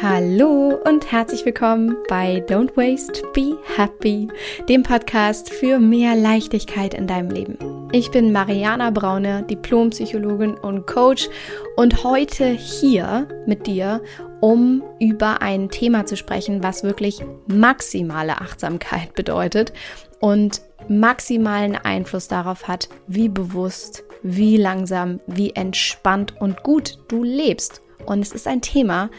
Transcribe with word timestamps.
Hallo 0.00 0.78
und 0.84 1.10
herzlich 1.10 1.44
willkommen 1.44 1.96
bei 2.08 2.44
Don't 2.46 2.76
Waste, 2.76 3.20
Be 3.34 3.58
Happy, 3.76 4.28
dem 4.68 4.84
Podcast 4.84 5.50
für 5.50 5.80
mehr 5.80 6.14
Leichtigkeit 6.14 6.94
in 6.94 7.08
deinem 7.08 7.30
Leben. 7.30 7.88
Ich 7.90 8.12
bin 8.12 8.30
Mariana 8.30 8.90
Braune, 8.90 9.42
Diplompsychologin 9.42 10.54
und 10.54 10.86
Coach 10.86 11.28
und 11.74 12.04
heute 12.04 12.46
hier 12.46 13.26
mit 13.46 13.66
dir, 13.66 14.00
um 14.40 14.84
über 15.00 15.42
ein 15.42 15.68
Thema 15.68 16.06
zu 16.06 16.16
sprechen, 16.16 16.62
was 16.62 16.84
wirklich 16.84 17.20
maximale 17.48 18.40
Achtsamkeit 18.40 19.14
bedeutet 19.14 19.72
und 20.20 20.62
maximalen 20.88 21.74
Einfluss 21.74 22.28
darauf 22.28 22.68
hat, 22.68 22.88
wie 23.08 23.28
bewusst, 23.28 24.04
wie 24.22 24.58
langsam, 24.58 25.18
wie 25.26 25.56
entspannt 25.56 26.40
und 26.40 26.62
gut 26.62 26.98
du 27.08 27.24
lebst 27.24 27.82
und 28.08 28.20
es 28.20 28.32
ist 28.32 28.46
ein 28.46 28.62
Thema, 28.62 29.10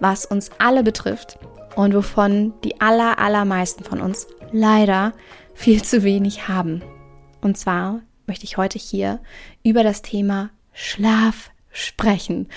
was 0.00 0.24
uns 0.24 0.50
alle 0.58 0.82
betrifft 0.82 1.38
und 1.76 1.94
wovon 1.94 2.54
die 2.64 2.80
aller, 2.80 3.18
allermeisten 3.18 3.84
von 3.84 4.00
uns 4.00 4.26
leider 4.50 5.12
viel 5.54 5.82
zu 5.82 6.02
wenig 6.02 6.48
haben. 6.48 6.82
Und 7.40 7.58
zwar 7.58 8.00
möchte 8.26 8.44
ich 8.44 8.56
heute 8.56 8.78
hier 8.78 9.20
über 9.62 9.82
das 9.82 10.02
Thema 10.02 10.50
Schlaf 10.72 11.50
sprechen 11.70 12.48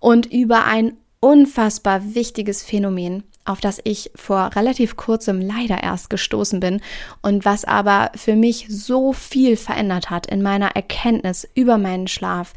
und 0.00 0.26
über 0.26 0.64
ein 0.64 0.94
unfassbar 1.20 2.14
wichtiges 2.14 2.62
Phänomen, 2.62 3.22
auf 3.44 3.60
das 3.60 3.80
ich 3.84 4.10
vor 4.16 4.50
relativ 4.56 4.96
kurzem 4.96 5.40
leider 5.40 5.82
erst 5.82 6.10
gestoßen 6.10 6.58
bin 6.58 6.80
und 7.22 7.44
was 7.44 7.64
aber 7.64 8.10
für 8.16 8.34
mich 8.34 8.66
so 8.68 9.12
viel 9.12 9.56
verändert 9.56 10.10
hat 10.10 10.26
in 10.26 10.42
meiner 10.42 10.74
Erkenntnis 10.74 11.48
über 11.54 11.78
meinen 11.78 12.08
Schlaf, 12.08 12.52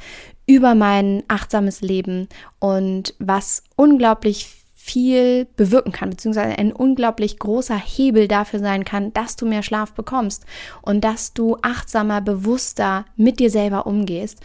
über 0.49 0.73
mein 0.73 1.21
achtsames 1.27 1.81
Leben 1.81 2.27
und 2.57 3.13
was 3.19 3.61
unglaublich 3.75 4.49
viel 4.73 5.45
bewirken 5.55 5.91
kann, 5.91 6.09
beziehungsweise 6.09 6.57
ein 6.57 6.73
unglaublich 6.73 7.37
großer 7.37 7.77
Hebel 7.77 8.27
dafür 8.27 8.59
sein 8.59 8.83
kann, 8.83 9.13
dass 9.13 9.35
du 9.35 9.45
mehr 9.45 9.61
Schlaf 9.61 9.93
bekommst 9.93 10.47
und 10.81 11.03
dass 11.03 11.35
du 11.35 11.57
achtsamer, 11.61 12.21
bewusster 12.21 13.05
mit 13.15 13.39
dir 13.39 13.51
selber 13.51 13.85
umgehst. 13.85 14.39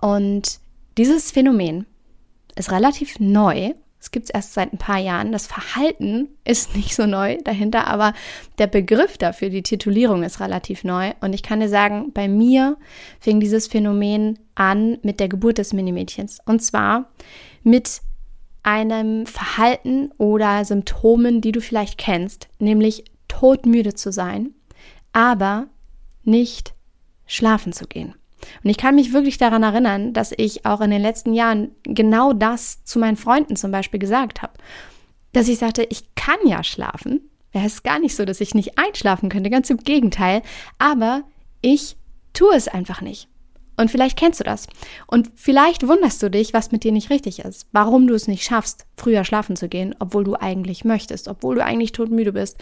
Und 0.00 0.60
dieses 0.96 1.30
Phänomen 1.30 1.84
ist 2.56 2.72
relativ 2.72 3.20
neu 3.20 3.74
es 4.00 4.10
gibt 4.10 4.24
es 4.24 4.30
erst 4.30 4.54
seit 4.54 4.72
ein 4.72 4.78
paar 4.78 4.98
Jahren. 4.98 5.30
Das 5.30 5.46
Verhalten 5.46 6.28
ist 6.44 6.74
nicht 6.76 6.94
so 6.94 7.06
neu 7.06 7.36
dahinter, 7.44 7.86
aber 7.86 8.14
der 8.58 8.66
Begriff 8.66 9.18
dafür, 9.18 9.50
die 9.50 9.62
Titulierung 9.62 10.22
ist 10.22 10.40
relativ 10.40 10.84
neu. 10.84 11.12
Und 11.20 11.34
ich 11.34 11.42
kann 11.42 11.60
dir 11.60 11.68
sagen, 11.68 12.12
bei 12.12 12.26
mir 12.26 12.76
fing 13.20 13.40
dieses 13.40 13.66
Phänomen 13.66 14.38
an 14.54 14.98
mit 15.02 15.20
der 15.20 15.28
Geburt 15.28 15.58
des 15.58 15.72
Minimädchens. 15.72 16.38
Und 16.46 16.62
zwar 16.62 17.10
mit 17.62 18.00
einem 18.62 19.26
Verhalten 19.26 20.10
oder 20.18 20.64
Symptomen, 20.64 21.40
die 21.40 21.52
du 21.52 21.60
vielleicht 21.60 21.98
kennst, 21.98 22.48
nämlich 22.58 23.04
todmüde 23.28 23.94
zu 23.94 24.12
sein, 24.12 24.54
aber 25.12 25.68
nicht 26.24 26.74
schlafen 27.26 27.72
zu 27.72 27.86
gehen. 27.86 28.14
Und 28.62 28.70
ich 28.70 28.76
kann 28.76 28.94
mich 28.94 29.12
wirklich 29.12 29.38
daran 29.38 29.62
erinnern, 29.62 30.12
dass 30.12 30.32
ich 30.36 30.66
auch 30.66 30.80
in 30.80 30.90
den 30.90 31.02
letzten 31.02 31.34
Jahren 31.34 31.70
genau 31.84 32.32
das 32.32 32.84
zu 32.84 32.98
meinen 32.98 33.16
Freunden 33.16 33.56
zum 33.56 33.70
Beispiel 33.70 34.00
gesagt 34.00 34.42
habe. 34.42 34.54
Dass 35.32 35.48
ich 35.48 35.58
sagte, 35.58 35.86
ich 35.90 36.14
kann 36.14 36.38
ja 36.44 36.64
schlafen. 36.64 37.20
Es 37.52 37.74
ist 37.74 37.84
gar 37.84 37.98
nicht 37.98 38.14
so, 38.14 38.24
dass 38.24 38.40
ich 38.40 38.54
nicht 38.54 38.78
einschlafen 38.78 39.28
könnte, 39.28 39.50
ganz 39.50 39.70
im 39.70 39.78
Gegenteil. 39.78 40.42
Aber 40.78 41.22
ich 41.60 41.96
tue 42.32 42.54
es 42.54 42.68
einfach 42.68 43.00
nicht. 43.00 43.28
Und 43.76 43.90
vielleicht 43.90 44.18
kennst 44.18 44.40
du 44.40 44.44
das. 44.44 44.66
Und 45.06 45.30
vielleicht 45.36 45.88
wunderst 45.88 46.22
du 46.22 46.30
dich, 46.30 46.52
was 46.52 46.70
mit 46.70 46.84
dir 46.84 46.92
nicht 46.92 47.08
richtig 47.08 47.38
ist. 47.38 47.66
Warum 47.72 48.06
du 48.06 48.14
es 48.14 48.28
nicht 48.28 48.44
schaffst, 48.44 48.84
früher 48.96 49.24
schlafen 49.24 49.56
zu 49.56 49.68
gehen, 49.68 49.94
obwohl 49.98 50.22
du 50.22 50.34
eigentlich 50.34 50.84
möchtest, 50.84 51.28
obwohl 51.28 51.54
du 51.54 51.64
eigentlich 51.64 51.92
todmüde 51.92 52.32
bist. 52.32 52.58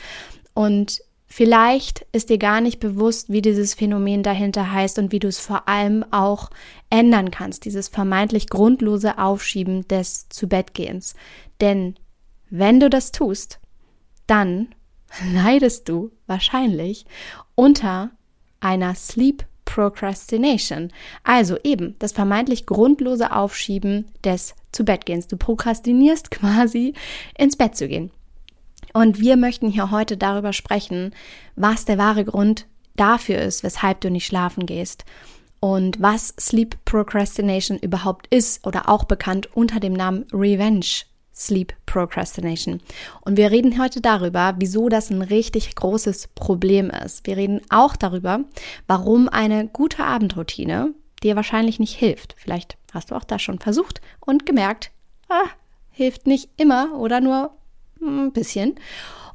Und 0.54 1.00
Vielleicht 1.30 2.06
ist 2.12 2.30
dir 2.30 2.38
gar 2.38 2.62
nicht 2.62 2.80
bewusst, 2.80 3.30
wie 3.30 3.42
dieses 3.42 3.74
Phänomen 3.74 4.22
dahinter 4.22 4.72
heißt 4.72 4.98
und 4.98 5.12
wie 5.12 5.18
du 5.18 5.28
es 5.28 5.38
vor 5.38 5.68
allem 5.68 6.04
auch 6.10 6.48
ändern 6.88 7.30
kannst, 7.30 7.66
dieses 7.66 7.88
vermeintlich 7.88 8.48
grundlose 8.48 9.18
Aufschieben 9.18 9.86
des 9.88 10.28
Zubettgehens. 10.30 11.14
Denn 11.60 11.96
wenn 12.48 12.80
du 12.80 12.88
das 12.88 13.12
tust, 13.12 13.60
dann 14.26 14.68
leidest 15.32 15.88
du 15.88 16.10
wahrscheinlich 16.26 17.04
unter 17.54 18.10
einer 18.60 18.94
Sleep 18.94 19.44
Procrastination. 19.66 20.90
Also 21.24 21.58
eben 21.62 21.94
das 21.98 22.12
vermeintlich 22.12 22.64
grundlose 22.64 23.32
Aufschieben 23.32 24.06
des 24.24 24.54
Zubettgehens. 24.72 25.28
Du 25.28 25.36
prokrastinierst 25.36 26.30
quasi 26.32 26.94
ins 27.36 27.56
Bett 27.56 27.76
zu 27.76 27.86
gehen. 27.86 28.10
Und 28.98 29.20
wir 29.20 29.36
möchten 29.36 29.70
hier 29.70 29.92
heute 29.92 30.16
darüber 30.16 30.52
sprechen, 30.52 31.14
was 31.54 31.84
der 31.84 31.98
wahre 31.98 32.24
Grund 32.24 32.66
dafür 32.96 33.38
ist, 33.38 33.62
weshalb 33.62 34.00
du 34.00 34.10
nicht 34.10 34.26
schlafen 34.26 34.66
gehst 34.66 35.04
und 35.60 36.02
was 36.02 36.34
Sleep 36.40 36.76
Procrastination 36.84 37.78
überhaupt 37.78 38.26
ist 38.34 38.66
oder 38.66 38.88
auch 38.88 39.04
bekannt 39.04 39.54
unter 39.54 39.78
dem 39.78 39.92
Namen 39.92 40.26
Revenge 40.32 41.04
Sleep 41.32 41.74
Procrastination. 41.86 42.80
Und 43.20 43.36
wir 43.36 43.52
reden 43.52 43.80
heute 43.80 44.00
darüber, 44.00 44.56
wieso 44.58 44.88
das 44.88 45.10
ein 45.10 45.22
richtig 45.22 45.76
großes 45.76 46.30
Problem 46.34 46.90
ist. 46.90 47.24
Wir 47.24 47.36
reden 47.36 47.60
auch 47.70 47.94
darüber, 47.94 48.40
warum 48.88 49.28
eine 49.28 49.68
gute 49.68 50.02
Abendroutine 50.02 50.92
dir 51.22 51.36
wahrscheinlich 51.36 51.78
nicht 51.78 51.94
hilft. 51.94 52.34
Vielleicht 52.36 52.76
hast 52.92 53.12
du 53.12 53.14
auch 53.14 53.22
das 53.22 53.42
schon 53.42 53.60
versucht 53.60 54.00
und 54.18 54.44
gemerkt, 54.44 54.90
ah, 55.28 55.46
hilft 55.92 56.26
nicht 56.26 56.50
immer 56.56 56.98
oder 56.98 57.20
nur 57.20 57.57
ein 58.00 58.32
bisschen. 58.32 58.74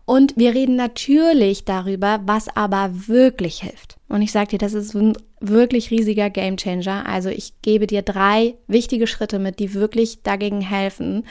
Und 0.06 0.36
wir 0.36 0.54
reden 0.54 0.76
natürlich 0.76 1.64
darüber, 1.64 2.22
was 2.26 2.54
aber 2.56 3.08
wirklich 3.08 3.62
hilft. 3.62 3.98
Und 4.10 4.22
ich 4.22 4.32
sage 4.32 4.50
dir, 4.50 4.58
das 4.58 4.74
ist 4.74 4.94
ein 4.94 5.18
wirklich 5.40 5.92
riesiger 5.92 6.30
Gamechanger. 6.30 7.06
Also 7.06 7.30
ich 7.30 7.62
gebe 7.62 7.88
dir 7.88 8.02
drei 8.02 8.56
wichtige 8.68 9.08
Schritte 9.08 9.40
mit, 9.40 9.60
die 9.60 9.74
wirklich 9.74 10.22
dagegen 10.22 10.62
helfen 10.62 11.26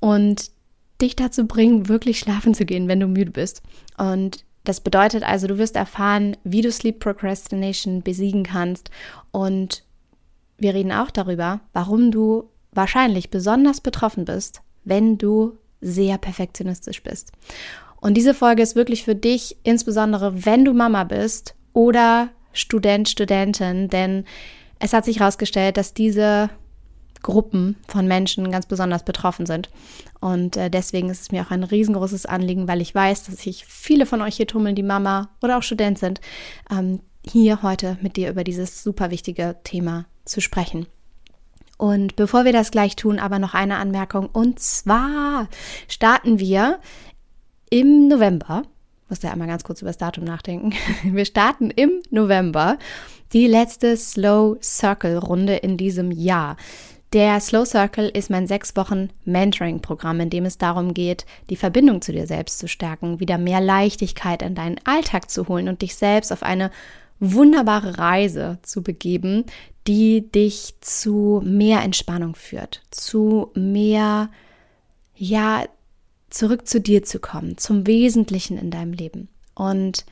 und 0.00 0.50
dich 1.00 1.16
dazu 1.16 1.46
bringen, 1.46 1.88
wirklich 1.88 2.18
schlafen 2.18 2.54
zu 2.54 2.64
gehen, 2.64 2.88
wenn 2.88 3.00
du 3.00 3.06
müde 3.06 3.30
bist. 3.30 3.62
Und 3.96 4.44
das 4.64 4.80
bedeutet 4.80 5.24
also, 5.24 5.46
du 5.46 5.58
wirst 5.58 5.76
erfahren, 5.76 6.36
wie 6.44 6.60
du 6.60 6.70
Sleep 6.70 7.00
Procrastination 7.00 8.02
besiegen 8.02 8.44
kannst. 8.44 8.90
Und 9.32 9.84
wir 10.58 10.74
reden 10.74 10.92
auch 10.92 11.10
darüber, 11.10 11.60
warum 11.72 12.10
du 12.10 12.50
wahrscheinlich 12.72 13.30
besonders 13.30 13.80
betroffen 13.80 14.24
bist, 14.24 14.62
wenn 14.84 15.18
du 15.18 15.58
sehr 15.82 16.16
perfektionistisch 16.16 17.02
bist. 17.02 17.32
Und 18.00 18.14
diese 18.14 18.34
Folge 18.34 18.62
ist 18.62 18.74
wirklich 18.74 19.04
für 19.04 19.14
dich, 19.14 19.56
insbesondere 19.62 20.46
wenn 20.46 20.64
du 20.64 20.72
Mama 20.72 21.04
bist 21.04 21.54
oder 21.72 22.30
Student, 22.52 23.08
Studentin, 23.08 23.88
denn 23.88 24.24
es 24.78 24.92
hat 24.92 25.04
sich 25.04 25.20
herausgestellt, 25.20 25.76
dass 25.76 25.94
diese 25.94 26.50
Gruppen 27.22 27.76
von 27.86 28.08
Menschen 28.08 28.50
ganz 28.50 28.66
besonders 28.66 29.04
betroffen 29.04 29.46
sind. 29.46 29.70
Und 30.20 30.56
äh, 30.56 30.70
deswegen 30.70 31.08
ist 31.10 31.20
es 31.20 31.32
mir 31.32 31.42
auch 31.42 31.50
ein 31.50 31.62
riesengroßes 31.62 32.26
Anliegen, 32.26 32.68
weil 32.68 32.80
ich 32.80 32.94
weiß, 32.94 33.24
dass 33.24 33.36
sich 33.36 33.64
viele 33.66 34.06
von 34.06 34.20
euch 34.20 34.36
hier 34.36 34.46
tummeln, 34.46 34.74
die 34.74 34.82
Mama 34.82 35.30
oder 35.40 35.58
auch 35.58 35.62
Student 35.62 35.98
sind, 35.98 36.20
ähm, 36.70 37.00
hier 37.24 37.62
heute 37.62 37.98
mit 38.02 38.16
dir 38.16 38.30
über 38.30 38.42
dieses 38.42 38.82
super 38.82 39.10
wichtige 39.10 39.56
Thema 39.62 40.06
zu 40.24 40.40
sprechen. 40.40 40.86
Und 41.82 42.14
bevor 42.14 42.44
wir 42.44 42.52
das 42.52 42.70
gleich 42.70 42.94
tun, 42.94 43.18
aber 43.18 43.40
noch 43.40 43.54
eine 43.54 43.78
Anmerkung. 43.78 44.28
Und 44.32 44.60
zwar 44.60 45.48
starten 45.88 46.38
wir 46.38 46.78
im 47.70 48.06
November. 48.06 48.62
Ich 49.02 49.10
muss 49.10 49.22
ja 49.22 49.32
einmal 49.32 49.48
ganz 49.48 49.64
kurz 49.64 49.82
über 49.82 49.88
das 49.88 49.98
Datum 49.98 50.22
nachdenken. 50.22 50.74
Wir 51.02 51.24
starten 51.24 51.72
im 51.72 51.90
November 52.10 52.78
die 53.32 53.48
letzte 53.48 53.96
Slow 53.96 54.58
Circle 54.62 55.18
Runde 55.18 55.56
in 55.56 55.76
diesem 55.76 56.12
Jahr. 56.12 56.56
Der 57.12 57.40
Slow 57.40 57.66
Circle 57.66 58.08
ist 58.10 58.30
mein 58.30 58.46
sechs 58.46 58.76
Wochen 58.76 59.10
Mentoring-Programm, 59.24 60.20
in 60.20 60.30
dem 60.30 60.44
es 60.44 60.58
darum 60.58 60.94
geht, 60.94 61.26
die 61.50 61.56
Verbindung 61.56 62.00
zu 62.00 62.12
dir 62.12 62.28
selbst 62.28 62.60
zu 62.60 62.68
stärken, 62.68 63.18
wieder 63.18 63.38
mehr 63.38 63.60
Leichtigkeit 63.60 64.42
in 64.42 64.54
deinen 64.54 64.78
Alltag 64.84 65.28
zu 65.28 65.48
holen 65.48 65.68
und 65.68 65.82
dich 65.82 65.96
selbst 65.96 66.32
auf 66.32 66.44
eine 66.44 66.70
wunderbare 67.22 67.98
Reise 67.98 68.58
zu 68.62 68.82
begeben, 68.82 69.44
die 69.86 70.30
dich 70.30 70.74
zu 70.80 71.40
mehr 71.44 71.82
Entspannung 71.82 72.34
führt, 72.34 72.82
zu 72.90 73.50
mehr, 73.54 74.28
ja, 75.14 75.64
zurück 76.30 76.66
zu 76.66 76.80
dir 76.80 77.04
zu 77.04 77.20
kommen, 77.20 77.58
zum 77.58 77.86
Wesentlichen 77.86 78.58
in 78.58 78.70
deinem 78.70 78.92
Leben. 78.92 79.28
Und 79.54 80.04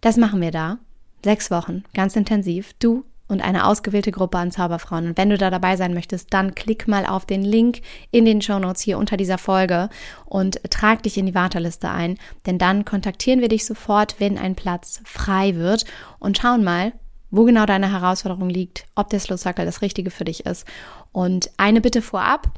das 0.00 0.16
machen 0.16 0.40
wir 0.40 0.50
da. 0.50 0.78
Sechs 1.24 1.50
Wochen, 1.50 1.84
ganz 1.94 2.14
intensiv. 2.14 2.74
Du 2.78 3.04
und 3.28 3.42
eine 3.42 3.66
ausgewählte 3.66 4.10
Gruppe 4.10 4.38
an 4.38 4.50
Zauberfrauen. 4.50 5.08
Und 5.08 5.18
wenn 5.18 5.30
du 5.30 5.38
da 5.38 5.50
dabei 5.50 5.76
sein 5.76 5.94
möchtest, 5.94 6.32
dann 6.32 6.54
klick 6.54 6.88
mal 6.88 7.06
auf 7.06 7.26
den 7.26 7.42
Link 7.42 7.82
in 8.10 8.24
den 8.24 8.42
Show 8.42 8.58
Notes 8.58 8.82
hier 8.82 8.98
unter 8.98 9.16
dieser 9.16 9.38
Folge 9.38 9.90
und 10.24 10.60
trag 10.70 11.02
dich 11.02 11.18
in 11.18 11.26
die 11.26 11.34
Warteliste 11.34 11.90
ein, 11.90 12.18
denn 12.46 12.58
dann 12.58 12.84
kontaktieren 12.84 13.40
wir 13.40 13.48
dich 13.48 13.66
sofort, 13.66 14.16
wenn 14.18 14.38
ein 14.38 14.54
Platz 14.54 15.00
frei 15.04 15.54
wird 15.54 15.84
und 16.18 16.38
schauen 16.38 16.64
mal, 16.64 16.92
wo 17.30 17.44
genau 17.44 17.66
deine 17.66 17.92
Herausforderung 17.92 18.48
liegt, 18.48 18.86
ob 18.94 19.10
der 19.10 19.20
Slow 19.20 19.36
Circle 19.36 19.66
das 19.66 19.82
Richtige 19.82 20.10
für 20.10 20.24
dich 20.24 20.46
ist. 20.46 20.66
Und 21.12 21.50
eine 21.58 21.80
Bitte 21.80 22.00
vorab, 22.00 22.48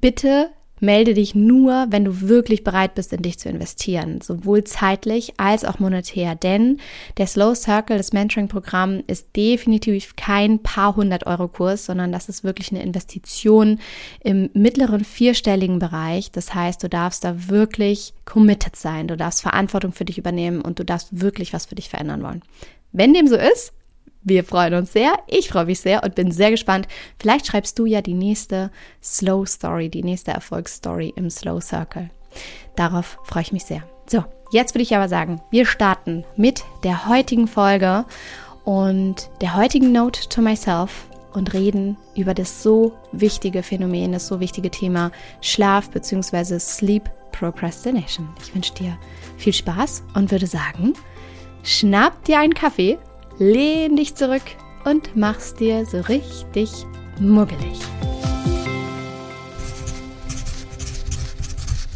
bitte 0.00 0.50
Melde 0.80 1.14
dich 1.14 1.34
nur, 1.34 1.86
wenn 1.90 2.04
du 2.04 2.20
wirklich 2.22 2.64
bereit 2.64 2.94
bist, 2.94 3.12
in 3.12 3.22
dich 3.22 3.38
zu 3.38 3.48
investieren, 3.48 4.20
sowohl 4.20 4.64
zeitlich 4.64 5.34
als 5.36 5.64
auch 5.64 5.78
monetär. 5.78 6.34
Denn 6.34 6.78
der 7.16 7.26
Slow 7.26 7.54
Circle, 7.54 7.96
das 7.96 8.12
Mentoring-Programm, 8.12 9.02
ist 9.06 9.28
definitiv 9.36 10.16
kein 10.16 10.58
paar 10.58 10.96
hundert 10.96 11.26
Euro 11.26 11.48
Kurs, 11.48 11.86
sondern 11.86 12.12
das 12.12 12.28
ist 12.28 12.44
wirklich 12.44 12.72
eine 12.72 12.82
Investition 12.82 13.78
im 14.20 14.50
mittleren 14.52 15.04
vierstelligen 15.04 15.78
Bereich. 15.78 16.32
Das 16.32 16.54
heißt, 16.54 16.82
du 16.82 16.88
darfst 16.88 17.24
da 17.24 17.48
wirklich 17.48 18.12
committed 18.24 18.76
sein, 18.76 19.08
du 19.08 19.16
darfst 19.16 19.42
Verantwortung 19.42 19.92
für 19.92 20.04
dich 20.04 20.18
übernehmen 20.18 20.60
und 20.60 20.78
du 20.78 20.84
darfst 20.84 21.20
wirklich 21.20 21.52
was 21.52 21.66
für 21.66 21.76
dich 21.76 21.88
verändern 21.88 22.22
wollen. 22.22 22.42
Wenn 22.92 23.14
dem 23.14 23.26
so 23.26 23.36
ist, 23.36 23.72
wir 24.24 24.42
freuen 24.42 24.74
uns 24.74 24.92
sehr. 24.92 25.18
Ich 25.26 25.48
freue 25.48 25.66
mich 25.66 25.80
sehr 25.80 26.02
und 26.02 26.14
bin 26.14 26.32
sehr 26.32 26.50
gespannt. 26.50 26.88
Vielleicht 27.18 27.46
schreibst 27.46 27.78
du 27.78 27.86
ja 27.86 28.00
die 28.00 28.14
nächste 28.14 28.70
Slow 29.02 29.46
Story, 29.46 29.90
die 29.90 30.02
nächste 30.02 30.32
Erfolgsstory 30.32 31.12
im 31.14 31.30
Slow 31.30 31.60
Circle. 31.60 32.10
Darauf 32.74 33.18
freue 33.24 33.42
ich 33.42 33.52
mich 33.52 33.64
sehr. 33.64 33.82
So, 34.06 34.24
jetzt 34.50 34.74
würde 34.74 34.82
ich 34.82 34.96
aber 34.96 35.08
sagen, 35.08 35.40
wir 35.50 35.66
starten 35.66 36.24
mit 36.36 36.64
der 36.82 37.06
heutigen 37.06 37.46
Folge 37.46 38.06
und 38.64 39.28
der 39.40 39.56
heutigen 39.56 39.92
Note 39.92 40.28
to 40.28 40.40
myself 40.40 41.06
und 41.34 41.52
reden 41.52 41.96
über 42.14 42.32
das 42.32 42.62
so 42.62 42.92
wichtige 43.12 43.62
Phänomen, 43.62 44.12
das 44.12 44.26
so 44.26 44.40
wichtige 44.40 44.70
Thema 44.70 45.10
Schlaf 45.40 45.90
bzw. 45.90 46.58
Sleep 46.58 47.10
Procrastination. 47.32 48.28
Ich 48.42 48.54
wünsche 48.54 48.74
dir 48.74 48.96
viel 49.36 49.52
Spaß 49.52 50.04
und 50.14 50.30
würde 50.30 50.46
sagen, 50.46 50.94
schnapp 51.62 52.24
dir 52.24 52.38
einen 52.38 52.54
Kaffee 52.54 52.98
lehn 53.38 53.96
dich 53.96 54.14
zurück 54.14 54.42
und 54.84 55.16
mach's 55.16 55.54
dir 55.54 55.86
so 55.86 56.00
richtig 56.00 56.70
muggelig. 57.18 57.78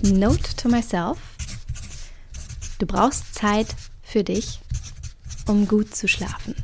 Note 0.03 0.57
to 0.57 0.69
myself. 0.69 1.19
Du 2.79 2.87
brauchst 2.87 3.35
Zeit 3.35 3.67
für 4.03 4.23
dich, 4.23 4.61
um 5.47 5.67
gut 5.67 5.95
zu 5.95 6.09
schlafen. 6.09 6.55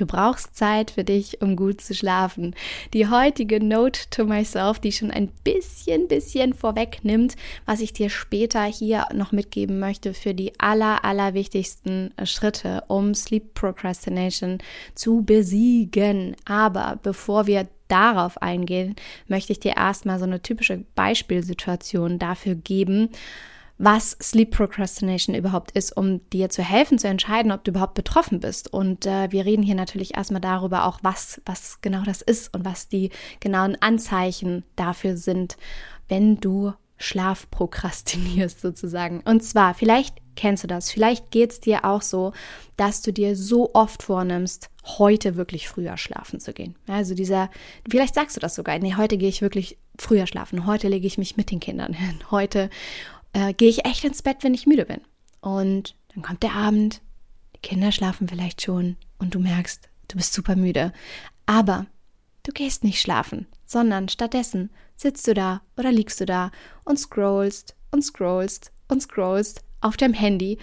Du 0.00 0.06
brauchst 0.06 0.56
Zeit 0.56 0.92
für 0.92 1.04
dich, 1.04 1.42
um 1.42 1.56
gut 1.56 1.82
zu 1.82 1.94
schlafen. 1.94 2.54
Die 2.94 3.08
heutige 3.08 3.62
Note 3.62 4.00
to 4.08 4.24
myself, 4.24 4.78
die 4.78 4.92
schon 4.92 5.10
ein 5.10 5.28
bisschen, 5.44 6.08
bisschen 6.08 6.54
vorwegnimmt, 6.54 7.36
was 7.66 7.80
ich 7.80 7.92
dir 7.92 8.08
später 8.08 8.64
hier 8.64 9.04
noch 9.12 9.30
mitgeben 9.30 9.78
möchte 9.78 10.14
für 10.14 10.32
die 10.32 10.58
aller, 10.58 11.04
aller 11.04 11.34
wichtigsten 11.34 12.14
Schritte, 12.24 12.82
um 12.88 13.14
Sleep 13.14 13.52
Procrastination 13.52 14.56
zu 14.94 15.20
besiegen. 15.22 16.34
Aber 16.46 16.98
bevor 17.02 17.46
wir 17.46 17.68
darauf 17.88 18.40
eingehen, 18.40 18.96
möchte 19.28 19.52
ich 19.52 19.60
dir 19.60 19.76
erstmal 19.76 20.18
so 20.18 20.24
eine 20.24 20.40
typische 20.40 20.82
Beispielsituation 20.94 22.18
dafür 22.18 22.54
geben, 22.54 23.10
was 23.82 24.14
Sleep 24.22 24.50
Procrastination 24.50 25.34
überhaupt 25.34 25.70
ist, 25.70 25.96
um 25.96 26.28
dir 26.28 26.50
zu 26.50 26.62
helfen, 26.62 26.98
zu 26.98 27.08
entscheiden, 27.08 27.50
ob 27.50 27.64
du 27.64 27.70
überhaupt 27.70 27.94
betroffen 27.94 28.38
bist. 28.38 28.70
Und 28.70 29.06
äh, 29.06 29.32
wir 29.32 29.46
reden 29.46 29.62
hier 29.62 29.74
natürlich 29.74 30.18
erstmal 30.18 30.42
darüber 30.42 30.84
auch, 30.84 30.98
was, 31.02 31.40
was 31.46 31.80
genau 31.80 32.02
das 32.04 32.20
ist 32.20 32.52
und 32.54 32.66
was 32.66 32.88
die 32.88 33.08
genauen 33.40 33.78
Anzeichen 33.80 34.64
dafür 34.76 35.16
sind, 35.16 35.56
wenn 36.08 36.36
du 36.36 36.74
Schlaf 36.98 37.50
prokrastinierst 37.50 38.60
sozusagen. 38.60 39.20
Und 39.24 39.42
zwar, 39.42 39.72
vielleicht 39.72 40.18
kennst 40.36 40.62
du 40.62 40.68
das, 40.68 40.90
vielleicht 40.90 41.30
geht 41.30 41.52
es 41.52 41.60
dir 41.60 41.86
auch 41.86 42.02
so, 42.02 42.34
dass 42.76 43.00
du 43.00 43.14
dir 43.14 43.34
so 43.34 43.70
oft 43.72 44.02
vornimmst, 44.02 44.68
heute 44.98 45.36
wirklich 45.36 45.68
früher 45.68 45.96
schlafen 45.96 46.38
zu 46.38 46.52
gehen. 46.52 46.76
Also 46.86 47.14
dieser, 47.14 47.48
vielleicht 47.88 48.14
sagst 48.14 48.36
du 48.36 48.40
das 48.40 48.54
sogar, 48.54 48.78
nee, 48.78 48.94
heute 48.96 49.16
gehe 49.16 49.28
ich 49.30 49.40
wirklich 49.40 49.78
früher 49.98 50.26
schlafen, 50.26 50.66
heute 50.66 50.88
lege 50.88 51.06
ich 51.06 51.16
mich 51.16 51.38
mit 51.38 51.50
den 51.50 51.60
Kindern 51.60 51.94
hin, 51.94 52.18
heute 52.30 52.68
äh, 53.32 53.52
gehe 53.54 53.68
ich 53.68 53.84
echt 53.84 54.04
ins 54.04 54.22
Bett, 54.22 54.38
wenn 54.42 54.54
ich 54.54 54.66
müde 54.66 54.86
bin. 54.86 55.00
Und 55.40 55.94
dann 56.14 56.22
kommt 56.22 56.42
der 56.42 56.54
Abend, 56.54 57.00
die 57.54 57.60
Kinder 57.60 57.92
schlafen 57.92 58.28
vielleicht 58.28 58.62
schon 58.62 58.96
und 59.18 59.34
du 59.34 59.38
merkst, 59.38 59.88
du 60.08 60.16
bist 60.16 60.32
super 60.32 60.56
müde. 60.56 60.92
Aber 61.46 61.86
du 62.42 62.52
gehst 62.52 62.84
nicht 62.84 63.00
schlafen, 63.00 63.46
sondern 63.66 64.08
stattdessen 64.08 64.70
sitzt 64.96 65.26
du 65.26 65.34
da 65.34 65.62
oder 65.76 65.92
liegst 65.92 66.20
du 66.20 66.26
da 66.26 66.50
und 66.84 66.98
scrollst 66.98 67.74
und 67.90 68.02
scrollst 68.02 68.72
und 68.88 69.02
scrollst 69.02 69.64
auf 69.80 69.96
deinem 69.96 70.14
Handy, 70.14 70.58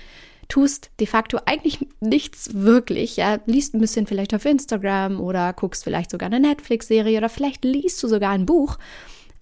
tust 0.48 0.92
de 1.00 1.08
facto 1.08 1.40
eigentlich 1.46 1.86
nichts 2.00 2.54
wirklich, 2.54 3.18
ja, 3.18 3.40
liest 3.46 3.74
ein 3.74 3.82
bisschen 3.82 4.08
vielleicht 4.08 4.34
auf 4.34 4.46
Instagram 4.46 5.20
oder 5.20 5.54
guckst 5.54 5.84
vielleicht 5.84 6.12
sogar 6.12 6.28
eine 6.28 6.40
Netflix-Serie 6.40 7.18
oder 7.18 7.30
vielleicht 7.30 7.66
liest 7.66 8.02
du 8.04 8.08
sogar 8.08 8.32
ein 8.32 8.46
Buch, 8.46 8.78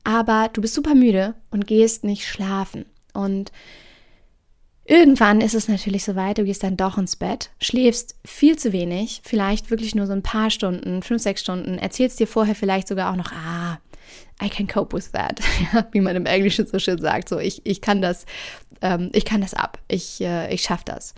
aber 0.03 0.49
du 0.53 0.61
bist 0.61 0.73
super 0.73 0.95
müde 0.95 1.35
und 1.51 1.67
gehst 1.67 2.03
nicht 2.03 2.25
schlafen. 2.25 2.85
Und 3.15 3.51
irgendwann 4.85 5.41
ist 5.41 5.55
es 5.55 5.67
natürlich 5.67 6.03
soweit, 6.03 6.37
du 6.37 6.43
gehst 6.43 6.63
dann 6.63 6.77
doch 6.77 6.97
ins 6.97 7.15
Bett, 7.15 7.49
schläfst 7.59 8.15
viel 8.23 8.57
zu 8.57 8.71
wenig, 8.71 9.21
vielleicht 9.23 9.71
wirklich 9.71 9.95
nur 9.95 10.05
so 10.05 10.13
ein 10.13 10.23
paar 10.23 10.51
Stunden, 10.51 11.01
fünf, 11.01 11.21
sechs 11.21 11.41
Stunden, 11.41 11.77
erzählst 11.77 12.19
dir 12.19 12.27
vorher 12.27 12.55
vielleicht 12.55 12.87
sogar 12.87 13.11
auch 13.11 13.15
noch, 13.15 13.31
ah, 13.31 13.79
I 14.43 14.49
can 14.49 14.67
cope 14.67 14.95
with 14.95 15.11
that, 15.11 15.39
wie 15.91 16.01
man 16.01 16.15
im 16.15 16.25
Englischen 16.25 16.67
so 16.67 16.77
schön 16.77 16.99
sagt. 16.99 17.29
So, 17.29 17.39
ich, 17.39 17.65
ich 17.65 17.81
kann 17.81 18.01
das, 18.01 18.25
ähm, 18.81 19.09
ich 19.13 19.25
kann 19.25 19.41
das 19.41 19.53
ab, 19.53 19.79
ich, 19.87 20.21
äh, 20.21 20.53
ich 20.53 20.61
schaffe 20.61 20.83
das. 20.85 21.15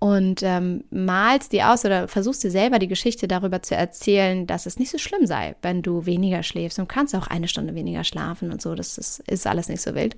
Und 0.00 0.44
ähm, 0.44 0.84
malst 0.90 1.52
dir 1.52 1.72
aus 1.72 1.84
oder 1.84 2.06
versuchst 2.06 2.44
dir 2.44 2.52
selber 2.52 2.78
die 2.78 2.86
Geschichte 2.86 3.26
darüber 3.26 3.62
zu 3.62 3.74
erzählen, 3.74 4.46
dass 4.46 4.66
es 4.66 4.78
nicht 4.78 4.92
so 4.92 4.98
schlimm 4.98 5.26
sei, 5.26 5.56
wenn 5.60 5.82
du 5.82 6.06
weniger 6.06 6.44
schläfst. 6.44 6.78
Und 6.78 6.88
kannst 6.88 7.16
auch 7.16 7.26
eine 7.26 7.48
Stunde 7.48 7.74
weniger 7.74 8.04
schlafen 8.04 8.52
und 8.52 8.62
so. 8.62 8.76
Das 8.76 8.96
ist, 8.96 9.18
ist 9.28 9.44
alles 9.48 9.68
nicht 9.68 9.82
so 9.82 9.96
wild 9.96 10.14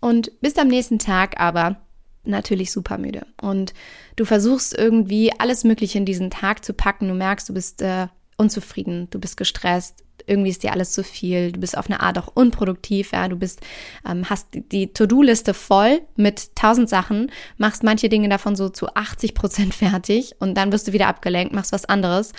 und 0.00 0.40
bist 0.40 0.58
am 0.58 0.68
nächsten 0.68 0.98
Tag 0.98 1.40
aber 1.40 1.76
natürlich 2.24 2.72
super 2.72 2.98
müde. 2.98 3.26
Und 3.40 3.72
du 4.16 4.24
versuchst 4.24 4.76
irgendwie 4.76 5.32
alles 5.38 5.64
Mögliche 5.64 5.98
in 5.98 6.04
diesen 6.04 6.30
Tag 6.30 6.64
zu 6.64 6.74
packen. 6.74 7.08
Du 7.08 7.14
merkst, 7.14 7.48
du 7.48 7.54
bist 7.54 7.80
äh, 7.82 8.08
unzufrieden, 8.36 9.08
du 9.10 9.18
bist 9.18 9.36
gestresst, 9.36 10.04
irgendwie 10.26 10.50
ist 10.50 10.62
dir 10.62 10.72
alles 10.72 10.92
zu 10.92 11.02
viel, 11.02 11.52
du 11.52 11.60
bist 11.60 11.76
auf 11.76 11.86
eine 11.86 12.00
Art 12.00 12.18
auch 12.18 12.28
unproduktiv, 12.28 13.12
ja, 13.12 13.28
du 13.28 13.36
bist, 13.36 13.60
ähm, 14.08 14.28
hast 14.28 14.48
die 14.52 14.92
To-Do-Liste 14.92 15.54
voll 15.54 16.02
mit 16.16 16.54
tausend 16.56 16.88
Sachen, 16.88 17.30
machst 17.56 17.82
manche 17.82 18.08
Dinge 18.08 18.28
davon 18.28 18.54
so 18.56 18.68
zu 18.68 18.94
80 18.94 19.34
Prozent 19.34 19.74
fertig 19.74 20.34
und 20.38 20.54
dann 20.54 20.72
wirst 20.72 20.88
du 20.88 20.92
wieder 20.92 21.08
abgelenkt, 21.08 21.54
machst 21.54 21.72
was 21.72 21.84
anderes 21.84 22.32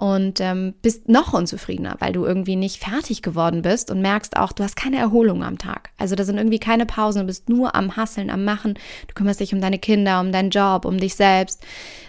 und 0.00 0.40
ähm, 0.40 0.72
bist 0.80 1.10
noch 1.10 1.34
unzufriedener, 1.34 1.96
weil 1.98 2.14
du 2.14 2.24
irgendwie 2.24 2.56
nicht 2.56 2.82
fertig 2.82 3.20
geworden 3.20 3.60
bist 3.60 3.90
und 3.90 4.00
merkst 4.00 4.34
auch, 4.38 4.52
du 4.52 4.64
hast 4.64 4.74
keine 4.74 4.96
Erholung 4.96 5.44
am 5.44 5.58
Tag. 5.58 5.90
Also 5.98 6.14
da 6.14 6.24
sind 6.24 6.38
irgendwie 6.38 6.58
keine 6.58 6.86
Pausen, 6.86 7.20
du 7.20 7.26
bist 7.26 7.50
nur 7.50 7.74
am 7.74 7.96
Hasseln, 7.96 8.30
am 8.30 8.42
Machen. 8.46 8.78
Du 9.08 9.14
kümmerst 9.14 9.40
dich 9.40 9.52
um 9.52 9.60
deine 9.60 9.78
Kinder, 9.78 10.20
um 10.20 10.32
deinen 10.32 10.48
Job, 10.48 10.86
um 10.86 10.96
dich 10.96 11.16
selbst, 11.16 11.62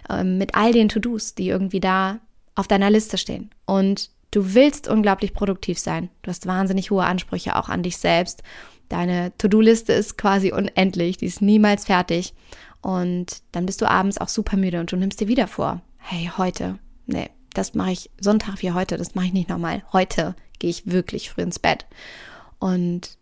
ähm, 0.09 0.37
mit 0.37 0.55
all 0.55 0.71
den 0.71 0.87
To-Dos, 0.87 1.35
die 1.35 1.49
irgendwie 1.49 1.81
da 1.81 2.19
auf 2.55 2.69
deiner 2.69 2.89
Liste 2.89 3.17
stehen. 3.17 3.49
Und 3.65 4.09
du 4.31 4.53
willst 4.53 4.87
unglaublich 4.87 5.33
produktiv 5.33 5.77
sein. 5.77 6.07
Du 6.21 6.29
hast 6.29 6.47
wahnsinnig 6.47 6.91
hohe 6.91 7.03
Ansprüche 7.03 7.57
auch 7.57 7.67
an 7.67 7.83
dich 7.83 7.97
selbst. 7.97 8.41
Deine 8.87 9.33
To-Do-Liste 9.37 9.91
ist 9.91 10.17
quasi 10.17 10.53
unendlich, 10.53 11.17
die 11.17 11.25
ist 11.25 11.41
niemals 11.41 11.87
fertig. 11.87 12.35
Und 12.81 13.43
dann 13.51 13.65
bist 13.65 13.81
du 13.81 13.89
abends 13.89 14.17
auch 14.17 14.29
super 14.29 14.55
müde 14.55 14.79
und 14.79 14.93
du 14.93 14.95
nimmst 14.95 15.19
dir 15.19 15.27
wieder 15.27 15.47
vor, 15.47 15.81
hey, 15.97 16.31
heute, 16.37 16.79
nee, 17.05 17.29
das 17.53 17.73
mache 17.73 17.91
ich 17.91 18.09
Sonntag 18.19 18.61
wie 18.61 18.71
heute, 18.71 18.97
das 18.97 19.15
mache 19.15 19.27
ich 19.27 19.33
nicht 19.33 19.49
nochmal. 19.49 19.83
Heute 19.91 20.35
gehe 20.59 20.69
ich 20.69 20.89
wirklich 20.89 21.29
früh 21.29 21.41
ins 21.41 21.59
Bett. 21.59 21.85
Und 22.59 23.17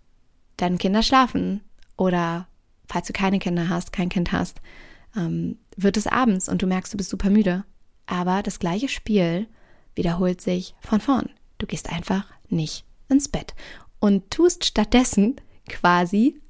deine 0.58 0.78
Kinder 0.78 1.04
schlafen 1.04 1.62
oder 1.98 2.48
falls 2.88 3.08
du 3.08 3.14
keine 3.14 3.40
Kinder 3.40 3.70
hast, 3.70 3.92
kein 3.92 4.10
Kind 4.10 4.32
hast, 4.32 4.62
ähm, 5.16 5.58
wird 5.76 5.98
es 5.98 6.08
abends 6.08 6.50
und 6.50 6.62
du 6.62 6.68
merkst, 6.68 6.94
du 6.94 6.98
bist 6.98 7.10
super 7.10 7.30
müde. 7.30 7.64
Aber 8.06 8.44
das 8.44 8.60
gleiche 8.60 8.90
Spiel 8.90 9.48
wiederholt 9.96 10.42
sich 10.42 10.76
von 10.82 11.00
vorn. 11.00 11.30
Du 11.58 11.68
gehst 11.68 11.92
einfach 11.92 12.26
nicht 12.50 12.86
ins 13.10 13.28
Bett 13.28 13.54
und 14.00 14.32
tust 14.32 14.66
stattdessen 14.66 15.36
quasi 15.68 16.42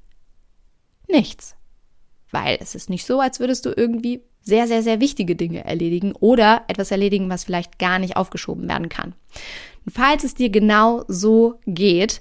nichts. 1.08 1.56
Weil 2.30 2.58
es 2.60 2.74
ist 2.74 2.90
nicht 2.90 3.04
so, 3.04 3.20
als 3.20 3.40
würdest 3.40 3.66
du 3.66 3.72
irgendwie 3.76 4.22
sehr, 4.50 4.66
sehr, 4.66 4.82
sehr 4.82 5.00
wichtige 5.00 5.36
Dinge 5.36 5.64
erledigen 5.64 6.12
oder 6.20 6.64
etwas 6.68 6.90
erledigen, 6.90 7.30
was 7.30 7.44
vielleicht 7.44 7.78
gar 7.78 7.98
nicht 7.98 8.16
aufgeschoben 8.16 8.68
werden 8.68 8.90
kann. 8.90 9.14
Und 9.86 9.92
falls 9.94 10.24
es 10.24 10.34
dir 10.34 10.50
genau 10.50 11.04
so 11.08 11.58
geht, 11.66 12.20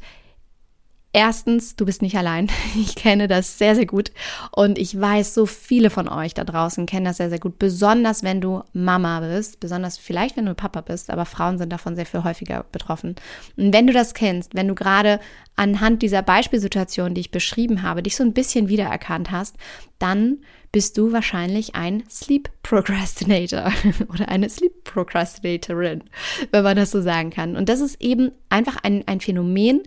Erstens, 1.11 1.75
du 1.75 1.85
bist 1.85 2.03
nicht 2.03 2.15
allein. 2.17 2.47
Ich 2.75 2.93
kenne 2.95 3.27
das 3.27 3.57
sehr, 3.57 3.75
sehr 3.75 3.87
gut. 3.87 4.11
Und 4.51 4.77
ich 4.77 4.99
weiß, 4.99 5.33
so 5.33 5.47
viele 5.47 5.89
von 5.89 6.07
euch 6.07 6.35
da 6.35 6.43
draußen 6.43 6.85
kennen 6.85 7.05
das 7.05 7.17
sehr, 7.17 7.29
sehr 7.29 7.39
gut. 7.39 7.57
Besonders 7.57 8.21
wenn 8.21 8.41
du 8.41 8.61
Mama 8.73 9.21
bist, 9.21 9.59
besonders 9.59 9.97
vielleicht, 9.97 10.37
wenn 10.37 10.45
du 10.45 10.53
Papa 10.53 10.81
bist, 10.81 11.09
aber 11.09 11.25
Frauen 11.25 11.57
sind 11.57 11.73
davon 11.73 11.95
sehr 11.95 12.05
viel 12.05 12.23
häufiger 12.23 12.63
betroffen. 12.71 13.15
Und 13.57 13.73
wenn 13.73 13.87
du 13.87 13.93
das 13.93 14.13
kennst, 14.13 14.53
wenn 14.53 14.67
du 14.67 14.75
gerade 14.75 15.19
anhand 15.55 16.03
dieser 16.03 16.21
Beispielsituation, 16.21 17.15
die 17.15 17.21
ich 17.21 17.31
beschrieben 17.31 17.81
habe, 17.81 18.03
dich 18.03 18.15
so 18.15 18.23
ein 18.23 18.33
bisschen 18.33 18.69
wiedererkannt 18.69 19.31
hast, 19.31 19.55
dann 19.97 20.37
bist 20.71 20.97
du 20.97 21.11
wahrscheinlich 21.11 21.75
ein 21.75 22.03
Sleep 22.09 22.49
Procrastinator 22.63 23.71
oder 24.13 24.29
eine 24.29 24.49
Sleep 24.49 24.83
Procrastinatorin, 24.83 26.03
wenn 26.51 26.63
man 26.63 26.77
das 26.77 26.91
so 26.91 27.01
sagen 27.01 27.31
kann. 27.31 27.55
Und 27.55 27.69
das 27.69 27.81
ist 27.81 28.01
eben 28.01 28.31
einfach 28.49 28.77
ein, 28.83 29.07
ein 29.07 29.19
Phänomen, 29.19 29.81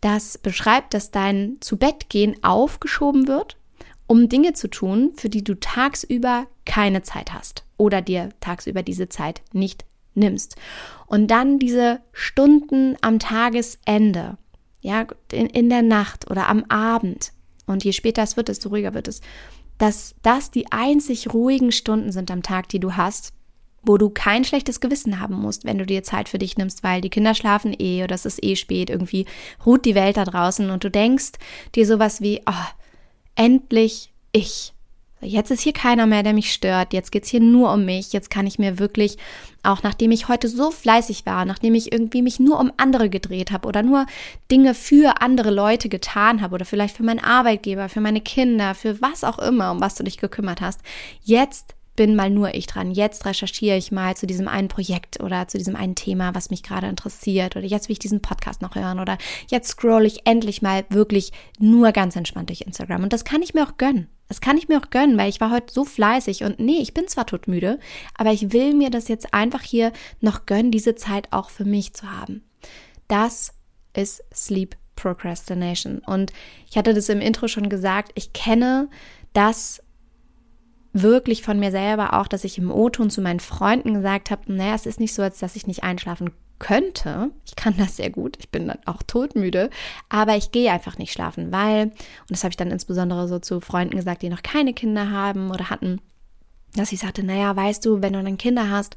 das 0.00 0.38
beschreibt, 0.38 0.94
dass 0.94 1.10
dein 1.10 1.58
zu 1.60 1.76
Bett 1.76 2.08
gehen 2.08 2.36
aufgeschoben 2.42 3.28
wird, 3.28 3.56
um 4.06 4.28
Dinge 4.28 4.52
zu 4.52 4.68
tun, 4.68 5.12
für 5.16 5.28
die 5.28 5.44
du 5.44 5.58
tagsüber 5.58 6.46
keine 6.64 7.02
Zeit 7.02 7.32
hast 7.32 7.64
oder 7.76 8.02
dir 8.02 8.30
tagsüber 8.40 8.82
diese 8.82 9.08
Zeit 9.08 9.42
nicht 9.52 9.84
nimmst. 10.14 10.56
Und 11.06 11.30
dann 11.30 11.58
diese 11.58 12.00
Stunden 12.12 12.96
am 13.00 13.18
Tagesende, 13.18 14.38
ja, 14.80 15.06
in, 15.30 15.46
in 15.46 15.68
der 15.68 15.82
Nacht 15.82 16.30
oder 16.30 16.48
am 16.48 16.64
Abend. 16.64 17.32
Und 17.66 17.84
je 17.84 17.92
später 17.92 18.22
es 18.22 18.36
wird, 18.36 18.48
desto 18.48 18.70
ruhiger 18.70 18.94
wird 18.94 19.08
es. 19.08 19.20
Dass 19.78 20.14
das 20.22 20.50
die 20.50 20.70
einzig 20.70 21.32
ruhigen 21.32 21.72
Stunden 21.72 22.12
sind 22.12 22.30
am 22.30 22.42
Tag, 22.42 22.68
die 22.68 22.80
du 22.80 22.96
hast, 22.96 23.32
wo 23.82 23.98
du 23.98 24.10
kein 24.10 24.44
schlechtes 24.44 24.80
Gewissen 24.80 25.18
haben 25.18 25.34
musst, 25.34 25.64
wenn 25.64 25.78
du 25.78 25.86
dir 25.86 26.02
Zeit 26.04 26.28
für 26.28 26.38
dich 26.38 26.56
nimmst, 26.56 26.82
weil 26.84 27.00
die 27.00 27.10
Kinder 27.10 27.34
schlafen 27.34 27.74
eh 27.76 28.04
oder 28.04 28.14
es 28.14 28.24
ist 28.24 28.42
eh 28.42 28.54
spät, 28.54 28.90
irgendwie 28.90 29.26
ruht 29.66 29.84
die 29.84 29.94
Welt 29.94 30.16
da 30.16 30.24
draußen 30.24 30.70
und 30.70 30.84
du 30.84 30.90
denkst 30.90 31.32
dir 31.74 31.86
sowas 31.86 32.20
wie, 32.20 32.40
oh, 32.46 32.66
endlich 33.34 34.12
ich. 34.32 34.72
Jetzt 35.24 35.52
ist 35.52 35.60
hier 35.60 35.72
keiner 35.72 36.06
mehr, 36.06 36.24
der 36.24 36.32
mich 36.32 36.52
stört. 36.52 36.92
Jetzt 36.92 37.12
geht's 37.12 37.28
hier 37.28 37.40
nur 37.40 37.72
um 37.72 37.84
mich. 37.84 38.12
Jetzt 38.12 38.28
kann 38.28 38.44
ich 38.44 38.58
mir 38.58 38.80
wirklich, 38.80 39.18
auch 39.62 39.84
nachdem 39.84 40.10
ich 40.10 40.26
heute 40.26 40.48
so 40.48 40.72
fleißig 40.72 41.24
war, 41.26 41.44
nachdem 41.44 41.76
ich 41.76 41.92
irgendwie 41.92 42.22
mich 42.22 42.40
nur 42.40 42.58
um 42.58 42.72
andere 42.76 43.08
gedreht 43.08 43.52
habe 43.52 43.68
oder 43.68 43.84
nur 43.84 44.06
Dinge 44.50 44.74
für 44.74 45.20
andere 45.22 45.50
Leute 45.50 45.88
getan 45.88 46.40
habe 46.40 46.56
oder 46.56 46.64
vielleicht 46.64 46.96
für 46.96 47.04
meinen 47.04 47.22
Arbeitgeber, 47.22 47.88
für 47.88 48.00
meine 48.00 48.20
Kinder, 48.20 48.74
für 48.74 49.00
was 49.00 49.22
auch 49.22 49.38
immer, 49.38 49.70
um 49.70 49.80
was 49.80 49.94
du 49.94 50.02
dich 50.02 50.18
gekümmert 50.18 50.60
hast, 50.60 50.80
jetzt 51.22 51.76
bin 51.96 52.16
mal 52.16 52.30
nur 52.30 52.54
ich 52.54 52.66
dran. 52.66 52.90
Jetzt 52.90 53.26
recherchiere 53.26 53.76
ich 53.76 53.92
mal 53.92 54.16
zu 54.16 54.26
diesem 54.26 54.48
einen 54.48 54.68
Projekt 54.68 55.20
oder 55.20 55.48
zu 55.48 55.58
diesem 55.58 55.76
einen 55.76 55.94
Thema, 55.94 56.34
was 56.34 56.50
mich 56.50 56.62
gerade 56.62 56.86
interessiert. 56.86 57.56
Oder 57.56 57.66
jetzt 57.66 57.88
will 57.88 57.94
ich 57.94 57.98
diesen 57.98 58.22
Podcast 58.22 58.62
noch 58.62 58.74
hören. 58.74 58.98
Oder 58.98 59.18
jetzt 59.48 59.68
scroll 59.68 60.06
ich 60.06 60.26
endlich 60.26 60.62
mal 60.62 60.84
wirklich 60.88 61.32
nur 61.58 61.92
ganz 61.92 62.16
entspannt 62.16 62.48
durch 62.48 62.62
Instagram. 62.62 63.02
Und 63.02 63.12
das 63.12 63.24
kann 63.24 63.42
ich 63.42 63.54
mir 63.54 63.64
auch 63.64 63.76
gönnen. 63.76 64.08
Das 64.28 64.40
kann 64.40 64.56
ich 64.56 64.68
mir 64.68 64.78
auch 64.78 64.88
gönnen, 64.88 65.18
weil 65.18 65.28
ich 65.28 65.42
war 65.42 65.50
heute 65.50 65.70
so 65.70 65.84
fleißig 65.84 66.42
und 66.42 66.58
nee, 66.58 66.78
ich 66.80 66.94
bin 66.94 67.06
zwar 67.06 67.26
todmüde, 67.26 67.78
aber 68.16 68.32
ich 68.32 68.50
will 68.54 68.72
mir 68.72 68.88
das 68.88 69.08
jetzt 69.08 69.34
einfach 69.34 69.60
hier 69.60 69.92
noch 70.20 70.46
gönnen, 70.46 70.70
diese 70.70 70.94
Zeit 70.94 71.28
auch 71.32 71.50
für 71.50 71.66
mich 71.66 71.92
zu 71.92 72.10
haben. 72.10 72.42
Das 73.08 73.52
ist 73.92 74.24
Sleep 74.34 74.74
Procrastination. 74.96 75.98
Und 75.98 76.32
ich 76.70 76.78
hatte 76.78 76.94
das 76.94 77.10
im 77.10 77.20
Intro 77.20 77.46
schon 77.46 77.68
gesagt, 77.68 78.12
ich 78.14 78.32
kenne 78.32 78.88
das 79.34 79.82
wirklich 80.92 81.42
von 81.42 81.58
mir 81.58 81.70
selber 81.70 82.14
auch, 82.14 82.28
dass 82.28 82.44
ich 82.44 82.58
im 82.58 82.70
O-Ton 82.70 83.10
zu 83.10 83.20
meinen 83.20 83.40
Freunden 83.40 83.94
gesagt 83.94 84.30
habe, 84.30 84.52
naja, 84.52 84.74
es 84.74 84.86
ist 84.86 85.00
nicht 85.00 85.14
so, 85.14 85.22
als 85.22 85.38
dass 85.38 85.56
ich 85.56 85.66
nicht 85.66 85.82
einschlafen 85.82 86.30
könnte. 86.58 87.30
Ich 87.44 87.56
kann 87.56 87.74
das 87.76 87.96
sehr 87.96 88.10
gut. 88.10 88.36
Ich 88.38 88.50
bin 88.50 88.68
dann 88.68 88.78
auch 88.86 89.02
todmüde, 89.02 89.70
aber 90.08 90.36
ich 90.36 90.52
gehe 90.52 90.70
einfach 90.70 90.96
nicht 90.98 91.12
schlafen, 91.12 91.50
weil, 91.50 91.86
und 91.86 92.30
das 92.30 92.44
habe 92.44 92.52
ich 92.52 92.56
dann 92.56 92.70
insbesondere 92.70 93.26
so 93.26 93.38
zu 93.38 93.60
Freunden 93.60 93.96
gesagt, 93.96 94.22
die 94.22 94.28
noch 94.28 94.42
keine 94.42 94.72
Kinder 94.72 95.10
haben 95.10 95.50
oder 95.50 95.70
hatten, 95.70 96.00
dass 96.74 96.92
ich 96.92 97.00
sagte, 97.00 97.22
naja, 97.22 97.54
weißt 97.54 97.84
du, 97.84 98.00
wenn 98.00 98.12
du 98.12 98.22
dann 98.22 98.38
Kinder 98.38 98.70
hast, 98.70 98.96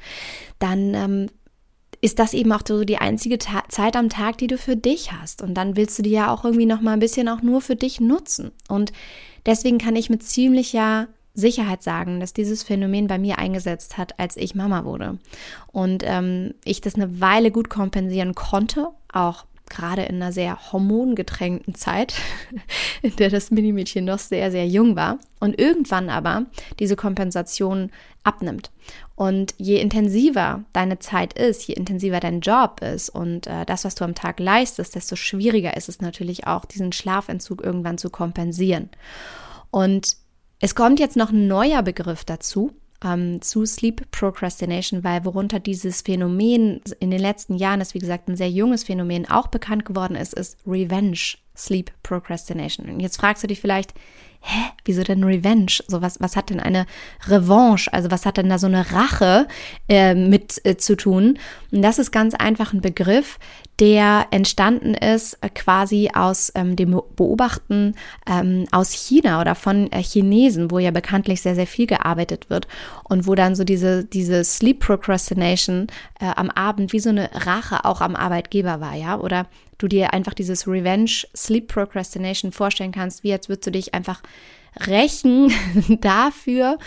dann 0.59 0.93
ähm, 0.93 1.27
ist 2.01 2.19
das 2.19 2.33
eben 2.33 2.51
auch 2.51 2.61
so 2.65 2.83
die 2.83 2.99
einzige 2.99 3.37
Ta 3.37 3.63
Zeit 3.67 3.95
am 3.95 4.09
Tag, 4.09 4.37
die 4.37 4.47
du 4.47 4.57
für 4.57 4.77
dich 4.77 5.11
hast. 5.11 5.41
Und 5.41 5.55
dann 5.55 5.75
willst 5.75 5.97
du 5.97 6.03
die 6.03 6.11
ja 6.11 6.31
auch 6.31 6.45
irgendwie 6.45 6.67
noch 6.67 6.81
mal 6.81 6.93
ein 6.93 6.99
bisschen 6.99 7.27
auch 7.27 7.41
nur 7.41 7.61
für 7.61 7.75
dich 7.75 7.99
nutzen. 7.99 8.51
Und 8.69 8.93
deswegen 9.45 9.79
kann 9.79 9.95
ich 9.95 10.09
mit 10.09 10.23
ziemlicher 10.23 11.07
Sicherheit 11.35 11.83
sagen, 11.83 12.19
dass 12.19 12.33
dieses 12.33 12.63
Phänomen 12.63 13.07
bei 13.07 13.19
mir 13.19 13.37
eingesetzt 13.37 13.97
hat, 13.97 14.19
als 14.19 14.37
ich 14.37 14.55
Mama 14.55 14.85
wurde. 14.85 15.19
Und 15.67 16.03
ähm, 16.05 16.55
ich 16.63 16.81
das 16.81 16.95
eine 16.95 17.21
Weile 17.21 17.51
gut 17.51 17.69
kompensieren 17.69 18.33
konnte, 18.33 18.89
auch 19.11 19.45
gerade 19.69 20.03
in 20.03 20.15
einer 20.15 20.31
sehr 20.31 20.71
hormongetränkten 20.71 21.75
Zeit, 21.75 22.13
in 23.01 23.15
der 23.15 23.29
das 23.29 23.51
Minimädchen 23.51 24.05
noch 24.05 24.19
sehr, 24.19 24.51
sehr 24.51 24.67
jung 24.67 24.95
war. 24.95 25.19
Und 25.39 25.59
irgendwann 25.59 26.09
aber 26.09 26.45
diese 26.79 26.95
Kompensation 26.95 27.91
abnimmt. 28.23 28.71
Und 29.15 29.53
je 29.57 29.79
intensiver 29.79 30.63
deine 30.73 30.99
Zeit 30.99 31.33
ist, 31.33 31.67
je 31.67 31.75
intensiver 31.75 32.19
dein 32.19 32.41
Job 32.41 32.81
ist 32.81 33.09
und 33.09 33.47
äh, 33.47 33.65
das, 33.65 33.85
was 33.85 33.95
du 33.95 34.03
am 34.03 34.15
Tag 34.15 34.39
leistest, 34.39 34.95
desto 34.95 35.15
schwieriger 35.15 35.77
ist 35.77 35.89
es 35.89 36.01
natürlich 36.01 36.47
auch, 36.47 36.65
diesen 36.65 36.91
Schlafentzug 36.91 37.63
irgendwann 37.63 37.97
zu 37.97 38.09
kompensieren. 38.09 38.89
Und 39.71 40.17
es 40.59 40.75
kommt 40.75 40.99
jetzt 40.99 41.17
noch 41.17 41.31
ein 41.31 41.47
neuer 41.47 41.83
Begriff 41.83 42.23
dazu, 42.23 42.71
ähm, 43.03 43.41
zu 43.41 43.65
Sleep 43.65 44.09
Procrastination, 44.11 45.03
weil 45.03 45.25
worunter 45.25 45.59
dieses 45.59 46.01
Phänomen 46.01 46.81
in 46.99 47.11
den 47.11 47.19
letzten 47.19 47.55
Jahren, 47.55 47.79
das 47.79 47.93
wie 47.93 47.99
gesagt 47.99 48.27
ein 48.27 48.37
sehr 48.37 48.49
junges 48.49 48.83
Phänomen, 48.83 49.29
auch 49.29 49.47
bekannt 49.47 49.85
geworden 49.85 50.15
ist, 50.15 50.33
ist 50.33 50.57
Revenge 50.65 51.37
Sleep 51.55 51.91
Procrastination. 52.03 52.89
Und 52.89 52.99
jetzt 52.99 53.17
fragst 53.17 53.43
du 53.43 53.47
dich 53.47 53.61
vielleicht, 53.61 53.93
hä, 54.41 54.71
wieso 54.83 55.03
denn 55.03 55.23
Revenge? 55.23 55.79
So 55.87 56.01
was, 56.01 56.19
was 56.19 56.35
hat 56.35 56.49
denn 56.49 56.59
eine 56.59 56.85
Revanche? 57.27 57.91
Also 57.93 58.11
was 58.11 58.25
hat 58.25 58.37
denn 58.37 58.49
da 58.49 58.57
so 58.57 58.67
eine 58.67 58.91
Rache 58.91 59.47
äh, 59.87 60.13
mit 60.13 60.61
äh, 60.65 60.77
zu 60.77 60.95
tun? 60.95 61.39
Und 61.71 61.81
das 61.81 61.99
ist 61.99 62.11
ganz 62.11 62.33
einfach 62.35 62.73
ein 62.73 62.81
Begriff, 62.81 63.39
der 63.79 64.27
entstanden 64.31 64.93
ist 64.93 65.37
äh, 65.41 65.49
quasi 65.49 66.09
aus 66.13 66.51
ähm, 66.55 66.75
dem 66.75 67.01
Beobachten 67.15 67.95
ähm, 68.25 68.65
aus 68.71 68.91
China 68.93 69.41
oder 69.41 69.55
von 69.55 69.91
äh, 69.91 70.01
Chinesen, 70.01 70.71
wo 70.71 70.79
ja 70.79 70.91
bekanntlich 70.91 71.41
sehr, 71.41 71.55
sehr 71.55 71.67
viel 71.67 71.85
gearbeitet 71.85 72.49
wird 72.49 72.67
und 73.03 73.27
wo 73.27 73.35
dann 73.35 73.55
so 73.55 73.63
diese, 73.63 74.05
diese 74.05 74.43
Sleep 74.43 74.79
Procrastination 74.79 75.87
äh, 76.19 76.25
am 76.35 76.49
Abend 76.49 76.93
wie 76.93 76.99
so 76.99 77.09
eine 77.09 77.29
Rache 77.33 77.83
auch 77.83 77.99
am 77.99 78.15
Arbeitgeber 78.15 78.79
war, 78.79 78.95
ja, 78.95 79.19
oder 79.19 79.47
du 79.77 79.87
dir 79.87 80.13
einfach 80.13 80.33
dieses 80.33 80.67
Revenge 80.67 81.25
Sleep 81.35 81.67
Procrastination 81.67 82.53
vorstellen 82.53 82.93
kannst, 82.93 83.23
wie 83.23 83.29
jetzt 83.29 83.49
würdest 83.49 83.67
du 83.67 83.71
dich 83.71 83.93
einfach 83.93 84.21
rächen 84.87 85.51
dafür, 86.01 86.77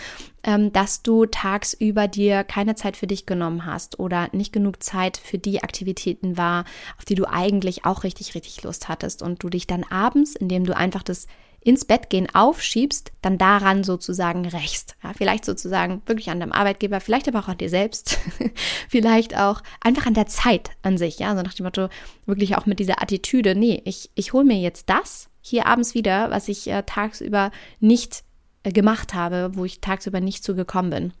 dass 0.43 1.03
du 1.03 1.25
tagsüber 1.25 2.07
dir 2.07 2.43
keine 2.43 2.75
Zeit 2.75 2.97
für 2.97 3.07
dich 3.07 3.25
genommen 3.25 3.65
hast 3.65 3.99
oder 3.99 4.29
nicht 4.31 4.53
genug 4.53 4.81
Zeit 4.81 5.17
für 5.17 5.37
die 5.37 5.63
Aktivitäten 5.63 6.37
war, 6.37 6.65
auf 6.97 7.05
die 7.05 7.15
du 7.15 7.25
eigentlich 7.25 7.85
auch 7.85 8.03
richtig, 8.03 8.35
richtig 8.35 8.63
Lust 8.63 8.87
hattest 8.87 9.21
und 9.21 9.43
du 9.43 9.49
dich 9.49 9.67
dann 9.67 9.83
abends, 9.83 10.35
indem 10.35 10.65
du 10.65 10.75
einfach 10.75 11.03
das 11.03 11.27
ins 11.61 11.85
Bett 11.85 12.09
gehen 12.09 12.27
aufschiebst, 12.33 13.11
dann 13.21 13.37
daran 13.37 13.83
sozusagen 13.83 14.45
rächst. 14.47 14.95
Ja, 15.03 15.13
vielleicht 15.13 15.43
sozusagen 15.43 16.01
wirklich 16.05 16.29
an 16.29 16.39
deinem 16.39 16.53
Arbeitgeber, 16.53 17.01
vielleicht 17.01 17.27
aber 17.27 17.39
auch 17.39 17.47
an 17.47 17.57
dir 17.57 17.69
selbst, 17.69 18.17
vielleicht 18.89 19.37
auch 19.37 19.61
einfach 19.81 20.05
an 20.05 20.13
der 20.13 20.27
Zeit 20.27 20.71
an 20.83 20.97
sich. 20.97 21.19
Ja, 21.19 21.35
so 21.35 21.41
nach 21.41 21.53
dem 21.53 21.65
Motto, 21.65 21.89
wirklich 22.25 22.55
auch 22.55 22.65
mit 22.65 22.79
dieser 22.79 23.01
Attitüde, 23.01 23.55
nee, 23.55 23.81
ich, 23.85 24.09
ich 24.15 24.33
hole 24.33 24.45
mir 24.45 24.57
jetzt 24.57 24.89
das 24.89 25.29
hier 25.41 25.65
abends 25.65 25.93
wieder, 25.93 26.29
was 26.31 26.47
ich 26.47 26.67
äh, 26.69 26.83
tagsüber 26.83 27.51
nicht 27.79 28.23
gemacht 28.63 29.13
habe, 29.13 29.51
wo 29.53 29.65
ich 29.65 29.81
tagsüber 29.81 30.19
nicht 30.19 30.43
zugekommen 30.43 30.91
bin. 30.91 31.13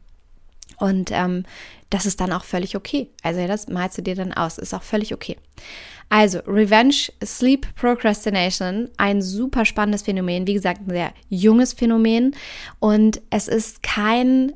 Und 0.77 1.11
ähm, 1.11 1.43
das 1.89 2.05
ist 2.05 2.21
dann 2.21 2.31
auch 2.31 2.43
völlig 2.43 2.75
okay. 2.75 3.09
Also 3.23 3.45
das 3.47 3.67
malst 3.67 3.97
du 3.97 4.01
dir 4.01 4.15
dann 4.15 4.33
aus, 4.33 4.57
ist 4.57 4.73
auch 4.73 4.83
völlig 4.83 5.13
okay. 5.13 5.37
Also, 6.11 6.39
Revenge, 6.47 6.95
Sleep 7.23 7.67
Procrastination, 7.75 8.89
ein 8.97 9.21
super 9.21 9.63
spannendes 9.63 10.01
Phänomen. 10.01 10.47
Wie 10.47 10.55
gesagt, 10.55 10.81
ein 10.81 10.89
sehr 10.89 11.13
junges 11.29 11.73
Phänomen. 11.73 12.35
Und 12.79 13.21
es 13.29 13.47
ist 13.47 13.83
kein 13.83 14.53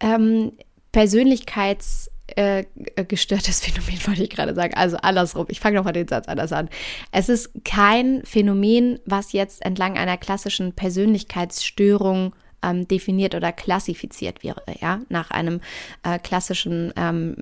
ähm, 0.00 0.52
Persönlichkeits- 0.92 2.10
äh, 2.34 2.64
gestörtes 3.06 3.60
Phänomen, 3.64 4.06
wollte 4.06 4.24
ich 4.24 4.30
gerade 4.30 4.54
sagen. 4.54 4.74
Also 4.74 4.96
andersrum. 4.96 5.46
Ich 5.48 5.60
fange 5.60 5.76
nochmal 5.76 5.92
den 5.92 6.08
Satz 6.08 6.28
anders 6.28 6.52
an. 6.52 6.68
Es 7.12 7.28
ist 7.28 7.50
kein 7.64 8.22
Phänomen, 8.24 8.98
was 9.04 9.32
jetzt 9.32 9.64
entlang 9.64 9.96
einer 9.96 10.16
klassischen 10.16 10.72
Persönlichkeitsstörung 10.72 12.34
ähm, 12.62 12.88
definiert 12.88 13.34
oder 13.34 13.52
klassifiziert 13.52 14.42
wäre, 14.42 14.62
ja, 14.80 15.00
nach 15.08 15.30
einem 15.30 15.60
äh, 16.02 16.18
klassischen 16.18 16.92
ähm, 16.96 17.36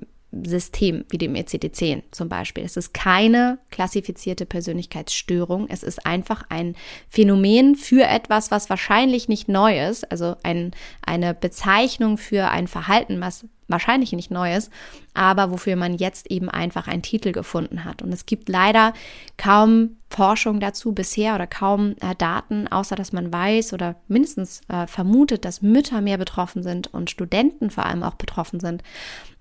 System 0.45 1.05
wie 1.11 1.19
dem 1.19 1.35
ECD-10 1.35 2.03
zum 2.11 2.29
Beispiel. 2.29 2.65
Es 2.65 2.77
ist 2.77 2.95
keine 2.95 3.59
klassifizierte 3.71 4.47
Persönlichkeitsstörung. 4.47 5.67
Es 5.69 5.83
ist 5.83 6.05
einfach 6.07 6.45
ein 6.49 6.75
Phänomen 7.09 7.77
für 7.77 8.05
etwas, 8.05 8.51
was 8.51 8.71
wahrscheinlich 8.71 9.29
nicht 9.29 9.49
neu 9.49 9.89
ist, 9.89 10.11
also 10.11 10.37
ein, 10.43 10.73
eine 11.05 11.35
Bezeichnung 11.35 12.19
für 12.19 12.49
ein 12.49 12.67
Verhalten, 12.69 13.21
was 13.21 13.47
wahrscheinlich 13.69 14.13
nicht 14.13 14.31
neu 14.31 14.55
ist, 14.55 14.71
aber 15.15 15.51
wofür 15.51 15.77
man 15.77 15.95
jetzt 15.95 16.31
eben 16.31 16.49
einfach 16.49 16.87
einen 16.87 17.03
Titel 17.03 17.33
gefunden 17.33 17.85
hat. 17.85 18.03
Und 18.03 18.13
es 18.13 18.27
gibt 18.27 18.49
leider 18.49 18.93
kaum 19.37 19.97
Forschung 20.11 20.61
dazu 20.61 20.93
bisher 20.93 21.35
oder 21.35 21.47
kaum 21.47 21.97
äh, 22.01 22.15
Daten, 22.17 22.69
außer 22.69 22.97
dass 22.97 23.13
man 23.13 23.33
weiß 23.33 23.73
oder 23.73 23.97
mindestens 24.09 24.61
äh, 24.69 24.87
vermutet, 24.87 25.45
dass 25.45 25.63
Mütter 25.63 26.01
mehr 26.01 26.19
betroffen 26.19 26.63
sind 26.63 26.93
und 26.93 27.11
Studenten 27.11 27.71
vor 27.71 27.87
allem 27.87 28.03
auch 28.03 28.15
betroffen 28.15 28.61
sind. 28.61 28.83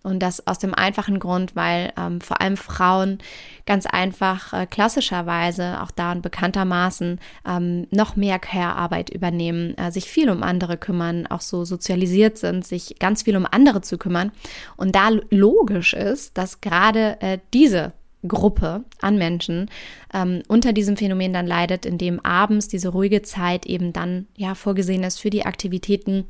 Und 0.04 0.20
das 0.20 0.46
aus 0.48 0.60
dem 0.60 0.74
einfachen 0.74 1.18
Grund, 1.18 1.56
weil 1.56 1.94
ähm, 1.98 2.20
vor 2.20 2.42
allem 2.42 2.58
Frauen 2.58 3.20
ganz 3.66 3.86
einfach 3.86 4.52
äh, 4.52 4.66
klassischerweise 4.66 5.82
auch 5.82 5.92
da 5.92 6.12
und 6.12 6.22
bekanntermaßen 6.22 7.22
ähm, 7.48 7.88
noch 7.90 8.18
mehr 8.18 8.38
Care-Arbeit 8.38 9.10
übernehmen, 9.10 9.78
äh, 9.78 9.92
sich 9.92 10.06
viel 10.06 10.30
um 10.30 10.44
andere 10.44 10.76
kümmern, 10.76 11.26
auch 11.28 11.40
so 11.40 11.64
sozialisiert 11.64 12.38
sind, 12.38 12.68
sich 12.68 12.98
ganz 13.00 13.24
viel 13.24 13.38
um 13.38 13.48
andere 13.50 13.80
zu 13.80 13.98
kümmern. 13.98 14.34
Und 14.76 14.94
da 14.94 15.10
logisch 15.30 15.94
ist, 15.94 16.38
dass 16.38 16.60
gerade 16.60 17.22
äh, 17.22 17.40
diese 17.54 17.94
Gruppe 18.28 18.84
an 19.02 19.18
Menschen 19.18 19.70
ähm, 20.14 20.44
unter 20.48 20.74
diesem 20.74 20.98
Phänomen 20.98 21.34
dann 21.34 21.48
leidet, 21.48 21.86
indem 21.86 22.20
abends 22.20 22.68
diese 22.68 22.90
ruhige 22.90 23.22
Zeit 23.22 23.66
eben 23.66 23.94
dann 23.94 24.28
ja 24.36 24.56
vorgesehen 24.56 25.04
ist 25.04 25.20
für 25.20 25.30
die 25.30 25.46
Aktivitäten, 25.46 26.26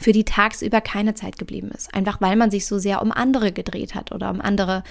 für 0.00 0.12
die 0.12 0.24
tagsüber 0.24 0.80
keine 0.80 1.14
Zeit 1.14 1.38
geblieben 1.38 1.70
ist. 1.70 1.94
Einfach 1.94 2.20
weil 2.20 2.34
man 2.34 2.50
sich 2.50 2.66
so 2.66 2.78
sehr 2.78 3.02
um 3.02 3.12
andere 3.12 3.52
gedreht 3.52 3.94
hat 3.94 4.12
oder 4.12 4.30
um 4.30 4.40
andere 4.40 4.82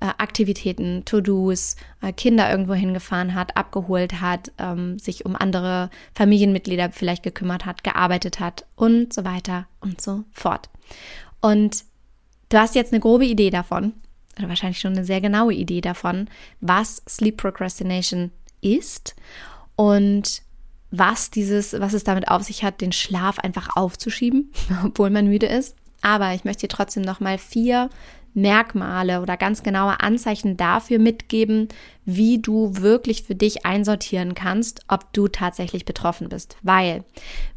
äh, 0.00 0.06
Aktivitäten, 0.18 1.04
To-Dos, 1.04 1.76
äh, 2.02 2.12
Kinder 2.12 2.50
irgendwo 2.50 2.74
hingefahren 2.74 3.34
hat, 3.34 3.56
abgeholt 3.56 4.20
hat, 4.20 4.50
ähm, 4.58 4.98
sich 4.98 5.24
um 5.24 5.36
andere 5.36 5.88
Familienmitglieder 6.14 6.90
vielleicht 6.90 7.22
gekümmert 7.22 7.64
hat, 7.64 7.84
gearbeitet 7.84 8.40
hat 8.40 8.66
und 8.74 9.12
so 9.12 9.24
weiter 9.24 9.68
und 9.80 10.00
so 10.00 10.24
fort. 10.32 10.68
Und 11.40 11.84
du 12.48 12.58
hast 12.58 12.74
jetzt 12.74 12.92
eine 12.92 13.00
grobe 13.00 13.26
Idee 13.26 13.50
davon, 13.50 13.92
oder 14.36 14.48
wahrscheinlich 14.48 14.80
schon 14.80 14.94
eine 14.94 15.04
sehr 15.04 15.20
genaue 15.20 15.54
Idee 15.54 15.80
davon, 15.80 16.28
was 16.60 17.02
Sleep 17.08 17.36
Procrastination 17.36 18.32
ist 18.62 19.14
und 19.76 20.42
was 20.90 21.30
dieses, 21.30 21.78
was 21.78 21.92
es 21.92 22.04
damit 22.04 22.28
auf 22.28 22.42
sich 22.42 22.64
hat, 22.64 22.80
den 22.80 22.92
Schlaf 22.92 23.38
einfach 23.38 23.76
aufzuschieben, 23.76 24.52
obwohl 24.84 25.10
man 25.10 25.28
müde 25.28 25.46
ist. 25.46 25.76
Aber 26.02 26.34
ich 26.34 26.44
möchte 26.44 26.62
dir 26.62 26.74
trotzdem 26.74 27.02
nochmal 27.02 27.38
vier 27.38 27.90
Merkmale 28.32 29.22
oder 29.22 29.36
ganz 29.36 29.62
genaue 29.62 30.00
Anzeichen 30.00 30.56
dafür 30.56 30.98
mitgeben, 30.98 31.68
wie 32.04 32.38
du 32.38 32.76
wirklich 32.76 33.24
für 33.24 33.34
dich 33.34 33.66
einsortieren 33.66 34.34
kannst, 34.34 34.82
ob 34.88 35.12
du 35.12 35.28
tatsächlich 35.28 35.84
betroffen 35.84 36.28
bist. 36.28 36.56
Weil 36.62 37.04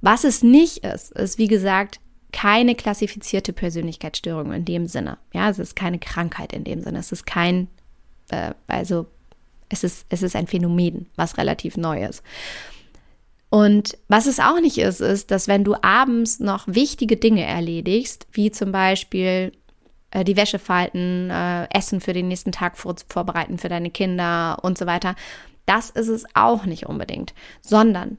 was 0.02 0.24
es 0.24 0.42
nicht 0.44 0.80
ist, 0.80 1.12
ist 1.12 1.38
wie 1.38 1.48
gesagt 1.48 2.00
keine 2.32 2.74
klassifizierte 2.74 3.54
Persönlichkeitsstörung 3.54 4.52
in 4.52 4.66
dem 4.66 4.88
Sinne. 4.88 5.20
Ja, 5.34 5.50
es 5.50 5.60
ist 5.60 5.76
keine 5.76 6.00
Krankheit 6.00 6.52
in 6.52 6.64
dem 6.64 6.82
Sinne. 6.82 6.98
Es 6.98 7.12
ist 7.12 7.26
kein, 7.28 7.68
äh, 8.30 8.54
also 8.68 9.06
es 9.70 9.84
ist, 9.84 10.06
es 10.10 10.24
ist 10.24 10.36
ein 10.36 10.48
Phänomen, 10.48 11.08
was 11.16 11.38
relativ 11.38 11.78
neu 11.78 12.04
ist. 12.04 12.24
Und 13.54 14.00
was 14.08 14.26
es 14.26 14.40
auch 14.40 14.60
nicht 14.60 14.80
ist, 14.80 15.00
ist, 15.00 15.30
dass 15.30 15.48
wenn 15.48 15.64
du 15.64 15.76
abends 15.84 16.40
noch 16.40 16.64
wichtige 16.66 17.18
Dinge 17.18 17.46
erledigst, 17.46 18.26
wie 18.32 18.50
zum 18.50 18.72
Beispiel 18.72 19.52
äh, 20.10 20.24
die 20.24 20.36
Wäsche 20.36 20.58
falten, 20.58 21.30
äh, 21.30 21.68
Essen 21.70 22.02
für 22.02 22.14
den 22.14 22.30
nächsten 22.30 22.52
Tag 22.52 22.80
vor, 22.80 22.96
vorbereiten 23.08 23.60
für 23.60 23.70
deine 23.70 23.92
Kinder 23.92 24.58
und 24.64 24.80
so 24.80 24.88
weiter, 24.88 25.14
das 25.68 25.92
ist 25.92 26.08
es 26.08 26.26
auch 26.34 26.66
nicht 26.66 26.88
unbedingt, 26.88 27.36
sondern 27.62 28.18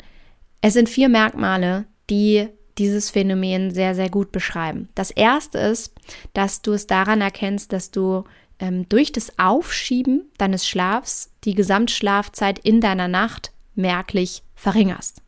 es 0.61 0.75
sind 0.75 0.89
vier 0.89 1.09
Merkmale, 1.09 1.87
die 2.11 2.47
dieses 2.79 3.11
Phänomen 3.11 3.73
sehr, 3.73 3.97
sehr 3.97 4.11
gut 4.11 4.31
beschreiben. 4.31 4.89
Das 4.95 5.11
erste 5.11 5.59
ist, 5.59 5.97
dass 6.33 6.63
du 6.63 6.75
es 6.75 6.87
daran 6.87 7.21
erkennst, 7.21 7.73
dass 7.73 7.91
du 7.91 8.23
ähm, 8.61 8.89
durch 8.89 9.11
das 9.11 9.37
Aufschieben 9.37 10.31
deines 10.39 10.65
Schlafs 10.65 11.33
die 11.43 11.57
Gesamtschlafzeit 11.57 12.61
in 12.61 12.81
deiner 12.81 13.09
Nacht 13.09 13.51
merklich 13.75 14.45
verringerst. 14.55 15.24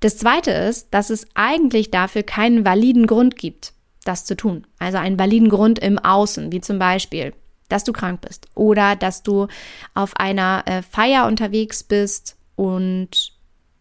Das 0.00 0.16
Zweite 0.16 0.50
ist, 0.50 0.88
dass 0.92 1.10
es 1.10 1.26
eigentlich 1.34 1.90
dafür 1.90 2.22
keinen 2.22 2.64
validen 2.64 3.06
Grund 3.06 3.36
gibt, 3.36 3.72
das 4.04 4.24
zu 4.24 4.36
tun. 4.36 4.66
Also 4.78 4.98
einen 4.98 5.18
validen 5.18 5.48
Grund 5.48 5.78
im 5.78 5.98
Außen, 5.98 6.52
wie 6.52 6.60
zum 6.60 6.78
Beispiel, 6.78 7.34
dass 7.68 7.84
du 7.84 7.92
krank 7.92 8.20
bist 8.20 8.46
oder 8.54 8.96
dass 8.96 9.22
du 9.22 9.48
auf 9.94 10.16
einer 10.16 10.62
äh, 10.66 10.82
Feier 10.82 11.26
unterwegs 11.26 11.82
bist 11.82 12.36
und 12.54 13.32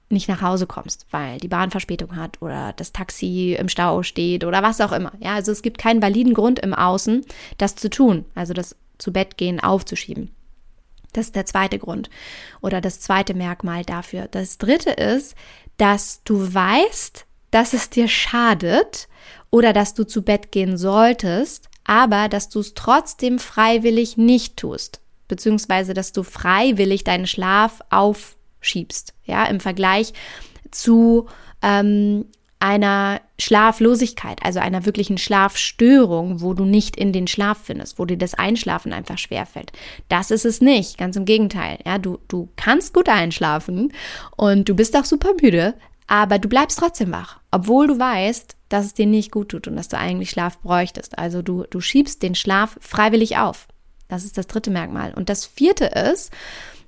nicht 0.10 0.30
nach 0.30 0.42
Hause 0.42 0.68
kommst, 0.68 1.06
weil 1.12 1.38
die 1.38 1.48
Bahn 1.50 1.70
Verspätung 1.70 2.16
hat 2.16 2.42
oder 2.42 2.74
das 2.74 2.94
Taxi 2.94 3.56
im 3.60 3.70
Stau 3.70 4.04
steht 4.04 4.44
oder 4.44 4.64
was 4.64 4.82
auch 4.82 4.94
immer. 4.94 5.12
Ja, 5.20 5.36
also 5.36 5.52
es 5.52 5.62
gibt 5.62 5.78
keinen 5.78 6.02
validen 6.02 6.34
Grund 6.34 6.60
im 6.60 6.74
Außen, 6.74 7.26
das 7.58 7.76
zu 7.76 7.90
tun, 7.90 8.26
also 8.34 8.54
das 8.54 8.76
zu 8.98 9.12
Bett 9.12 9.38
gehen 9.38 9.60
aufzuschieben. 9.60 10.32
Das 11.14 11.28
ist 11.28 11.36
der 11.36 11.46
zweite 11.46 11.80
Grund 11.80 12.10
oder 12.62 12.82
das 12.82 13.00
zweite 13.00 13.34
Merkmal 13.34 13.84
dafür. 13.84 14.28
Das 14.30 14.58
dritte 14.58 14.92
ist, 14.92 15.36
dass 15.78 16.24
du 16.24 16.54
weißt, 16.54 17.26
dass 17.52 17.74
es 17.74 17.90
dir 17.90 18.08
schadet 18.08 19.08
oder 19.50 19.74
dass 19.74 19.94
du 19.94 20.06
zu 20.06 20.22
Bett 20.22 20.52
gehen 20.52 20.78
solltest, 20.78 21.70
aber 21.86 22.28
dass 22.28 22.50
du 22.50 22.60
es 22.60 22.74
trotzdem 22.74 23.40
freiwillig 23.40 24.18
nicht 24.18 24.58
tust, 24.58 25.02
beziehungsweise 25.28 25.94
dass 25.94 26.12
du 26.12 26.24
freiwillig 26.24 27.04
deinen 27.04 27.28
Schlaf 27.28 27.82
aufschiebst, 27.90 29.14
ja, 29.24 29.46
im 29.46 29.60
Vergleich 29.60 30.14
zu 30.72 31.28
ähm, 31.62 32.26
einer 32.60 33.22
Schlaflosigkeit, 33.40 34.44
also 34.44 34.60
einer 34.60 34.86
wirklichen 34.86 35.18
Schlafstörung, 35.18 36.42
wo 36.42 36.54
du 36.54 36.66
nicht 36.66 36.96
in 36.96 37.14
den 37.14 37.28
Schlaf 37.28 37.60
findest, 37.64 38.00
wo 38.00 38.06
dir 38.06 38.18
das 38.18 38.34
Einschlafen 38.34 38.94
einfach 38.94 39.20
schwerfällt. 39.20 39.72
Das 40.10 40.32
ist 40.32 40.46
es 40.46 40.60
nicht, 40.60 40.98
ganz 40.98 41.16
im 41.16 41.26
Gegenteil. 41.26 41.78
Ja, 41.86 42.00
du, 42.00 42.18
du 42.28 42.50
kannst 42.56 42.94
gut 42.94 43.10
einschlafen 43.10 43.94
und 44.36 44.68
du 44.68 44.76
bist 44.76 44.98
auch 44.98 45.06
super 45.06 45.34
müde, 45.40 45.76
aber 46.08 46.40
du 46.40 46.50
bleibst 46.50 46.80
trotzdem 46.80 47.12
wach, 47.12 47.40
obwohl 47.52 47.88
du 47.88 48.00
weißt, 48.00 48.56
dass 48.70 48.86
es 48.86 48.94
dir 48.94 49.06
nicht 49.06 49.32
gut 49.32 49.50
tut 49.50 49.68
und 49.68 49.76
dass 49.76 49.88
du 49.88 49.98
eigentlich 49.98 50.32
Schlaf 50.32 50.60
bräuchtest. 50.60 51.18
Also 51.18 51.42
du, 51.42 51.66
du 51.70 51.80
schiebst 51.80 52.24
den 52.24 52.34
Schlaf 52.34 52.78
freiwillig 52.82 53.38
auf. 53.38 53.68
Das 54.08 54.24
ist 54.26 54.38
das 54.38 54.48
dritte 54.48 54.72
Merkmal. 54.72 55.14
Und 55.14 55.30
das 55.30 55.46
vierte 55.46 55.86
ist, 55.86 56.32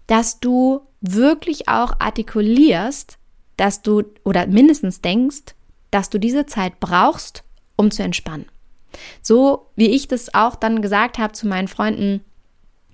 dass 0.08 0.40
du 0.40 0.82
wirklich 1.02 1.68
auch 1.68 2.00
artikulierst, 2.00 3.18
dass 3.58 3.82
du 3.82 4.04
oder 4.24 4.48
mindestens 4.48 5.02
denkst, 5.02 5.54
dass 5.92 6.10
du 6.10 6.20
diese 6.20 6.46
Zeit 6.46 6.80
brauchst, 6.80 7.44
um 7.76 7.92
zu 7.92 8.04
entspannen. 8.04 8.46
So 9.22 9.68
wie 9.76 9.90
ich 9.90 10.08
das 10.08 10.34
auch 10.34 10.56
dann 10.56 10.82
gesagt 10.82 11.18
habe 11.18 11.34
zu 11.34 11.48
meinen 11.48 11.68
Freunden, 11.68 12.22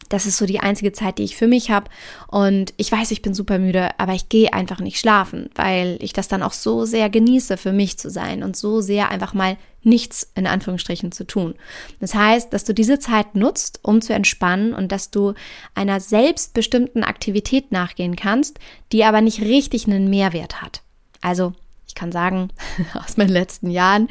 das 0.09 0.25
ist 0.25 0.37
so 0.37 0.45
die 0.45 0.59
einzige 0.59 0.91
Zeit, 0.91 1.17
die 1.17 1.23
ich 1.23 1.35
für 1.35 1.47
mich 1.47 1.71
habe. 1.71 1.89
Und 2.27 2.73
ich 2.77 2.91
weiß, 2.91 3.11
ich 3.11 3.21
bin 3.21 3.33
super 3.33 3.57
müde, 3.57 3.89
aber 3.99 4.13
ich 4.13 4.29
gehe 4.29 4.53
einfach 4.53 4.79
nicht 4.79 4.99
schlafen, 4.99 5.49
weil 5.55 5.97
ich 5.99 6.13
das 6.13 6.27
dann 6.27 6.43
auch 6.43 6.53
so 6.53 6.85
sehr 6.85 7.09
genieße, 7.09 7.57
für 7.57 7.73
mich 7.73 7.97
zu 7.97 8.09
sein 8.09 8.43
und 8.43 8.55
so 8.55 8.81
sehr 8.81 9.09
einfach 9.09 9.33
mal 9.33 9.57
nichts 9.81 10.31
in 10.35 10.47
Anführungsstrichen 10.47 11.11
zu 11.11 11.25
tun. 11.25 11.55
Das 11.99 12.13
heißt, 12.13 12.53
dass 12.53 12.63
du 12.63 12.73
diese 12.73 12.99
Zeit 12.99 13.35
nutzt, 13.35 13.79
um 13.83 14.01
zu 14.01 14.13
entspannen 14.13 14.73
und 14.73 14.91
dass 14.91 15.11
du 15.11 15.33
einer 15.73 15.99
selbstbestimmten 15.99 17.03
Aktivität 17.03 17.71
nachgehen 17.71 18.15
kannst, 18.15 18.59
die 18.91 19.03
aber 19.03 19.21
nicht 19.21 19.41
richtig 19.41 19.87
einen 19.87 20.09
Mehrwert 20.09 20.61
hat. 20.61 20.81
Also, 21.21 21.53
ich 21.95 21.99
kann 21.99 22.11
sagen, 22.11 22.49
aus 22.93 23.15
meinen 23.15 23.29
letzten 23.29 23.71
Jahren, 23.71 24.09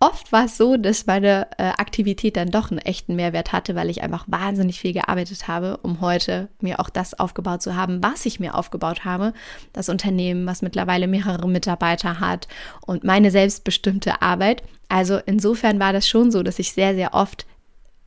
Oft 0.00 0.32
war 0.32 0.46
es 0.46 0.56
so, 0.56 0.76
dass 0.76 1.06
meine 1.06 1.46
äh, 1.58 1.62
Aktivität 1.62 2.36
dann 2.36 2.50
doch 2.50 2.72
einen 2.72 2.80
echten 2.80 3.14
Mehrwert 3.14 3.52
hatte, 3.52 3.76
weil 3.76 3.88
ich 3.88 4.02
einfach 4.02 4.24
wahnsinnig 4.26 4.80
viel 4.80 4.92
gearbeitet 4.92 5.46
habe, 5.46 5.76
um 5.76 6.00
heute 6.00 6.48
mir 6.60 6.80
auch 6.80 6.90
das 6.90 7.14
aufgebaut 7.14 7.62
zu 7.62 7.76
haben, 7.76 8.02
was 8.02 8.26
ich 8.26 8.40
mir 8.40 8.56
aufgebaut 8.56 9.04
habe. 9.04 9.32
Das 9.72 9.88
Unternehmen, 9.88 10.44
was 10.44 10.60
mittlerweile 10.60 11.06
mehrere 11.06 11.48
Mitarbeiter 11.48 12.18
hat 12.18 12.48
und 12.84 13.04
meine 13.04 13.30
selbstbestimmte 13.30 14.22
Arbeit. 14.22 14.64
Also 14.88 15.20
insofern 15.24 15.78
war 15.78 15.92
das 15.92 16.08
schon 16.08 16.32
so, 16.32 16.42
dass 16.42 16.58
ich 16.58 16.72
sehr, 16.72 16.96
sehr 16.96 17.14
oft 17.14 17.46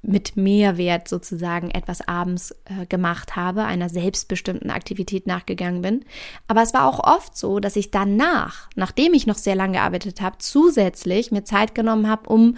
mit 0.07 0.37
Mehrwert 0.37 1.07
sozusagen 1.07 1.71
etwas 1.71 2.07
abends 2.07 2.51
äh, 2.65 2.85
gemacht 2.87 3.35
habe, 3.35 3.63
einer 3.63 3.89
selbstbestimmten 3.89 4.69
Aktivität 4.69 5.27
nachgegangen 5.27 5.81
bin. 5.81 6.05
Aber 6.47 6.61
es 6.61 6.73
war 6.73 6.85
auch 6.87 6.99
oft 6.99 7.37
so, 7.37 7.59
dass 7.59 7.75
ich 7.75 7.91
danach, 7.91 8.69
nachdem 8.75 9.13
ich 9.13 9.27
noch 9.27 9.37
sehr 9.37 9.55
lange 9.55 9.73
gearbeitet 9.73 10.21
habe, 10.21 10.37
zusätzlich 10.39 11.31
mir 11.31 11.43
Zeit 11.43 11.75
genommen 11.75 12.07
habe, 12.07 12.29
um 12.29 12.57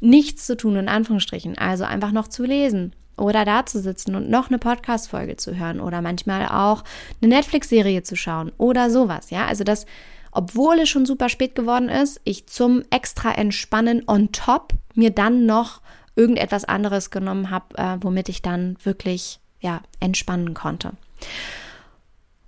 nichts 0.00 0.46
zu 0.46 0.56
tun, 0.56 0.76
in 0.76 0.88
Anführungsstrichen. 0.88 1.58
Also 1.58 1.84
einfach 1.84 2.12
noch 2.12 2.28
zu 2.28 2.44
lesen 2.44 2.94
oder 3.16 3.44
da 3.44 3.64
zu 3.64 3.80
sitzen 3.80 4.14
und 4.14 4.28
noch 4.28 4.48
eine 4.48 4.58
Podcast-Folge 4.58 5.36
zu 5.36 5.56
hören 5.56 5.80
oder 5.80 6.02
manchmal 6.02 6.46
auch 6.48 6.84
eine 7.20 7.34
Netflix-Serie 7.34 8.02
zu 8.02 8.16
schauen 8.16 8.52
oder 8.58 8.90
sowas. 8.90 9.30
Ja, 9.30 9.46
also 9.46 9.64
das 9.64 9.86
obwohl 10.32 10.80
es 10.80 10.90
schon 10.90 11.06
super 11.06 11.30
spät 11.30 11.54
geworden 11.54 11.88
ist, 11.88 12.20
ich 12.24 12.46
zum 12.46 12.82
extra 12.90 13.32
Entspannen 13.32 14.02
on 14.06 14.32
top 14.32 14.74
mir 14.94 15.08
dann 15.08 15.46
noch 15.46 15.80
irgendetwas 16.16 16.64
anderes 16.64 17.10
genommen 17.10 17.50
habe, 17.50 17.76
äh, 17.78 17.98
womit 18.00 18.28
ich 18.28 18.42
dann 18.42 18.76
wirklich 18.82 19.38
ja, 19.60 19.82
entspannen 20.00 20.54
konnte. 20.54 20.92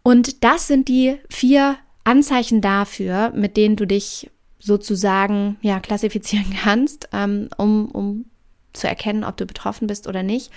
Und 0.02 0.42
das 0.42 0.66
sind 0.66 0.88
die 0.88 1.18
vier 1.28 1.76
Anzeichen 2.04 2.60
dafür, 2.60 3.30
mit 3.30 3.56
denen 3.56 3.76
du 3.76 3.86
dich 3.86 4.30
sozusagen 4.58 5.56
ja, 5.60 5.80
klassifizieren 5.80 6.56
kannst, 6.62 7.08
ähm, 7.12 7.48
um, 7.56 7.90
um 7.90 8.24
zu 8.72 8.88
erkennen, 8.88 9.24
ob 9.24 9.36
du 9.36 9.46
betroffen 9.46 9.86
bist 9.86 10.06
oder 10.06 10.22
nicht. 10.22 10.50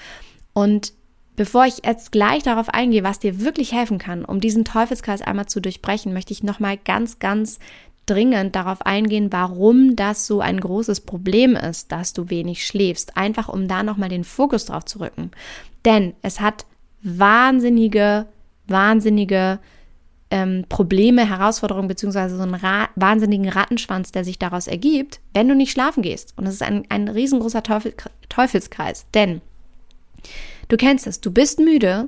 Und 0.53 0.93
bevor 1.35 1.65
ich 1.65 1.85
jetzt 1.85 2.11
gleich 2.11 2.43
darauf 2.43 2.69
eingehe, 2.69 3.03
was 3.03 3.19
dir 3.19 3.39
wirklich 3.41 3.71
helfen 3.71 3.97
kann, 3.97 4.25
um 4.25 4.39
diesen 4.39 4.65
Teufelskreis 4.65 5.21
einmal 5.21 5.47
zu 5.47 5.59
durchbrechen, 5.59 6.13
möchte 6.13 6.33
ich 6.33 6.43
nochmal 6.43 6.77
ganz, 6.77 7.19
ganz 7.19 7.59
dringend 8.05 8.55
darauf 8.55 8.81
eingehen, 8.85 9.31
warum 9.31 9.95
das 9.95 10.27
so 10.27 10.41
ein 10.41 10.59
großes 10.59 11.01
Problem 11.01 11.55
ist, 11.55 11.91
dass 11.91 12.13
du 12.13 12.29
wenig 12.29 12.65
schläfst. 12.65 13.17
Einfach 13.17 13.49
um 13.49 13.67
da 13.67 13.83
nochmal 13.83 14.09
den 14.09 14.23
Fokus 14.23 14.65
drauf 14.65 14.85
zu 14.85 14.99
rücken. 14.99 15.31
Denn 15.85 16.13
es 16.21 16.39
hat 16.39 16.65
wahnsinnige, 17.03 18.25
wahnsinnige 18.67 19.59
ähm, 20.29 20.65
Probleme, 20.69 21.27
Herausforderungen, 21.27 21.87
beziehungsweise 21.87 22.37
so 22.37 22.43
einen 22.43 22.55
Ra 22.55 22.89
wahnsinnigen 22.95 23.49
Rattenschwanz, 23.49 24.11
der 24.11 24.23
sich 24.23 24.39
daraus 24.39 24.67
ergibt, 24.67 25.19
wenn 25.33 25.47
du 25.47 25.55
nicht 25.55 25.71
schlafen 25.71 26.03
gehst. 26.03 26.33
Und 26.37 26.45
das 26.45 26.55
ist 26.55 26.63
ein, 26.63 26.85
ein 26.89 27.07
riesengroßer 27.07 27.63
Teufel 27.63 27.93
Teufelskreis. 28.29 29.05
Denn 29.13 29.41
Du 30.71 30.77
kennst 30.77 31.05
es, 31.05 31.19
du 31.19 31.31
bist 31.31 31.59
müde 31.59 32.07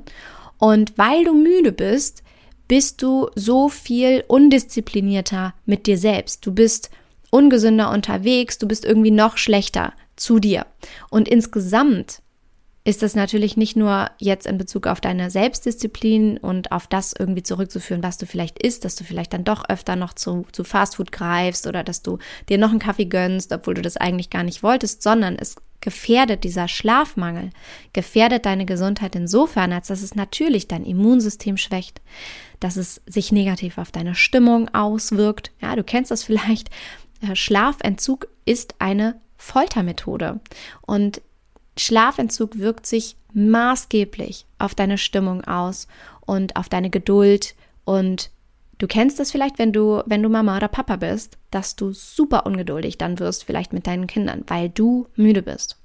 und 0.58 0.98
weil 0.98 1.26
du 1.26 1.36
müde 1.36 1.74
bist, 1.74 2.23
bist 2.68 3.02
du 3.02 3.30
so 3.36 3.70
viel 3.70 4.24
undisziplinierter 4.28 5.54
mit 5.66 5.88
dir 5.88 5.98
selbst. 5.98 6.46
Du 6.46 6.54
bist 6.54 6.90
ungesünder 7.30 7.92
unterwegs, 7.92 8.58
du 8.58 8.68
bist 8.68 8.86
irgendwie 8.86 9.12
noch 9.12 9.38
schlechter 9.38 9.94
zu 10.16 10.40
dir. 10.40 10.66
Und 11.10 11.28
insgesamt 11.28 12.22
ist 12.86 13.02
das 13.02 13.16
natürlich 13.16 13.56
nicht 13.56 13.78
nur 13.78 14.12
jetzt 14.20 14.46
in 14.46 14.58
Bezug 14.58 14.88
auf 14.88 15.00
deine 15.00 15.30
Selbstdisziplin 15.30 16.38
und 16.38 16.74
auf 16.74 16.86
das 16.88 17.14
irgendwie 17.18 17.44
zurückzuführen, 17.44 18.04
was 18.04 18.18
du 18.18 18.26
vielleicht 18.26 18.62
isst, 18.62 18.84
dass 18.84 18.96
du 18.96 19.06
vielleicht 19.06 19.34
dann 19.34 19.46
doch 19.46 19.70
öfter 19.70 19.96
noch 19.96 20.14
zu, 20.14 20.46
zu 20.52 20.66
Fastfood 20.66 21.12
greifst 21.14 21.66
oder 21.66 21.84
dass 21.84 22.02
du 22.02 22.18
dir 22.50 22.58
noch 22.58 22.72
einen 22.72 22.80
Kaffee 22.80 23.06
gönnst, 23.06 23.54
obwohl 23.54 23.76
du 23.76 23.82
das 23.82 23.96
eigentlich 23.96 24.30
gar 24.30 24.44
nicht 24.44 24.64
wolltest, 24.64 25.02
sondern 25.02 25.38
es 25.40 25.56
gefährdet 25.80 26.44
dieser 26.44 26.68
Schlafmangel, 26.68 27.52
gefährdet 27.94 28.46
deine 28.46 28.66
Gesundheit 28.66 29.16
insofern, 29.16 29.72
als 29.72 29.88
dass 29.88 30.02
es 30.02 30.16
natürlich 30.16 30.68
dein 30.68 30.86
Immunsystem 30.86 31.58
schwächt, 31.58 32.02
dass 32.64 32.78
es 32.78 33.02
sich 33.06 33.32
negativ 33.32 33.78
auf 33.78 33.92
deine 33.92 34.16
Stimmung 34.16 34.74
auswirkt. 34.74 35.52
Ja, 35.62 35.76
du 35.76 35.84
kennst 35.84 36.12
das 36.12 36.24
vielleicht. 36.24 36.70
Äh, 37.22 37.36
Schlafentzug 37.36 38.28
ist 38.46 38.76
eine 38.80 39.20
Foltermethode 39.38 40.40
und 40.82 41.22
Schlafentzug 41.78 42.58
wirkt 42.60 42.86
sich 42.86 43.18
maßgeblich 43.34 44.46
auf 44.60 44.76
deine 44.76 44.98
Stimmung 44.98 45.44
aus 45.44 45.88
und 46.22 46.56
auf 46.56 46.70
deine 46.70 46.90
Geduld 46.90 47.56
und 47.84 48.30
du 48.78 48.88
kennst 48.88 49.20
es 49.20 49.32
vielleicht, 49.32 49.60
wenn 49.60 49.74
du 49.74 50.02
wenn 50.06 50.24
du 50.24 50.30
Mama 50.30 50.56
oder 50.56 50.68
Papa 50.68 50.96
bist, 50.98 51.38
dass 51.52 51.76
du 51.76 51.92
super 51.92 52.46
ungeduldig 52.46 52.98
dann 52.98 53.20
wirst 53.20 53.44
vielleicht 53.44 53.74
mit 53.74 53.88
deinen 53.88 54.08
Kindern, 54.08 54.44
weil 54.48 54.70
du 54.70 55.08
müde 55.16 55.42
bist. 55.42 55.78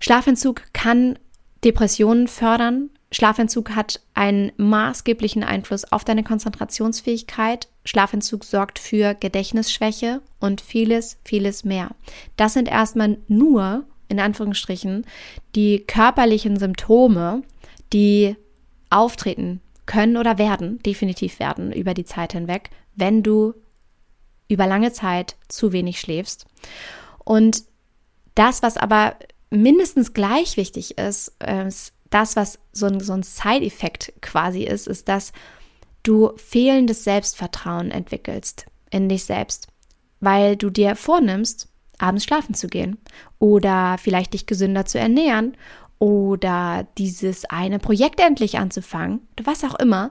Schlafentzug 0.00 0.62
kann 0.72 1.18
Depressionen 1.62 2.26
fördern. 2.26 2.90
Schlafentzug 3.12 3.70
hat 3.70 4.00
einen 4.14 4.52
maßgeblichen 4.56 5.42
Einfluss 5.42 5.90
auf 5.90 6.04
deine 6.04 6.22
Konzentrationsfähigkeit. 6.22 7.68
Schlafentzug 7.84 8.44
sorgt 8.44 8.78
für 8.78 9.14
Gedächtnisschwäche 9.14 10.22
und 10.38 10.60
vieles, 10.60 11.18
vieles 11.24 11.64
mehr. 11.64 11.90
Das 12.36 12.52
sind 12.52 12.68
erstmal 12.68 13.18
nur 13.26 13.84
in 14.08 14.20
Anführungsstrichen, 14.20 15.06
die 15.54 15.80
körperlichen 15.86 16.58
Symptome, 16.58 17.42
die 17.92 18.36
auftreten 18.90 19.60
können 19.86 20.16
oder 20.16 20.38
werden, 20.38 20.80
definitiv 20.82 21.38
werden 21.38 21.72
über 21.72 21.94
die 21.94 22.04
Zeit 22.04 22.32
hinweg, 22.32 22.70
wenn 22.96 23.22
du 23.22 23.54
über 24.48 24.66
lange 24.66 24.92
Zeit 24.92 25.36
zu 25.48 25.72
wenig 25.72 26.00
schläfst. 26.00 26.46
Und 27.24 27.64
das, 28.34 28.62
was 28.62 28.76
aber 28.76 29.16
mindestens 29.50 30.12
gleich 30.12 30.56
wichtig 30.56 30.98
ist, 30.98 31.32
ist 31.40 31.92
das, 32.10 32.36
was 32.36 32.58
so 32.72 32.86
ein, 32.86 33.00
so 33.00 33.12
ein 33.12 33.22
Side-Effekt 33.22 34.12
quasi 34.20 34.64
ist, 34.64 34.86
ist, 34.86 35.08
dass 35.08 35.32
du 36.02 36.32
fehlendes 36.36 37.04
Selbstvertrauen 37.04 37.90
entwickelst 37.90 38.66
in 38.90 39.08
dich 39.08 39.24
selbst, 39.24 39.68
weil 40.20 40.56
du 40.56 40.70
dir 40.70 40.96
vornimmst, 40.96 41.68
abends 41.98 42.24
schlafen 42.24 42.54
zu 42.54 42.68
gehen 42.68 42.98
oder 43.38 43.96
vielleicht 43.98 44.34
dich 44.34 44.46
gesünder 44.46 44.86
zu 44.86 44.98
ernähren 44.98 45.56
oder 45.98 46.86
dieses 46.98 47.44
eine 47.44 47.78
Projekt 47.78 48.20
endlich 48.20 48.58
anzufangen, 48.58 49.20
was 49.42 49.64
auch 49.64 49.74
immer. 49.74 50.10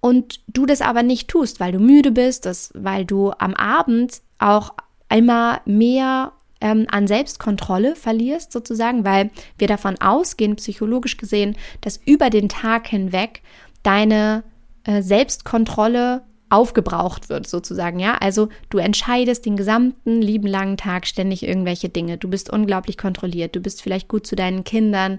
Und 0.00 0.40
du 0.48 0.66
das 0.66 0.82
aber 0.82 1.02
nicht 1.02 1.28
tust, 1.28 1.58
weil 1.58 1.72
du 1.72 1.78
müde 1.78 2.10
bist, 2.10 2.44
das, 2.44 2.70
weil 2.74 3.04
du 3.04 3.32
am 3.38 3.54
Abend 3.54 4.20
auch 4.38 4.74
einmal 5.08 5.60
mehr 5.64 6.32
ähm, 6.62 6.86
an 6.90 7.06
Selbstkontrolle 7.06 7.96
verlierst, 7.96 8.52
sozusagen, 8.52 9.04
weil 9.04 9.30
wir 9.58 9.66
davon 9.66 10.00
ausgehen, 10.00 10.56
psychologisch 10.56 11.18
gesehen, 11.18 11.56
dass 11.82 12.00
über 12.06 12.30
den 12.30 12.48
Tag 12.48 12.86
hinweg 12.86 13.42
deine 13.82 14.44
äh, 14.84 15.02
Selbstkontrolle 15.02 16.22
aufgebraucht 16.48 17.28
wird, 17.28 17.48
sozusagen, 17.48 17.98
ja. 17.98 18.14
Also 18.14 18.48
du 18.70 18.78
entscheidest 18.78 19.44
den 19.44 19.56
gesamten 19.56 20.22
lieben 20.22 20.46
langen 20.46 20.76
Tag 20.76 21.06
ständig 21.06 21.42
irgendwelche 21.42 21.88
Dinge. 21.88 22.16
Du 22.18 22.28
bist 22.28 22.50
unglaublich 22.50 22.96
kontrolliert, 22.96 23.56
du 23.56 23.60
bist 23.60 23.82
vielleicht 23.82 24.06
gut 24.06 24.26
zu 24.26 24.36
deinen 24.36 24.62
Kindern, 24.62 25.18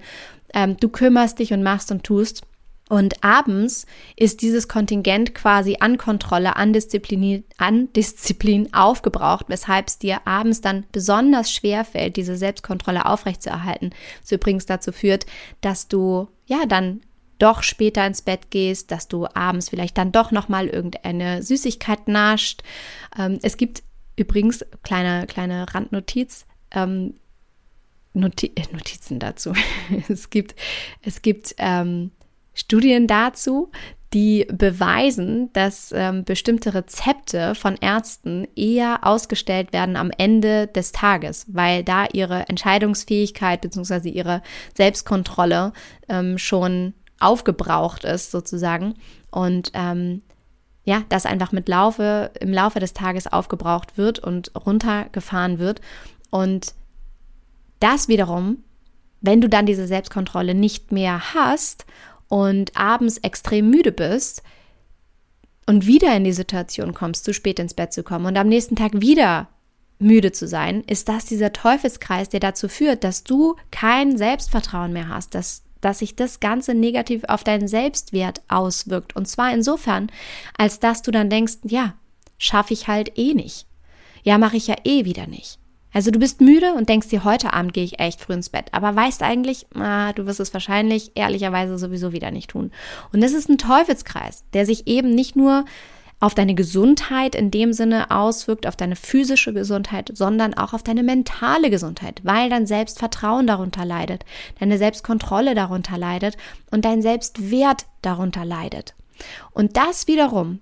ähm, 0.53 0.77
du 0.77 0.89
kümmerst 0.89 1.39
dich 1.39 1.51
und 1.51 1.63
machst 1.63 1.91
und 1.91 2.03
tust. 2.03 2.43
Und 2.89 3.23
abends 3.23 3.85
ist 4.17 4.41
dieses 4.41 4.67
Kontingent 4.67 5.33
quasi 5.33 5.77
an 5.79 5.97
Kontrolle, 5.97 6.57
an 6.57 6.73
Disziplin, 6.73 7.43
an 7.57 7.91
Disziplin 7.93 8.73
aufgebraucht, 8.73 9.45
weshalb 9.47 9.87
es 9.87 9.99
dir 9.99 10.27
abends 10.27 10.61
dann 10.61 10.85
besonders 10.91 11.51
schwer 11.51 11.85
fällt, 11.85 12.17
diese 12.17 12.35
Selbstkontrolle 12.35 13.05
aufrechtzuerhalten. 13.05 13.91
Was 14.21 14.31
übrigens 14.31 14.65
dazu 14.65 14.91
führt, 14.91 15.25
dass 15.61 15.87
du 15.87 16.27
ja 16.45 16.65
dann 16.67 17.01
doch 17.39 17.63
später 17.63 18.05
ins 18.05 18.21
Bett 18.21 18.51
gehst, 18.51 18.91
dass 18.91 19.07
du 19.07 19.27
abends 19.33 19.69
vielleicht 19.69 19.97
dann 19.97 20.11
doch 20.11 20.31
noch 20.31 20.49
mal 20.49 20.67
irgendeine 20.67 21.41
Süßigkeit 21.41 22.07
nascht. 22.07 22.63
Ähm, 23.17 23.39
es 23.41 23.57
gibt 23.57 23.83
übrigens 24.15 24.65
kleine 24.83 25.25
kleine 25.25 25.73
Randnotiz. 25.73 26.45
Ähm, 26.71 27.15
Noti 28.13 28.51
äh, 28.55 28.63
Notizen 28.71 29.19
dazu. 29.19 29.53
es 30.09 30.29
gibt 30.29 30.55
es 31.01 31.21
gibt 31.21 31.55
ähm, 31.57 32.11
Studien 32.53 33.07
dazu, 33.07 33.71
die 34.13 34.45
beweisen, 34.51 35.51
dass 35.53 35.91
ähm, 35.91 36.23
bestimmte 36.23 36.73
Rezepte 36.73 37.55
von 37.55 37.75
Ärzten 37.77 38.47
eher 38.55 38.99
ausgestellt 39.01 39.73
werden 39.73 39.95
am 39.95 40.11
Ende 40.15 40.67
des 40.67 40.91
Tages, 40.91 41.47
weil 41.49 41.83
da 41.83 42.05
ihre 42.13 42.47
Entscheidungsfähigkeit 42.47 43.61
bzw. 43.61 44.09
ihre 44.09 44.43
Selbstkontrolle 44.75 45.73
ähm, 46.09 46.37
schon 46.37 46.93
aufgebraucht 47.19 48.03
ist 48.03 48.31
sozusagen 48.31 48.95
und 49.31 49.71
ähm, 49.73 50.21
ja, 50.85 51.03
das 51.09 51.25
einfach 51.25 51.51
mit 51.51 51.69
Laufe 51.69 52.31
im 52.39 52.51
Laufe 52.51 52.79
des 52.79 52.93
Tages 52.93 53.25
aufgebraucht 53.25 53.97
wird 53.97 54.19
und 54.19 54.51
runtergefahren 54.55 55.57
wird 55.57 55.81
und 56.29 56.75
das 57.79 58.07
wiederum, 58.09 58.63
wenn 59.21 59.41
du 59.41 59.49
dann 59.49 59.65
diese 59.65 59.87
Selbstkontrolle 59.87 60.53
nicht 60.53 60.91
mehr 60.91 61.33
hast 61.33 61.85
und 62.33 62.75
abends 62.75 63.19
extrem 63.19 63.69
müde 63.69 63.91
bist 63.91 64.41
und 65.67 65.85
wieder 65.85 66.17
in 66.17 66.23
die 66.23 66.33
Situation 66.33 66.95
kommst, 66.95 67.25
zu 67.25 67.31
spät 67.31 67.59
ins 67.59 67.75
Bett 67.75 67.93
zu 67.93 68.01
kommen 68.01 68.25
und 68.25 68.37
am 68.37 68.47
nächsten 68.47 68.75
Tag 68.75 68.99
wieder 69.01 69.49
müde 69.99 70.31
zu 70.31 70.47
sein, 70.47 70.83
ist 70.87 71.09
das 71.09 71.25
dieser 71.25 71.53
Teufelskreis, 71.53 72.29
der 72.29 72.39
dazu 72.39 72.69
führt, 72.69 73.03
dass 73.03 73.23
du 73.23 73.55
kein 73.69 74.17
Selbstvertrauen 74.17 74.93
mehr 74.93 75.09
hast, 75.09 75.35
dass 75.35 75.61
dass 75.81 75.99
sich 75.99 76.15
das 76.15 76.39
Ganze 76.39 76.73
negativ 76.73 77.23
auf 77.25 77.43
deinen 77.43 77.67
Selbstwert 77.67 78.41
auswirkt. 78.47 79.17
Und 79.17 79.27
zwar 79.27 79.53
insofern, 79.53 80.09
als 80.57 80.79
dass 80.79 81.01
du 81.01 81.11
dann 81.11 81.29
denkst, 81.29 81.57
ja, 81.65 81.93
schaffe 82.37 82.73
ich 82.73 82.87
halt 82.87 83.19
eh 83.19 83.33
nicht. 83.33 83.67
Ja, 84.23 84.37
mache 84.37 84.55
ich 84.55 84.67
ja 84.67 84.75
eh 84.85 85.03
wieder 85.03 85.27
nicht. 85.27 85.59
Also 85.93 86.09
du 86.09 86.19
bist 86.19 86.41
müde 86.41 86.73
und 86.73 86.89
denkst 86.89 87.09
dir, 87.09 87.23
heute 87.23 87.53
Abend 87.53 87.73
gehe 87.73 87.83
ich 87.83 87.99
echt 87.99 88.19
früh 88.19 88.33
ins 88.33 88.49
Bett, 88.49 88.65
aber 88.71 88.95
weißt 88.95 89.21
eigentlich, 89.21 89.67
ah, 89.75 90.11
du 90.13 90.25
wirst 90.25 90.39
es 90.39 90.53
wahrscheinlich 90.53 91.11
ehrlicherweise 91.15 91.77
sowieso 91.77 92.11
wieder 92.11 92.31
nicht 92.31 92.49
tun. 92.49 92.71
Und 93.13 93.21
das 93.21 93.33
ist 93.33 93.47
ein 93.49 93.59
Teufelskreis, 93.59 94.43
der 94.53 94.65
sich 94.65 94.87
eben 94.87 95.13
nicht 95.13 95.35
nur 95.35 95.65
auf 96.19 96.33
deine 96.33 96.55
Gesundheit 96.55 97.35
in 97.35 97.51
dem 97.51 97.73
Sinne 97.73 98.09
auswirkt, 98.09 98.65
auf 98.65 98.77
deine 98.77 98.95
physische 98.95 99.53
Gesundheit, 99.53 100.09
sondern 100.13 100.53
auch 100.53 100.71
auf 100.71 100.81
deine 100.81 101.03
mentale 101.03 101.69
Gesundheit, 101.69 102.21
weil 102.23 102.49
dein 102.49 102.65
Selbstvertrauen 102.65 103.45
darunter 103.45 103.83
leidet, 103.83 104.23
deine 104.57 104.77
Selbstkontrolle 104.77 105.53
darunter 105.53 105.97
leidet 105.97 106.37
und 106.71 106.85
dein 106.85 107.01
Selbstwert 107.01 107.85
darunter 108.01 108.45
leidet. 108.45 108.95
Und 109.51 109.75
das 109.75 110.07
wiederum 110.07 110.59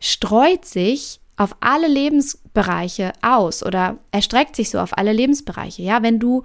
streut 0.00 0.64
sich 0.64 1.19
auf 1.40 1.56
alle 1.60 1.88
Lebensbereiche 1.88 3.14
aus 3.22 3.64
oder 3.64 3.96
erstreckt 4.10 4.56
sich 4.56 4.68
so 4.68 4.78
auf 4.78 4.98
alle 4.98 5.14
Lebensbereiche. 5.14 5.80
Ja, 5.80 6.02
wenn 6.02 6.18
du, 6.18 6.42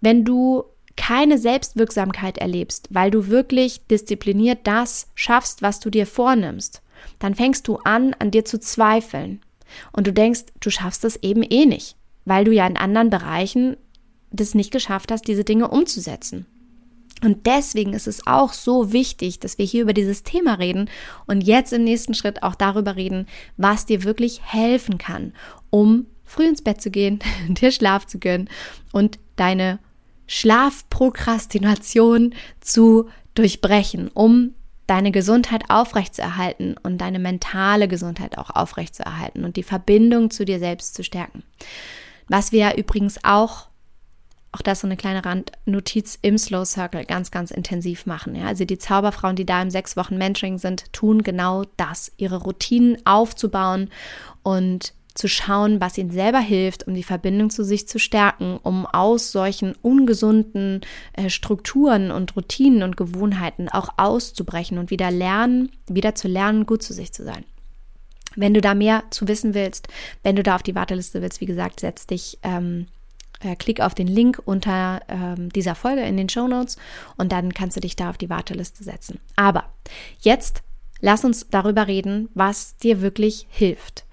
wenn 0.00 0.24
du 0.24 0.62
keine 0.96 1.36
Selbstwirksamkeit 1.36 2.38
erlebst, 2.38 2.86
weil 2.92 3.10
du 3.10 3.26
wirklich 3.26 3.84
diszipliniert 3.88 4.60
das 4.68 5.08
schaffst, 5.16 5.62
was 5.62 5.80
du 5.80 5.90
dir 5.90 6.06
vornimmst, 6.06 6.80
dann 7.18 7.34
fängst 7.34 7.66
du 7.66 7.78
an, 7.78 8.14
an 8.20 8.30
dir 8.30 8.44
zu 8.44 8.60
zweifeln. 8.60 9.40
Und 9.90 10.06
du 10.06 10.12
denkst, 10.12 10.44
du 10.60 10.70
schaffst 10.70 11.04
es 11.04 11.16
eben 11.16 11.42
eh 11.42 11.66
nicht, 11.66 11.96
weil 12.24 12.44
du 12.44 12.52
ja 12.52 12.68
in 12.68 12.76
anderen 12.76 13.10
Bereichen 13.10 13.76
das 14.30 14.54
nicht 14.54 14.70
geschafft 14.70 15.10
hast, 15.10 15.26
diese 15.26 15.42
Dinge 15.42 15.66
umzusetzen. 15.66 16.46
Und 17.22 17.46
deswegen 17.46 17.92
ist 17.92 18.06
es 18.06 18.26
auch 18.26 18.52
so 18.52 18.92
wichtig, 18.92 19.40
dass 19.40 19.58
wir 19.58 19.66
hier 19.66 19.82
über 19.82 19.92
dieses 19.92 20.22
Thema 20.22 20.54
reden 20.54 20.88
und 21.26 21.42
jetzt 21.42 21.72
im 21.72 21.84
nächsten 21.84 22.14
Schritt 22.14 22.42
auch 22.42 22.54
darüber 22.54 22.96
reden, 22.96 23.26
was 23.56 23.86
dir 23.86 24.04
wirklich 24.04 24.40
helfen 24.42 24.98
kann, 24.98 25.32
um 25.68 26.06
früh 26.24 26.46
ins 26.46 26.62
Bett 26.62 26.80
zu 26.80 26.90
gehen, 26.90 27.18
dir 27.48 27.72
Schlaf 27.72 28.06
zu 28.06 28.18
gönnen 28.18 28.48
und 28.92 29.18
deine 29.36 29.78
Schlafprokrastination 30.26 32.34
zu 32.60 33.08
durchbrechen, 33.34 34.08
um 34.08 34.54
deine 34.86 35.12
Gesundheit 35.12 35.64
aufrechtzuerhalten 35.68 36.76
und 36.82 36.98
deine 36.98 37.18
mentale 37.18 37.88
Gesundheit 37.88 38.38
auch 38.38 38.50
aufrechtzuerhalten 38.50 39.44
und 39.44 39.56
die 39.56 39.62
Verbindung 39.62 40.30
zu 40.30 40.44
dir 40.44 40.58
selbst 40.58 40.94
zu 40.94 41.04
stärken. 41.04 41.42
Was 42.28 42.52
wir 42.52 42.76
übrigens 42.76 43.24
auch 43.24 43.69
auch 44.52 44.62
das 44.62 44.80
so 44.80 44.86
eine 44.86 44.96
kleine 44.96 45.24
Randnotiz 45.24 46.18
im 46.22 46.36
Slow 46.36 46.64
Circle 46.64 47.04
ganz, 47.04 47.30
ganz 47.30 47.50
intensiv 47.50 48.06
machen. 48.06 48.34
Ja? 48.34 48.46
Also 48.46 48.64
die 48.64 48.78
Zauberfrauen, 48.78 49.36
die 49.36 49.46
da 49.46 49.62
im 49.62 49.70
sechs 49.70 49.96
Wochen 49.96 50.18
Mentoring 50.18 50.58
sind, 50.58 50.92
tun 50.92 51.22
genau 51.22 51.64
das, 51.76 52.12
ihre 52.16 52.42
Routinen 52.42 52.98
aufzubauen 53.06 53.90
und 54.42 54.92
zu 55.14 55.28
schauen, 55.28 55.80
was 55.80 55.98
ihnen 55.98 56.10
selber 56.10 56.40
hilft, 56.40 56.86
um 56.86 56.94
die 56.94 57.02
Verbindung 57.02 57.50
zu 57.50 57.64
sich 57.64 57.86
zu 57.88 57.98
stärken, 57.98 58.58
um 58.62 58.86
aus 58.86 59.32
solchen 59.32 59.74
ungesunden 59.82 60.80
äh, 61.12 61.28
Strukturen 61.30 62.10
und 62.10 62.36
Routinen 62.36 62.82
und 62.82 62.96
Gewohnheiten 62.96 63.68
auch 63.68 63.90
auszubrechen 63.96 64.78
und 64.78 64.90
wieder 64.90 65.10
lernen, 65.10 65.70
wieder 65.88 66.14
zu 66.14 66.28
lernen, 66.28 66.66
gut 66.66 66.82
zu 66.82 66.92
sich 66.92 67.12
zu 67.12 67.24
sein. 67.24 67.44
Wenn 68.36 68.54
du 68.54 68.60
da 68.60 68.74
mehr 68.74 69.02
zu 69.10 69.26
wissen 69.26 69.54
willst, 69.54 69.88
wenn 70.22 70.36
du 70.36 70.42
da 70.42 70.54
auf 70.54 70.62
die 70.62 70.76
Warteliste 70.76 71.20
willst, 71.20 71.40
wie 71.40 71.46
gesagt, 71.46 71.80
setz 71.80 72.06
dich, 72.06 72.38
ähm, 72.42 72.86
äh, 73.40 73.56
klick 73.56 73.80
auf 73.80 73.94
den 73.94 74.06
Link 74.06 74.40
unter 74.44 75.00
ähm, 75.08 75.50
dieser 75.50 75.74
Folge 75.74 76.02
in 76.02 76.16
den 76.16 76.28
Show 76.28 76.46
Notes 76.48 76.76
und 77.16 77.32
dann 77.32 77.52
kannst 77.54 77.76
du 77.76 77.80
dich 77.80 77.96
da 77.96 78.10
auf 78.10 78.18
die 78.18 78.30
Warteliste 78.30 78.84
setzen. 78.84 79.20
Aber 79.36 79.64
jetzt 80.20 80.62
lass 81.00 81.24
uns 81.24 81.48
darüber 81.50 81.86
reden, 81.86 82.28
was 82.34 82.76
dir 82.76 83.00
wirklich 83.00 83.46
hilft 83.50 84.04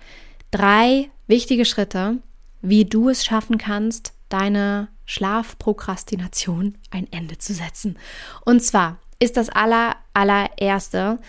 drei 0.52 1.10
wichtige 1.28 1.66
Schritte, 1.66 2.18
wie 2.62 2.86
du 2.86 3.10
es 3.10 3.26
schaffen 3.26 3.58
kannst, 3.58 4.14
deine 4.30 4.90
Schlafprokrastination 5.06 6.76
ein 6.92 7.12
Ende 7.12 7.38
zu 7.38 7.54
setzen. 7.54 7.98
Und 8.46 8.62
zwar 8.62 9.00
ist 9.20 9.38
das 9.38 9.50
aller, 9.50 9.96
allererste 10.14 11.20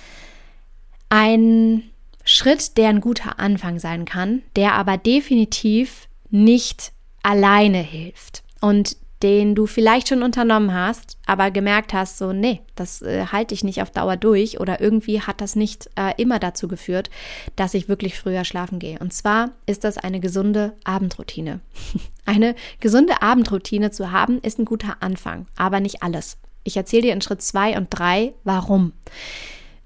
ein 1.08 1.84
Schritt, 2.24 2.76
der 2.76 2.90
ein 2.90 3.00
guter 3.00 3.38
Anfang 3.38 3.78
sein 3.78 4.04
kann, 4.04 4.42
der 4.56 4.74
aber 4.74 4.98
definitiv 4.98 6.08
nicht 6.30 6.92
alleine 7.28 7.78
hilft. 7.78 8.42
Und 8.60 8.96
den 9.22 9.56
du 9.56 9.66
vielleicht 9.66 10.08
schon 10.08 10.22
unternommen 10.22 10.72
hast, 10.72 11.18
aber 11.26 11.50
gemerkt 11.50 11.92
hast, 11.92 12.18
so, 12.18 12.32
nee, 12.32 12.60
das 12.76 13.02
äh, 13.02 13.26
halte 13.26 13.52
ich 13.52 13.64
nicht 13.64 13.82
auf 13.82 13.90
Dauer 13.90 14.16
durch 14.16 14.60
oder 14.60 14.80
irgendwie 14.80 15.20
hat 15.20 15.40
das 15.40 15.56
nicht 15.56 15.90
äh, 15.96 16.12
immer 16.18 16.38
dazu 16.38 16.68
geführt, 16.68 17.10
dass 17.56 17.74
ich 17.74 17.88
wirklich 17.88 18.16
früher 18.16 18.44
schlafen 18.44 18.78
gehe. 18.78 18.98
Und 19.00 19.12
zwar 19.12 19.50
ist 19.66 19.82
das 19.82 19.98
eine 19.98 20.20
gesunde 20.20 20.74
Abendroutine. 20.84 21.60
eine 22.26 22.54
gesunde 22.78 23.20
Abendroutine 23.20 23.90
zu 23.90 24.12
haben, 24.12 24.38
ist 24.40 24.60
ein 24.60 24.64
guter 24.64 24.98
Anfang, 25.00 25.46
aber 25.56 25.80
nicht 25.80 26.02
alles. 26.04 26.38
Ich 26.62 26.76
erzähle 26.76 27.02
dir 27.02 27.12
in 27.12 27.20
Schritt 27.20 27.42
zwei 27.42 27.76
und 27.76 27.88
drei, 27.90 28.34
warum. 28.44 28.92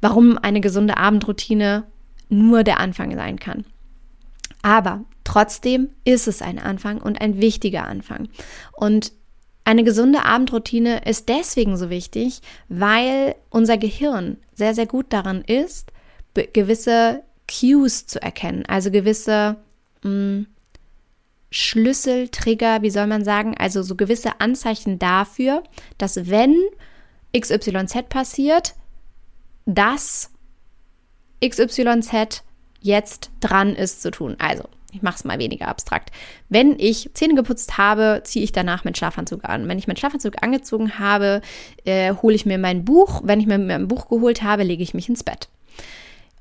Warum 0.02 0.36
eine 0.36 0.60
gesunde 0.60 0.98
Abendroutine 0.98 1.84
nur 2.28 2.64
der 2.64 2.80
Anfang 2.80 3.14
sein 3.16 3.38
kann. 3.38 3.64
Aber 4.60 5.04
trotzdem 5.24 5.90
ist 6.04 6.28
es 6.28 6.42
ein 6.42 6.58
Anfang 6.58 7.00
und 7.00 7.20
ein 7.20 7.40
wichtiger 7.40 7.84
Anfang. 7.86 8.28
Und 8.72 9.12
eine 9.64 9.84
gesunde 9.84 10.24
Abendroutine 10.24 11.04
ist 11.04 11.28
deswegen 11.28 11.76
so 11.76 11.88
wichtig, 11.88 12.40
weil 12.68 13.36
unser 13.50 13.78
Gehirn 13.78 14.38
sehr, 14.54 14.74
sehr 14.74 14.86
gut 14.86 15.06
daran 15.12 15.42
ist, 15.42 15.92
gewisse 16.52 17.22
Cues 17.48 18.06
zu 18.06 18.20
erkennen, 18.20 18.64
also 18.66 18.90
gewisse 18.90 19.56
mh, 20.02 20.10
hm, 20.10 20.46
Schlüsseltrigger, 21.50 22.80
wie 22.80 22.88
soll 22.88 23.06
man 23.06 23.24
sagen, 23.24 23.54
also 23.58 23.82
so 23.82 23.94
gewisse 23.94 24.40
Anzeichen 24.40 24.98
dafür, 24.98 25.62
dass 25.98 26.30
wenn 26.30 26.56
XYZ 27.36 28.08
passiert, 28.08 28.74
dass 29.66 30.30
XYZ 31.44 32.42
jetzt 32.80 33.30
dran 33.40 33.74
ist 33.74 34.00
zu 34.00 34.10
tun. 34.10 34.36
Also 34.38 34.64
ich 34.92 35.02
mache 35.02 35.16
es 35.16 35.24
mal 35.24 35.38
weniger 35.38 35.68
abstrakt. 35.68 36.10
Wenn 36.48 36.78
ich 36.78 37.10
Zähne 37.14 37.34
geputzt 37.34 37.78
habe, 37.78 38.20
ziehe 38.24 38.44
ich 38.44 38.52
danach 38.52 38.84
meinen 38.84 38.94
Schlafanzug 38.94 39.44
an. 39.44 39.66
Wenn 39.66 39.78
ich 39.78 39.86
meinen 39.86 39.96
Schlafanzug 39.96 40.42
angezogen 40.42 40.98
habe, 40.98 41.40
äh, 41.84 42.14
hole 42.14 42.34
ich 42.34 42.46
mir 42.46 42.58
mein 42.58 42.84
Buch. 42.84 43.22
Wenn 43.24 43.40
ich 43.40 43.46
mir 43.46 43.58
mein 43.58 43.88
Buch 43.88 44.08
geholt 44.08 44.42
habe, 44.42 44.62
lege 44.62 44.82
ich 44.82 44.94
mich 44.94 45.08
ins 45.08 45.24
Bett. 45.24 45.48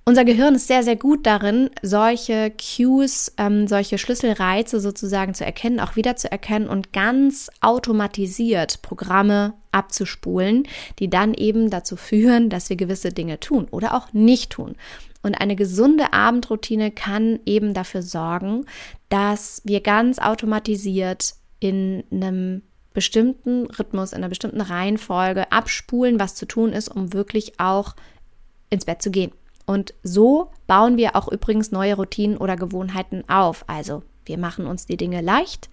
Unser 0.04 0.26
Gehirn 0.26 0.56
ist 0.56 0.68
sehr, 0.68 0.82
sehr 0.82 0.96
gut 0.96 1.28
darin, 1.28 1.70
solche 1.84 2.52
Cues, 2.52 3.34
ähm, 3.38 3.68
solche 3.68 4.00
Schlüsselreize 4.00 4.80
sozusagen 4.80 5.36
zu 5.36 5.46
erkennen, 5.46 5.80
auch 5.80 5.96
wieder 5.96 6.16
zu 6.16 6.30
erkennen 6.32 6.68
und 6.68 6.92
ganz 6.92 7.52
automatisiert 7.62 8.82
Programme 8.82 9.54
abzuspulen, 9.72 10.68
die 10.98 11.10
dann 11.10 11.36
eben 11.36 11.70
dazu 11.70 11.96
führen, 11.96 12.50
dass 12.50 12.70
wir 12.70 12.78
gewisse 12.78 13.10
Dinge 13.10 13.40
tun 13.40 13.68
oder 13.70 13.94
auch 13.94 14.12
nicht 14.12 14.50
tun. 14.52 14.76
Und 15.24 15.36
eine 15.36 15.56
gesunde 15.56 16.14
Abendroutine 16.14 16.92
kann 16.92 17.40
eben 17.46 17.74
dafür 17.74 18.02
sorgen, 18.02 18.66
dass 19.10 19.62
wir 19.66 19.82
ganz 19.82 20.20
automatisiert 20.20 21.36
in 21.60 22.04
einem 22.12 22.64
bestimmten 22.94 23.68
Rhythmus, 23.68 24.12
in 24.12 24.18
einer 24.18 24.30
bestimmten 24.30 24.62
Reihenfolge 24.62 25.52
abspulen, 25.52 26.20
was 26.20 26.36
zu 26.36 26.46
tun 26.46 26.74
ist, 26.74 26.90
um 26.90 27.14
wirklich 27.14 27.60
auch 27.60 27.96
ins 28.70 28.86
Bett 28.86 29.02
zu 29.02 29.12
gehen. 29.12 29.32
Und 29.66 29.94
so 30.04 30.52
bauen 30.68 30.98
wir 30.98 31.16
auch 31.16 31.32
übrigens 31.32 31.72
neue 31.72 31.96
Routinen 31.96 32.38
oder 32.38 32.56
Gewohnheiten 32.56 33.24
auf. 33.30 33.64
Also 33.68 34.04
wir 34.32 34.38
machen 34.38 34.66
uns 34.66 34.86
die 34.86 34.96
Dinge 34.96 35.20
leicht. 35.20 35.70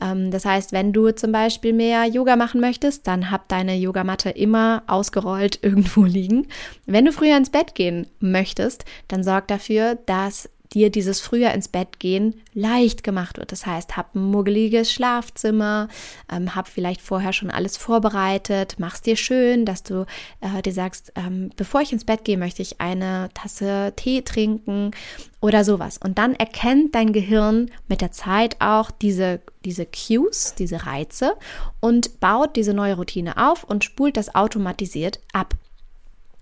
Ähm, 0.00 0.30
das 0.30 0.46
heißt, 0.46 0.72
wenn 0.72 0.94
du 0.94 1.10
zum 1.10 1.30
Beispiel 1.30 1.74
mehr 1.74 2.06
Yoga 2.06 2.36
machen 2.36 2.60
möchtest, 2.60 3.06
dann 3.06 3.30
hab 3.30 3.48
deine 3.48 3.76
Yogamatte 3.76 4.30
immer 4.30 4.82
ausgerollt 4.86 5.58
irgendwo 5.62 6.04
liegen. 6.04 6.48
Wenn 6.86 7.04
du 7.04 7.12
früher 7.12 7.36
ins 7.36 7.50
Bett 7.50 7.74
gehen 7.74 8.06
möchtest, 8.18 8.86
dann 9.08 9.22
sorg 9.22 9.46
dafür, 9.48 9.96
dass 10.06 10.48
dir 10.74 10.90
dieses 10.90 11.20
früher 11.20 11.52
ins 11.52 11.68
Bett 11.68 11.98
gehen 11.98 12.40
leicht 12.54 13.02
gemacht 13.02 13.38
wird. 13.38 13.52
Das 13.52 13.66
heißt, 13.66 13.96
hab 13.96 14.14
ein 14.14 14.22
muggeliges 14.22 14.92
Schlafzimmer, 14.92 15.88
ähm, 16.30 16.54
hab 16.54 16.68
vielleicht 16.68 17.00
vorher 17.00 17.32
schon 17.32 17.50
alles 17.50 17.76
vorbereitet, 17.76 18.76
mach's 18.78 19.02
dir 19.02 19.16
schön, 19.16 19.64
dass 19.64 19.82
du 19.82 20.06
äh, 20.40 20.62
dir 20.62 20.72
sagst, 20.72 21.12
ähm, 21.16 21.50
bevor 21.56 21.80
ich 21.80 21.92
ins 21.92 22.04
Bett 22.04 22.24
gehe, 22.24 22.36
möchte 22.36 22.62
ich 22.62 22.80
eine 22.80 23.30
Tasse 23.34 23.92
Tee 23.96 24.22
trinken 24.22 24.92
oder 25.40 25.64
sowas. 25.64 25.98
Und 25.98 26.18
dann 26.18 26.34
erkennt 26.34 26.94
dein 26.94 27.12
Gehirn 27.12 27.70
mit 27.88 28.00
der 28.00 28.12
Zeit 28.12 28.56
auch 28.60 28.90
diese, 28.90 29.40
diese 29.64 29.86
Cues, 29.86 30.54
diese 30.54 30.86
Reize 30.86 31.34
und 31.80 32.20
baut 32.20 32.56
diese 32.56 32.74
neue 32.74 32.96
Routine 32.96 33.36
auf 33.36 33.64
und 33.64 33.84
spult 33.84 34.16
das 34.16 34.34
automatisiert 34.34 35.20
ab. 35.32 35.54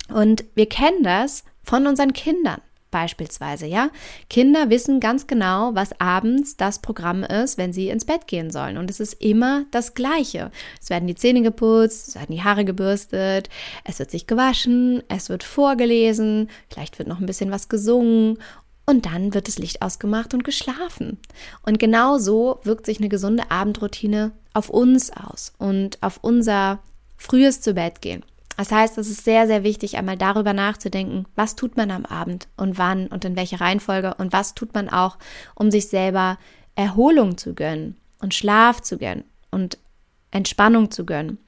Und 0.08 0.44
wir 0.54 0.68
kennen 0.68 1.04
das 1.04 1.44
von 1.62 1.86
unseren 1.86 2.12
Kindern 2.12 2.60
beispielsweise, 2.90 3.66
ja. 3.66 3.90
Kinder 4.28 4.70
wissen 4.70 5.00
ganz 5.00 5.26
genau, 5.26 5.74
was 5.74 5.98
abends 6.00 6.56
das 6.56 6.80
Programm 6.80 7.22
ist, 7.22 7.58
wenn 7.58 7.72
sie 7.72 7.88
ins 7.88 8.04
Bett 8.04 8.26
gehen 8.26 8.50
sollen. 8.50 8.76
Und 8.76 8.90
es 8.90 9.00
ist 9.00 9.14
immer 9.14 9.64
das 9.70 9.94
Gleiche. 9.94 10.50
Es 10.80 10.90
werden 10.90 11.06
die 11.06 11.14
Zähne 11.14 11.42
geputzt, 11.42 12.08
es 12.08 12.14
werden 12.14 12.34
die 12.34 12.42
Haare 12.42 12.64
gebürstet, 12.64 13.48
es 13.84 13.98
wird 13.98 14.10
sich 14.10 14.26
gewaschen, 14.26 15.02
es 15.08 15.28
wird 15.28 15.42
vorgelesen, 15.42 16.50
vielleicht 16.68 16.98
wird 16.98 17.08
noch 17.08 17.20
ein 17.20 17.26
bisschen 17.26 17.50
was 17.50 17.68
gesungen 17.68 18.38
und 18.86 19.06
dann 19.06 19.34
wird 19.34 19.46
das 19.46 19.58
Licht 19.58 19.82
ausgemacht 19.82 20.34
und 20.34 20.44
geschlafen. 20.44 21.18
Und 21.62 21.78
genau 21.78 22.18
so 22.18 22.60
wirkt 22.64 22.86
sich 22.86 22.98
eine 22.98 23.08
gesunde 23.08 23.50
Abendroutine 23.50 24.32
auf 24.52 24.68
uns 24.68 25.12
aus 25.12 25.52
und 25.58 26.02
auf 26.02 26.18
unser 26.22 26.80
frühes 27.16 27.60
zu 27.60 27.74
Bett 27.74 28.02
gehen. 28.02 28.24
Das 28.60 28.72
heißt, 28.72 28.98
es 28.98 29.08
ist 29.08 29.24
sehr, 29.24 29.46
sehr 29.46 29.64
wichtig, 29.64 29.96
einmal 29.96 30.18
darüber 30.18 30.52
nachzudenken, 30.52 31.24
was 31.34 31.56
tut 31.56 31.78
man 31.78 31.90
am 31.90 32.04
Abend 32.04 32.46
und 32.58 32.76
wann 32.76 33.06
und 33.06 33.24
in 33.24 33.34
welcher 33.34 33.58
Reihenfolge 33.58 34.16
und 34.18 34.34
was 34.34 34.54
tut 34.54 34.74
man 34.74 34.90
auch, 34.90 35.16
um 35.54 35.70
sich 35.70 35.88
selber 35.88 36.36
Erholung 36.74 37.38
zu 37.38 37.54
gönnen 37.54 37.96
und 38.18 38.34
Schlaf 38.34 38.82
zu 38.82 38.98
gönnen 38.98 39.24
und 39.50 39.78
Entspannung 40.30 40.90
zu 40.90 41.06
gönnen. 41.06 41.38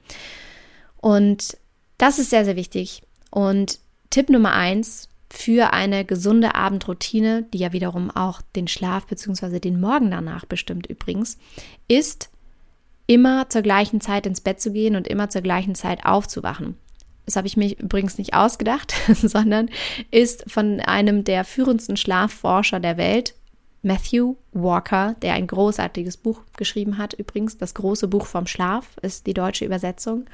Und 0.97 1.55
das 1.99 2.17
ist 2.17 2.31
sehr, 2.31 2.45
sehr 2.45 2.55
wichtig. 2.55 3.03
Und 3.29 3.77
Tipp 4.09 4.31
Nummer 4.31 4.53
eins 4.53 5.07
für 5.29 5.71
eine 5.71 6.05
gesunde 6.05 6.55
Abendroutine, 6.55 7.43
die 7.43 7.59
ja 7.59 7.73
wiederum 7.73 8.09
auch 8.09 8.41
den 8.55 8.67
Schlaf 8.67 9.05
bzw. 9.05 9.59
den 9.59 9.79
Morgen 9.79 10.09
danach 10.09 10.45
bestimmt 10.45 10.87
übrigens, 10.87 11.37
ist 11.87 12.31
immer 13.05 13.49
zur 13.49 13.61
gleichen 13.61 14.01
Zeit 14.01 14.25
ins 14.25 14.41
Bett 14.41 14.59
zu 14.59 14.71
gehen 14.71 14.95
und 14.95 15.07
immer 15.07 15.29
zur 15.29 15.43
gleichen 15.43 15.75
Zeit 15.75 16.07
aufzuwachen 16.07 16.79
das 17.25 17.35
habe 17.35 17.47
ich 17.47 17.57
mich 17.57 17.79
übrigens 17.79 18.17
nicht 18.17 18.33
ausgedacht, 18.33 18.93
sondern 19.13 19.69
ist 20.11 20.49
von 20.51 20.79
einem 20.81 21.23
der 21.23 21.45
führendsten 21.45 21.97
Schlafforscher 21.97 22.79
der 22.79 22.97
Welt, 22.97 23.33
Matthew 23.83 24.35
Walker, 24.53 25.15
der 25.21 25.33
ein 25.33 25.45
großartiges 25.47 26.17
Buch 26.17 26.41
geschrieben 26.57 26.97
hat. 26.97 27.13
Übrigens, 27.13 27.57
das 27.57 27.73
große 27.73 28.07
Buch 28.07 28.25
vom 28.25 28.47
Schlaf 28.47 28.95
ist 29.01 29.27
die 29.27 29.33
deutsche 29.33 29.65
Übersetzung. 29.65 30.25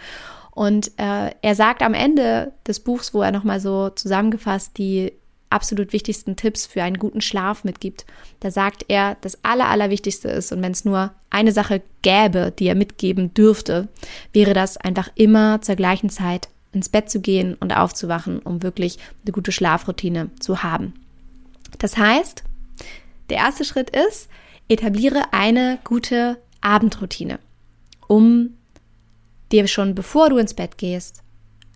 Und 0.52 0.92
äh, 0.98 1.32
er 1.42 1.56
sagt 1.56 1.82
am 1.82 1.94
Ende 1.94 2.54
des 2.68 2.80
Buchs, 2.80 3.14
wo 3.14 3.22
er 3.22 3.32
nochmal 3.32 3.60
so 3.60 3.90
zusammengefasst 3.90 4.78
die 4.78 5.14
absolut 5.50 5.94
wichtigsten 5.94 6.36
Tipps 6.36 6.68
für 6.68 6.84
einen 6.84 7.00
guten 7.00 7.22
Schlaf 7.22 7.64
mitgibt. 7.64 8.06
Da 8.40 8.52
sagt 8.52 8.86
er, 8.88 9.18
das 9.22 9.44
Aller, 9.44 9.68
Allerwichtigste 9.68 10.30
ist, 10.30 10.52
und 10.52 10.62
wenn 10.62 10.72
es 10.72 10.86
nur 10.86 11.12
eine 11.32 11.52
Sache 11.52 11.82
gäbe, 12.04 12.54
die 12.58 12.68
er 12.68 12.76
mitgeben 12.76 13.34
dürfte, 13.34 13.88
wäre 14.32 14.54
das 14.54 14.78
einfach 14.78 15.10
immer 15.16 15.62
zur 15.62 15.76
gleichen 15.76 16.10
Zeit 16.10 16.50
ins 16.72 16.90
Bett 16.90 17.10
zu 17.10 17.20
gehen 17.20 17.56
und 17.56 17.76
aufzuwachen, 17.76 18.40
um 18.40 18.62
wirklich 18.64 18.98
eine 19.24 19.32
gute 19.32 19.52
Schlafroutine 19.52 20.30
zu 20.40 20.64
haben. 20.64 20.94
Das 21.80 21.98
heißt, 21.98 22.44
der 23.30 23.38
erste 23.38 23.66
Schritt 23.66 23.90
ist, 23.90 24.30
etabliere 24.68 25.34
eine 25.34 25.80
gute 25.84 26.38
Abendroutine. 26.62 27.40
um 28.08 28.56
dir 29.52 29.68
schon 29.68 29.96
bevor 29.96 30.30
du 30.30 30.38
ins 30.38 30.54
Bett 30.54 30.78
gehst, 30.78 31.24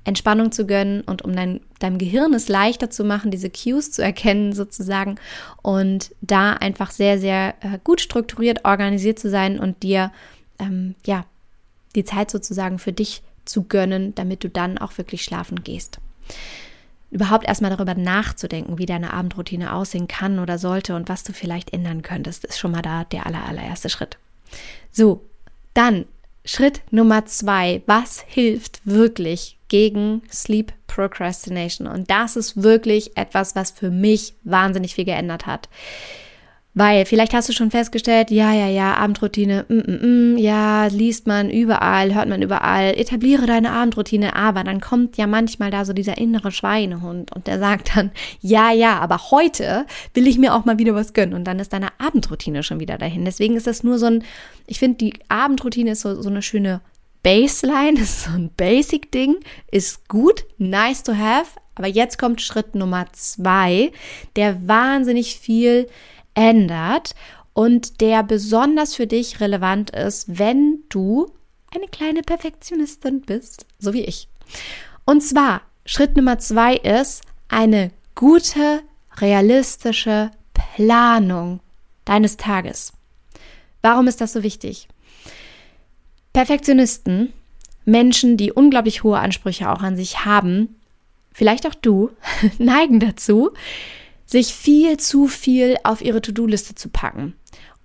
Entspannung 0.03 0.51
zu 0.51 0.65
gönnen 0.65 1.01
und 1.01 1.21
um 1.21 1.36
dein, 1.36 1.62
deinem 1.79 1.97
Gehirn 1.97 2.34
es 2.34 2.49
leichter 2.49 2.89
zu 2.89 3.03
machen, 3.03 3.32
diese 3.32 3.49
Cues 3.49 3.91
zu 3.91 4.03
erkennen 4.03 4.53
sozusagen 4.53 5.15
und 5.62 6.13
da 6.21 6.53
einfach 6.53 6.91
sehr, 6.91 7.19
sehr 7.19 7.56
äh, 7.62 7.79
gut 7.84 8.01
strukturiert 8.01 8.65
organisiert 8.65 9.17
zu 9.17 9.29
sein 9.29 9.60
und 9.60 9.82
dir 9.82 10.12
ähm, 10.60 10.95
ja 11.06 11.25
die 11.95 12.03
Zeit 12.03 12.32
sozusagen 12.32 12.79
für 12.79 12.91
dich 12.91 13.21
zu 13.45 13.63
gönnen, 13.63 14.15
damit 14.15 14.43
du 14.43 14.49
dann 14.49 14.77
auch 14.77 14.97
wirklich 14.97 15.23
schlafen 15.23 15.63
gehst. 15.63 15.99
Überhaupt 17.12 17.45
erstmal 17.45 17.69
darüber 17.69 17.93
nachzudenken, 17.93 18.79
wie 18.79 18.88
deine 18.88 19.13
Abendroutine 19.13 19.73
aussehen 19.73 20.08
kann 20.08 20.39
oder 20.39 20.58
sollte 20.58 20.95
und 20.95 21.10
was 21.10 21.23
du 21.23 21.32
vielleicht 21.32 21.71
ändern 21.71 22.01
könntest, 22.01 22.43
ist 22.45 22.58
schon 22.58 22.71
mal 22.71 22.82
da 22.82 23.03
der 23.03 23.27
aller, 23.27 23.45
allererste 23.45 23.89
Schritt. 23.89 24.17
So, 24.91 25.21
dann 25.73 26.06
Schritt 26.45 26.82
Nummer 26.91 27.25
zwei. 27.25 27.82
Was 27.86 28.21
hilft 28.27 28.82
wirklich 28.86 29.58
gegen 29.69 30.21
Sleep 30.32 30.73
Procrastination? 30.88 31.88
Und 31.88 32.10
das 32.10 32.36
ist 32.36 32.62
wirklich 32.62 33.15
etwas, 33.15 33.56
was 33.56 33.71
für 33.71 33.91
mich 33.91 34.34
wahnsinnig 34.43 34.95
viel 34.95 35.06
geändert 35.06 35.45
hat. 35.45 35.69
Weil 36.76 37.06
vielleicht 37.06 37.34
hast 37.34 37.48
du 37.50 37.54
schon 37.54 37.70
festgestellt, 37.70 38.32
ja, 38.32 38.52
ja, 38.52 38.68
ja, 38.68 38.96
Abendroutine, 38.96 39.66
mm, 39.70 39.76
mm, 39.76 40.34
mm, 40.34 40.38
ja, 40.38 40.88
liest 40.88 41.28
man 41.28 41.52
überall, 41.52 42.16
hört 42.16 42.28
man 42.28 42.42
überall, 42.42 42.98
etabliere 42.98 43.46
deine 43.46 43.72
Abendroutine, 43.72 44.36
aber 44.36 44.64
dann 44.64 44.82
kommt 44.82 45.16
ja 45.18 45.28
manchmal 45.28 45.70
da 45.70 45.86
so 45.86 45.94
dieser 45.94 46.18
innere 46.18 46.52
Schweinehund 46.52 47.32
und 47.32 47.46
der 47.46 47.60
sagt 47.60 47.96
dann, 47.96 48.10
ja, 48.42 48.72
ja, 48.72 49.00
aber 49.00 49.30
heute 49.30 49.86
will 50.16 50.26
ich 50.26 50.40
mir 50.40 50.56
auch 50.56 50.66
mal 50.66 50.80
wieder 50.80 50.96
was 50.96 51.14
gönnen 51.14 51.36
und 51.36 51.44
dann 51.44 51.60
ist 51.60 51.74
deine 51.74 51.90
Abendroutine 52.00 52.64
schon 52.64 52.80
wieder 52.80 52.98
dahin. 52.98 53.24
Deswegen 53.24 53.56
ist 53.56 53.68
das 53.68 53.84
nur 53.84 54.00
so 54.00 54.08
ein, 54.08 54.24
ich 54.66 54.80
finde, 54.80 54.98
die 54.98 55.14
Abendroutine 55.30 55.92
ist 55.92 56.02
so, 56.02 56.20
so 56.24 56.30
eine 56.30 56.42
schöne 56.42 56.82
Baseline, 57.22 58.00
ist 58.02 58.24
so 58.24 58.32
ein 58.32 58.50
Basic-Ding, 58.58 59.36
ist 59.70 60.08
gut, 60.08 60.44
nice 60.58 61.04
to 61.04 61.14
have, 61.14 61.52
aber 61.76 61.88
jetzt 61.88 62.18
kommt 62.18 62.42
Schritt 62.42 62.74
Nummer 62.74 63.06
zwei, 63.14 63.92
der 64.36 64.68
wahnsinnig 64.68 65.36
viel 65.36 65.88
ändert 66.34 67.15
und 67.54 68.02
der 68.02 68.24
besonders 68.24 68.96
für 68.96 69.08
dich 69.08 69.39
relevant 69.39 69.91
ist, 69.91 70.38
wenn 70.39 70.80
du 70.89 71.32
eine 71.74 71.88
kleine 71.88 72.22
Perfektionistin 72.22 73.22
bist, 73.22 73.65
so 73.80 73.93
wie 73.93 74.04
ich. 74.04 74.28
Und 75.06 75.22
zwar, 75.22 75.62
Schritt 75.86 76.15
Nummer 76.15 76.39
zwei 76.39 76.76
ist 76.76 77.24
eine 77.50 77.91
gute, 78.15 78.82
realistische 79.17 80.32
Planung 80.54 81.60
deines 82.06 82.38
Tages. 82.38 82.93
Warum 83.82 84.08
ist 84.08 84.22
das 84.22 84.34
so 84.34 84.43
wichtig? 84.43 84.88
Perfektionisten, 86.32 87.34
Menschen, 87.86 88.38
die 88.38 88.52
unglaublich 88.52 89.04
hohe 89.04 89.19
Ansprüche 89.19 89.69
auch 89.69 89.82
an 89.82 89.96
sich 89.96 90.26
haben, 90.26 90.80
vielleicht 91.32 91.67
auch 91.67 91.76
du, 91.76 92.10
neigen 92.58 93.00
dazu, 93.00 93.52
sich 94.26 94.54
viel 94.54 94.98
zu 94.98 95.28
viel 95.28 95.78
auf 95.84 96.02
ihre 96.02 96.22
To-Do-Liste 96.22 96.76
zu 96.76 96.90
packen 96.90 97.36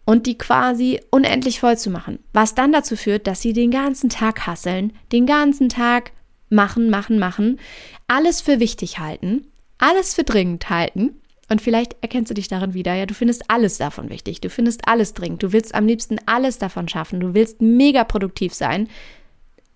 und 0.05 0.27
die 0.27 0.39
quasi 0.39 1.01
unendlich 1.11 1.61
voll 1.61 1.77
zu 1.77 1.91
machen, 1.91 2.19
was 2.33 2.55
dann 2.55 2.73
dazu 2.73 2.97
führt, 2.97 3.27
dass 3.27 3.43
sie 3.43 3.53
den 3.53 3.71
ganzen 3.71 4.09
Tag 4.09 4.47
hasseln, 4.47 4.95
den 5.13 5.27
ganzen 5.27 5.69
Tag 5.69 6.13
machen, 6.49 6.89
machen, 6.89 7.19
machen, 7.19 7.61
alles 8.07 8.41
für 8.41 8.59
wichtig 8.59 8.99
halten, 8.99 9.47
alles 9.77 10.15
für 10.15 10.25
dringend 10.25 10.71
halten. 10.71 11.21
Und 11.51 11.63
vielleicht 11.63 11.97
erkennst 12.03 12.31
du 12.31 12.35
dich 12.35 12.49
darin 12.49 12.75
wieder, 12.75 12.95
ja, 12.95 13.07
du 13.07 13.15
findest 13.15 13.51
alles 13.51 13.79
davon 13.79 14.11
wichtig, 14.11 14.41
du 14.41 14.51
findest 14.51 14.87
alles 14.87 15.15
dringend, 15.15 15.43
du 15.43 15.53
willst 15.53 15.75
am 15.75 15.87
liebsten 15.87 16.19
alles 16.27 16.59
davon 16.59 16.89
schaffen, 16.89 17.21
du 17.21 17.35
willst 17.35 17.63
mega 17.63 18.05
produktiv 18.05 18.53
sein. 18.55 18.89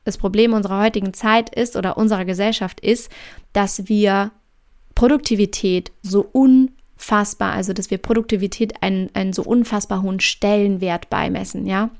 Das 0.04 0.18
Problem 0.18 0.52
unserer 0.52 0.82
heutigen 0.82 1.14
Zeit 1.14 1.54
ist 1.54 1.76
oder 1.76 1.96
unserer 1.96 2.24
Gesellschaft 2.24 2.80
ist, 2.80 3.10
dass 3.52 3.88
wir 3.88 4.32
Produktivität 4.94 5.92
so 6.02 6.26
unfassbar, 6.32 7.52
also 7.52 7.72
dass 7.72 7.90
wir 7.90 7.98
Produktivität 7.98 8.82
einen, 8.82 9.10
einen 9.14 9.32
so 9.32 9.42
unfassbar 9.42 10.02
hohen 10.02 10.20
Stellenwert 10.20 11.10
beimessen, 11.10 11.66
ja. 11.66 11.90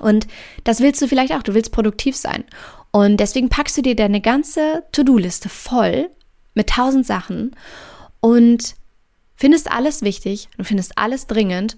Und 0.00 0.28
das 0.64 0.80
willst 0.80 1.02
du 1.02 1.08
vielleicht 1.08 1.32
auch, 1.32 1.42
du 1.42 1.54
willst 1.54 1.72
produktiv 1.72 2.16
sein. 2.16 2.44
Und 2.90 3.18
deswegen 3.18 3.48
packst 3.48 3.76
du 3.76 3.82
dir 3.82 3.96
deine 3.96 4.20
ganze 4.20 4.84
To-Do-Liste 4.92 5.48
voll 5.48 6.08
mit 6.54 6.70
tausend 6.70 7.06
Sachen 7.06 7.54
und 8.20 8.74
findest 9.36 9.70
alles 9.70 10.02
wichtig, 10.02 10.48
du 10.56 10.64
findest 10.64 10.96
alles 10.96 11.26
dringend 11.26 11.76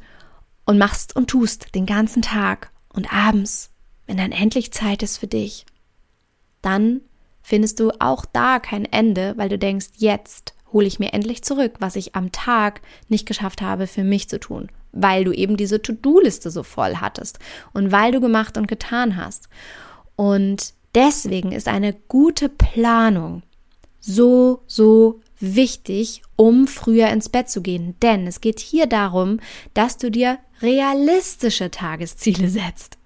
und 0.65 0.79
machst 0.79 1.17
und 1.17 1.29
tust 1.29 1.75
den 1.75 1.87
ganzen 1.87 2.23
Tag 2.23 2.71
und 2.93 3.13
abends, 3.13 3.71
wenn 4.07 4.17
dann 4.17 4.33
endlich 4.33 4.73
Zeit 4.73 5.03
ist 5.03 5.19
für 5.19 5.27
dich, 5.27 5.67
dann 6.63 7.01
findest 7.43 7.81
du 7.81 7.91
auch 7.99 8.25
da 8.25 8.59
kein 8.59 8.85
Ende, 8.85 9.35
weil 9.37 9.49
du 9.49 9.59
denkst, 9.59 9.89
jetzt 9.97 10.55
hole 10.73 10.87
ich 10.87 10.99
mir 10.99 11.13
endlich 11.13 11.43
zurück, 11.43 11.75
was 11.81 11.97
ich 11.97 12.15
am 12.15 12.33
Tag 12.33 12.81
nicht 13.09 13.27
geschafft 13.27 13.63
habe, 13.63 13.87
für 13.87 14.05
mich 14.05 14.29
zu 14.29 14.39
tun, 14.39 14.69
weil 14.93 15.25
du 15.25 15.33
eben 15.33 15.57
diese 15.57 15.83
To-Do-Liste 15.83 16.51
so 16.51 16.63
voll 16.63 16.97
hattest 16.97 17.39
und 17.73 17.93
weil 17.93 18.13
du 18.13 18.21
gemacht 18.21 18.57
und 18.57 18.69
getan 18.69 19.17
hast. 19.17 19.49
Und 20.17 20.75
deswegen 20.95 21.53
ist 21.53 21.69
eine 21.69 21.93
gute 21.93 22.49
Planung 22.49 23.43
so, 24.01 24.63
so 24.67 25.21
wichtig, 25.39 26.23
um 26.37 26.67
früher 26.67 27.09
ins 27.09 27.29
Bett 27.29 27.49
zu 27.49 27.63
gehen. 27.63 27.95
Denn 28.03 28.27
es 28.27 28.41
geht 28.41 28.61
hier 28.61 28.87
darum, 28.87 29.41
dass 29.75 29.97
du 29.97 30.11
dir 30.11 30.39
realistische 30.63 31.71
Tagesziele 31.71 32.49
setzt. 32.49 33.00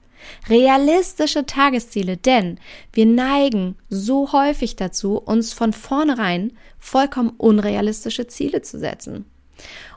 Realistische 0.48 1.46
Tagesziele, 1.46 2.16
denn 2.16 2.58
wir 2.92 3.06
neigen 3.06 3.76
so 3.88 4.32
häufig 4.32 4.76
dazu, 4.76 5.18
uns 5.18 5.52
von 5.52 5.72
vornherein 5.72 6.52
vollkommen 6.78 7.30
unrealistische 7.30 8.26
Ziele 8.26 8.62
zu 8.62 8.78
setzen. 8.78 9.24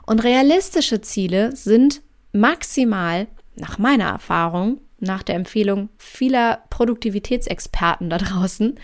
Und 0.06 0.24
realistische 0.24 1.00
Ziele 1.00 1.54
sind 1.54 2.02
maximal, 2.32 3.26
nach 3.56 3.78
meiner 3.78 4.06
Erfahrung, 4.06 4.80
nach 5.00 5.22
der 5.22 5.34
Empfehlung 5.34 5.88
vieler 5.96 6.62
Produktivitätsexperten 6.70 8.10
da 8.10 8.18
draußen, 8.18 8.78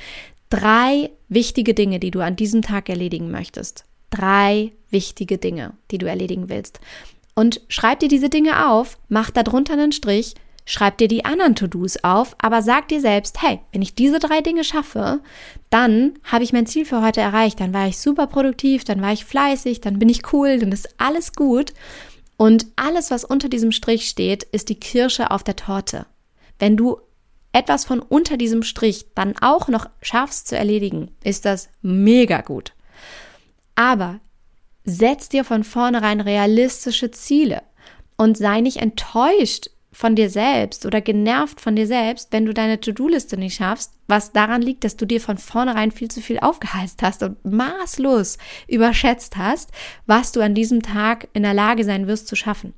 drei 0.50 1.10
wichtige 1.28 1.74
Dinge, 1.74 1.98
die 1.98 2.10
du 2.10 2.20
an 2.20 2.36
diesem 2.36 2.62
Tag 2.62 2.88
erledigen 2.88 3.30
möchtest. 3.30 3.84
Drei 4.10 4.72
wichtige 4.90 5.38
Dinge, 5.38 5.72
die 5.90 5.98
du 5.98 6.06
erledigen 6.06 6.48
willst. 6.48 6.78
Und 7.34 7.60
schreib 7.68 7.98
dir 7.98 8.08
diese 8.08 8.28
Dinge 8.28 8.68
auf, 8.70 8.98
mach 9.08 9.30
darunter 9.30 9.72
einen 9.72 9.92
Strich 9.92 10.34
Schreib 10.66 10.96
dir 10.96 11.08
die 11.08 11.26
anderen 11.26 11.54
To-Dos 11.54 12.02
auf, 12.04 12.36
aber 12.38 12.62
sag 12.62 12.88
dir 12.88 13.00
selbst, 13.00 13.42
hey, 13.42 13.60
wenn 13.72 13.82
ich 13.82 13.94
diese 13.94 14.18
drei 14.18 14.40
Dinge 14.40 14.64
schaffe, 14.64 15.20
dann 15.68 16.14
habe 16.24 16.42
ich 16.42 16.54
mein 16.54 16.66
Ziel 16.66 16.86
für 16.86 17.02
heute 17.02 17.20
erreicht, 17.20 17.60
dann 17.60 17.74
war 17.74 17.86
ich 17.86 17.98
super 17.98 18.26
produktiv, 18.26 18.84
dann 18.84 19.02
war 19.02 19.12
ich 19.12 19.26
fleißig, 19.26 19.82
dann 19.82 19.98
bin 19.98 20.08
ich 20.08 20.32
cool, 20.32 20.58
dann 20.58 20.72
ist 20.72 20.88
alles 20.96 21.34
gut. 21.34 21.74
Und 22.36 22.66
alles, 22.76 23.10
was 23.10 23.24
unter 23.24 23.48
diesem 23.48 23.72
Strich 23.72 24.08
steht, 24.08 24.42
ist 24.42 24.70
die 24.70 24.80
Kirsche 24.80 25.30
auf 25.30 25.42
der 25.42 25.56
Torte. 25.56 26.06
Wenn 26.58 26.76
du 26.76 26.98
etwas 27.52 27.84
von 27.84 28.00
unter 28.00 28.36
diesem 28.36 28.62
Strich 28.62 29.06
dann 29.14 29.34
auch 29.40 29.68
noch 29.68 29.88
schaffst 30.00 30.48
zu 30.48 30.56
erledigen, 30.56 31.10
ist 31.22 31.44
das 31.44 31.68
mega 31.82 32.40
gut. 32.40 32.72
Aber 33.76 34.20
setz 34.84 35.28
dir 35.28 35.44
von 35.44 35.62
vornherein 35.62 36.20
realistische 36.20 37.10
Ziele 37.10 37.62
und 38.16 38.36
sei 38.36 38.60
nicht 38.60 38.78
enttäuscht, 38.78 39.70
von 39.94 40.16
dir 40.16 40.28
selbst 40.28 40.84
oder 40.84 41.00
genervt 41.00 41.60
von 41.60 41.76
dir 41.76 41.86
selbst, 41.86 42.32
wenn 42.32 42.44
du 42.44 42.52
deine 42.52 42.80
To-Do-Liste 42.80 43.36
nicht 43.36 43.54
schaffst, 43.54 43.92
was 44.08 44.32
daran 44.32 44.60
liegt, 44.60 44.82
dass 44.82 44.96
du 44.96 45.06
dir 45.06 45.20
von 45.20 45.38
vornherein 45.38 45.92
viel 45.92 46.10
zu 46.10 46.20
viel 46.20 46.40
aufgeheizt 46.40 47.00
hast 47.02 47.22
und 47.22 47.42
maßlos 47.44 48.36
überschätzt 48.66 49.36
hast, 49.36 49.70
was 50.06 50.32
du 50.32 50.40
an 50.40 50.54
diesem 50.54 50.82
Tag 50.82 51.28
in 51.32 51.44
der 51.44 51.54
Lage 51.54 51.84
sein 51.84 52.08
wirst 52.08 52.26
zu 52.26 52.34
schaffen. 52.34 52.74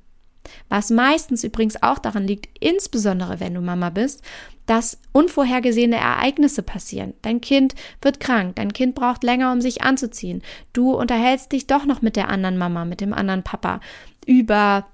Was 0.68 0.90
meistens 0.90 1.42
übrigens 1.42 1.82
auch 1.82 1.98
daran 1.98 2.26
liegt, 2.26 2.48
insbesondere 2.60 3.40
wenn 3.40 3.54
du 3.54 3.62
Mama 3.62 3.90
bist, 3.90 4.22
dass 4.66 4.98
unvorhergesehene 5.12 5.96
Ereignisse 5.96 6.62
passieren. 6.62 7.14
Dein 7.22 7.40
Kind 7.40 7.74
wird 8.02 8.20
krank, 8.20 8.56
dein 8.56 8.72
Kind 8.72 8.94
braucht 8.94 9.24
länger, 9.24 9.52
um 9.52 9.60
sich 9.60 9.82
anzuziehen. 9.82 10.42
Du 10.72 10.92
unterhältst 10.92 11.50
dich 11.52 11.66
doch 11.66 11.86
noch 11.86 12.02
mit 12.02 12.14
der 12.14 12.28
anderen 12.28 12.58
Mama, 12.58 12.84
mit 12.84 13.00
dem 13.00 13.14
anderen 13.14 13.42
Papa 13.42 13.80
über 14.26 14.86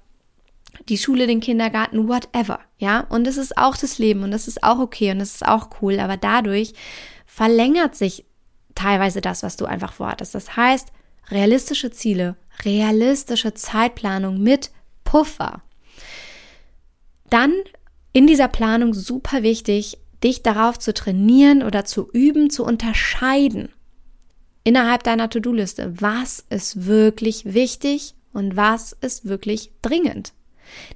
die 0.89 0.97
Schule, 0.97 1.27
den 1.27 1.39
Kindergarten, 1.39 2.07
whatever, 2.07 2.59
ja. 2.77 3.01
Und 3.09 3.27
es 3.27 3.37
ist 3.37 3.57
auch 3.57 3.77
das 3.77 3.99
Leben 3.99 4.23
und 4.23 4.31
das 4.31 4.47
ist 4.47 4.63
auch 4.63 4.79
okay 4.79 5.11
und 5.11 5.19
das 5.19 5.35
ist 5.35 5.45
auch 5.45 5.69
cool, 5.81 5.99
aber 5.99 6.17
dadurch 6.17 6.73
verlängert 7.25 7.95
sich 7.95 8.25
teilweise 8.75 9.21
das, 9.21 9.43
was 9.43 9.55
du 9.55 9.65
einfach 9.65 9.93
vorhattest. 9.93 10.35
Das 10.35 10.55
heißt, 10.55 10.89
realistische 11.29 11.91
Ziele, 11.91 12.35
realistische 12.63 13.53
Zeitplanung 13.53 14.41
mit 14.41 14.71
Puffer. 15.03 15.61
Dann 17.29 17.53
in 18.11 18.27
dieser 18.27 18.47
Planung 18.47 18.93
super 18.93 19.43
wichtig, 19.43 19.97
dich 20.23 20.43
darauf 20.43 20.79
zu 20.79 20.93
trainieren 20.93 21.63
oder 21.63 21.85
zu 21.85 22.09
üben, 22.11 22.49
zu 22.49 22.63
unterscheiden 22.63 23.69
innerhalb 24.63 25.03
deiner 25.03 25.29
To-Do-Liste, 25.29 25.93
was 26.01 26.45
ist 26.49 26.85
wirklich 26.85 27.53
wichtig 27.53 28.15
und 28.31 28.55
was 28.55 28.93
ist 28.93 29.25
wirklich 29.25 29.71
dringend. 29.81 30.33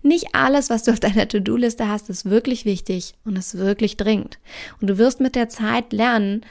Nicht 0.01 0.33
alles, 0.33 0.69
was 0.69 0.83
du 0.83 0.91
auf 0.91 0.99
deiner 0.99 1.27
To-Do-Liste 1.27 1.87
hast, 1.87 2.09
ist 2.09 2.29
wirklich 2.29 2.65
wichtig 2.65 3.13
und 3.25 3.37
ist 3.37 3.57
wirklich 3.57 3.97
dringend. 3.97 4.39
Und 4.81 4.87
du 4.87 4.97
wirst 4.97 5.19
mit 5.19 5.35
der 5.35 5.49
Zeit 5.49 5.93
lernen 5.93 6.45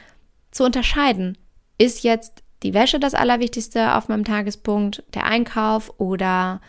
zu 0.51 0.65
unterscheiden, 0.65 1.37
ist 1.79 2.03
jetzt 2.03 2.43
die 2.63 2.75
Wäsche 2.75 2.99
das 2.99 3.15
Allerwichtigste 3.15 3.95
auf 3.95 4.09
meinem 4.09 4.25
Tagespunkt, 4.25 5.05
der 5.15 5.25
Einkauf 5.25 5.93
oder 5.99 6.61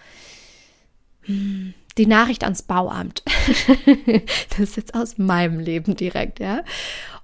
hm, 1.21 1.73
die 1.97 2.05
Nachricht 2.05 2.43
ans 2.43 2.61
Bauamt. 2.61 3.23
das 4.49 4.59
ist 4.59 4.77
jetzt 4.77 4.95
aus 4.95 5.17
meinem 5.17 5.59
Leben 5.59 5.95
direkt, 5.95 6.39
ja. 6.39 6.63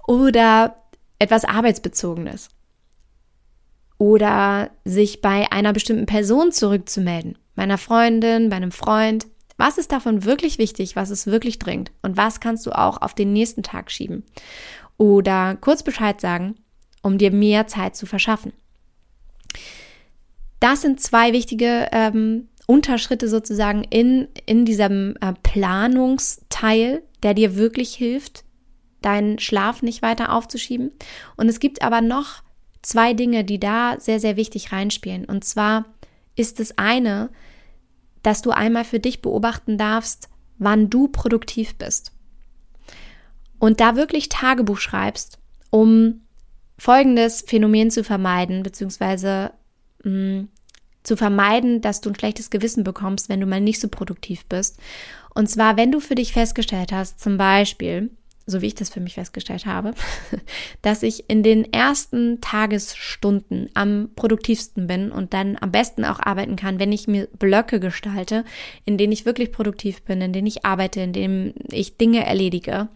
Oder 0.07 0.75
etwas 1.19 1.45
Arbeitsbezogenes. 1.45 2.49
Oder 3.97 4.71
sich 4.83 5.21
bei 5.21 5.51
einer 5.51 5.73
bestimmten 5.73 6.05
Person 6.05 6.51
zurückzumelden. 6.51 7.37
Meiner 7.55 7.77
Freundin, 7.77 8.49
bei 8.49 8.55
einem 8.55 8.71
Freund. 8.71 9.27
Was 9.57 9.77
ist 9.77 9.91
davon 9.91 10.23
wirklich 10.23 10.57
wichtig? 10.57 10.95
Was 10.95 11.09
ist 11.09 11.27
wirklich 11.27 11.59
dringend? 11.59 11.91
Und 12.01 12.17
was 12.17 12.39
kannst 12.39 12.65
du 12.65 12.71
auch 12.71 13.01
auf 13.01 13.13
den 13.13 13.33
nächsten 13.33 13.63
Tag 13.63 13.91
schieben? 13.91 14.23
Oder 14.97 15.55
kurz 15.55 15.83
Bescheid 15.83 16.19
sagen, 16.19 16.55
um 17.01 17.17
dir 17.17 17.31
mehr 17.31 17.67
Zeit 17.67 17.95
zu 17.95 18.05
verschaffen. 18.05 18.53
Das 20.59 20.81
sind 20.81 21.01
zwei 21.01 21.33
wichtige 21.33 21.89
ähm, 21.91 22.47
Unterschritte 22.65 23.27
sozusagen 23.27 23.83
in, 23.83 24.29
in 24.45 24.65
diesem 24.65 25.15
äh, 25.19 25.33
Planungsteil, 25.43 27.03
der 27.21 27.33
dir 27.33 27.55
wirklich 27.55 27.93
hilft, 27.93 28.45
deinen 29.01 29.39
Schlaf 29.39 29.81
nicht 29.81 30.01
weiter 30.01 30.31
aufzuschieben. 30.31 30.91
Und 31.35 31.49
es 31.49 31.59
gibt 31.59 31.81
aber 31.81 32.01
noch 32.01 32.41
zwei 32.81 33.13
Dinge, 33.13 33.43
die 33.43 33.59
da 33.59 33.99
sehr, 33.99 34.19
sehr 34.19 34.37
wichtig 34.37 34.71
reinspielen. 34.71 35.25
Und 35.25 35.43
zwar 35.43 35.85
ist 36.35 36.59
es 36.59 36.77
eine, 36.77 37.29
dass 38.21 38.41
du 38.41 38.51
einmal 38.51 38.85
für 38.85 38.99
dich 38.99 39.21
beobachten 39.21 39.77
darfst, 39.77 40.29
wann 40.57 40.89
du 40.89 41.07
produktiv 41.07 41.75
bist. 41.75 42.11
Und 43.59 43.79
da 43.79 43.95
wirklich 43.95 44.29
Tagebuch 44.29 44.79
schreibst, 44.79 45.39
um 45.69 46.21
folgendes 46.77 47.43
Phänomen 47.47 47.91
zu 47.91 48.03
vermeiden, 48.03 48.63
beziehungsweise 48.63 49.51
mh, 50.03 50.11
mm, 50.11 50.47
zu 51.03 51.17
vermeiden, 51.17 51.81
dass 51.81 52.01
du 52.01 52.09
ein 52.09 52.15
schlechtes 52.15 52.49
Gewissen 52.49 52.83
bekommst, 52.83 53.27
wenn 53.27 53.41
du 53.41 53.45
mal 53.45 53.61
nicht 53.61 53.81
so 53.81 53.89
produktiv 53.89 54.45
bist. 54.45 54.79
Und 55.35 55.49
zwar, 55.49 55.75
wenn 55.75 55.91
du 55.91 55.99
für 55.99 56.15
dich 56.15 56.31
festgestellt 56.31 56.91
hast, 56.91 57.19
zum 57.19 57.37
Beispiel, 57.37 58.11
so 58.45 58.61
wie 58.61 58.67
ich 58.67 58.75
das 58.75 58.89
für 58.89 58.99
mich 58.99 59.13
festgestellt 59.13 59.65
habe, 59.65 59.93
dass 60.81 61.03
ich 61.03 61.29
in 61.29 61.43
den 61.43 61.71
ersten 61.71 62.41
Tagesstunden 62.41 63.69
am 63.73 64.09
produktivsten 64.15 64.87
bin 64.87 65.11
und 65.11 65.33
dann 65.33 65.57
am 65.59 65.71
besten 65.71 66.03
auch 66.05 66.19
arbeiten 66.19 66.55
kann, 66.55 66.79
wenn 66.79 66.91
ich 66.91 67.07
mir 67.07 67.27
Blöcke 67.39 67.79
gestalte, 67.79 68.43
in 68.85 68.97
denen 68.97 69.13
ich 69.13 69.25
wirklich 69.25 69.51
produktiv 69.51 70.01
bin, 70.03 70.21
in 70.21 70.33
denen 70.33 70.47
ich 70.47 70.65
arbeite, 70.65 71.01
in 71.01 71.13
denen 71.13 71.53
ich 71.71 71.97
Dinge 71.97 72.25
erledige, 72.25 72.89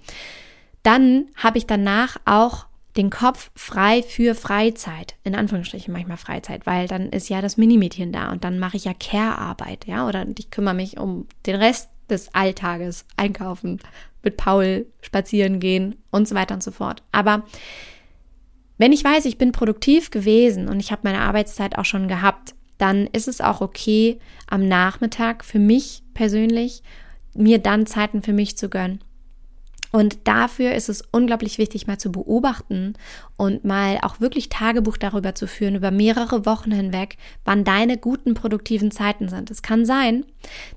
dann 0.83 1.25
habe 1.35 1.57
ich 1.57 1.65
danach 1.65 2.17
auch 2.25 2.65
den 2.97 3.09
Kopf 3.09 3.51
frei 3.55 4.01
für 4.01 4.35
Freizeit, 4.35 5.15
in 5.23 5.35
Anführungsstrichen 5.35 5.93
manchmal 5.93 6.17
Freizeit, 6.17 6.65
weil 6.65 6.87
dann 6.87 7.09
ist 7.09 7.29
ja 7.29 7.41
das 7.41 7.57
Minimädchen 7.57 8.11
da 8.11 8.31
und 8.31 8.43
dann 8.43 8.59
mache 8.59 8.77
ich 8.77 8.85
ja 8.85 8.93
Care-Arbeit, 8.93 9.85
ja, 9.85 10.07
oder 10.07 10.25
ich 10.37 10.49
kümmere 10.49 10.73
mich 10.73 10.97
um 10.97 11.27
den 11.45 11.55
Rest 11.55 11.89
des 12.09 12.33
Alltages, 12.33 13.05
einkaufen, 13.15 13.79
mit 14.27 14.37
Paul 14.37 14.85
spazieren 15.01 15.59
gehen 15.59 15.95
und 16.11 16.27
so 16.27 16.35
weiter 16.35 16.53
und 16.53 16.61
so 16.61 16.71
fort. 16.71 17.01
Aber 17.11 17.45
wenn 18.77 18.91
ich 18.91 19.03
weiß, 19.03 19.25
ich 19.25 19.37
bin 19.37 19.53
produktiv 19.53 20.11
gewesen 20.11 20.67
und 20.67 20.79
ich 20.81 20.91
habe 20.91 21.01
meine 21.05 21.21
Arbeitszeit 21.21 21.77
auch 21.77 21.85
schon 21.85 22.07
gehabt, 22.07 22.53
dann 22.77 23.07
ist 23.07 23.27
es 23.27 23.41
auch 23.41 23.61
okay, 23.61 24.19
am 24.47 24.67
Nachmittag 24.67 25.43
für 25.43 25.59
mich 25.59 26.03
persönlich 26.13 26.83
mir 27.33 27.59
dann 27.59 27.85
Zeiten 27.85 28.21
für 28.21 28.33
mich 28.33 28.57
zu 28.57 28.69
gönnen. 28.69 28.99
Und 29.91 30.27
dafür 30.27 30.73
ist 30.73 30.89
es 30.89 31.03
unglaublich 31.11 31.57
wichtig, 31.57 31.87
mal 31.87 31.97
zu 31.97 32.11
beobachten 32.11 32.93
und 33.37 33.63
mal 33.63 33.99
auch 34.01 34.19
wirklich 34.19 34.49
Tagebuch 34.49 34.97
darüber 34.97 35.33
zu 35.33 35.47
führen, 35.47 35.75
über 35.75 35.91
mehrere 35.91 36.45
Wochen 36.45 36.71
hinweg, 36.71 37.17
wann 37.45 37.63
deine 37.63 37.97
guten 37.97 38.33
produktiven 38.33 38.91
Zeiten 38.91 39.29
sind. 39.29 39.49
Es 39.49 39.61
kann 39.61 39.85
sein, 39.85 40.25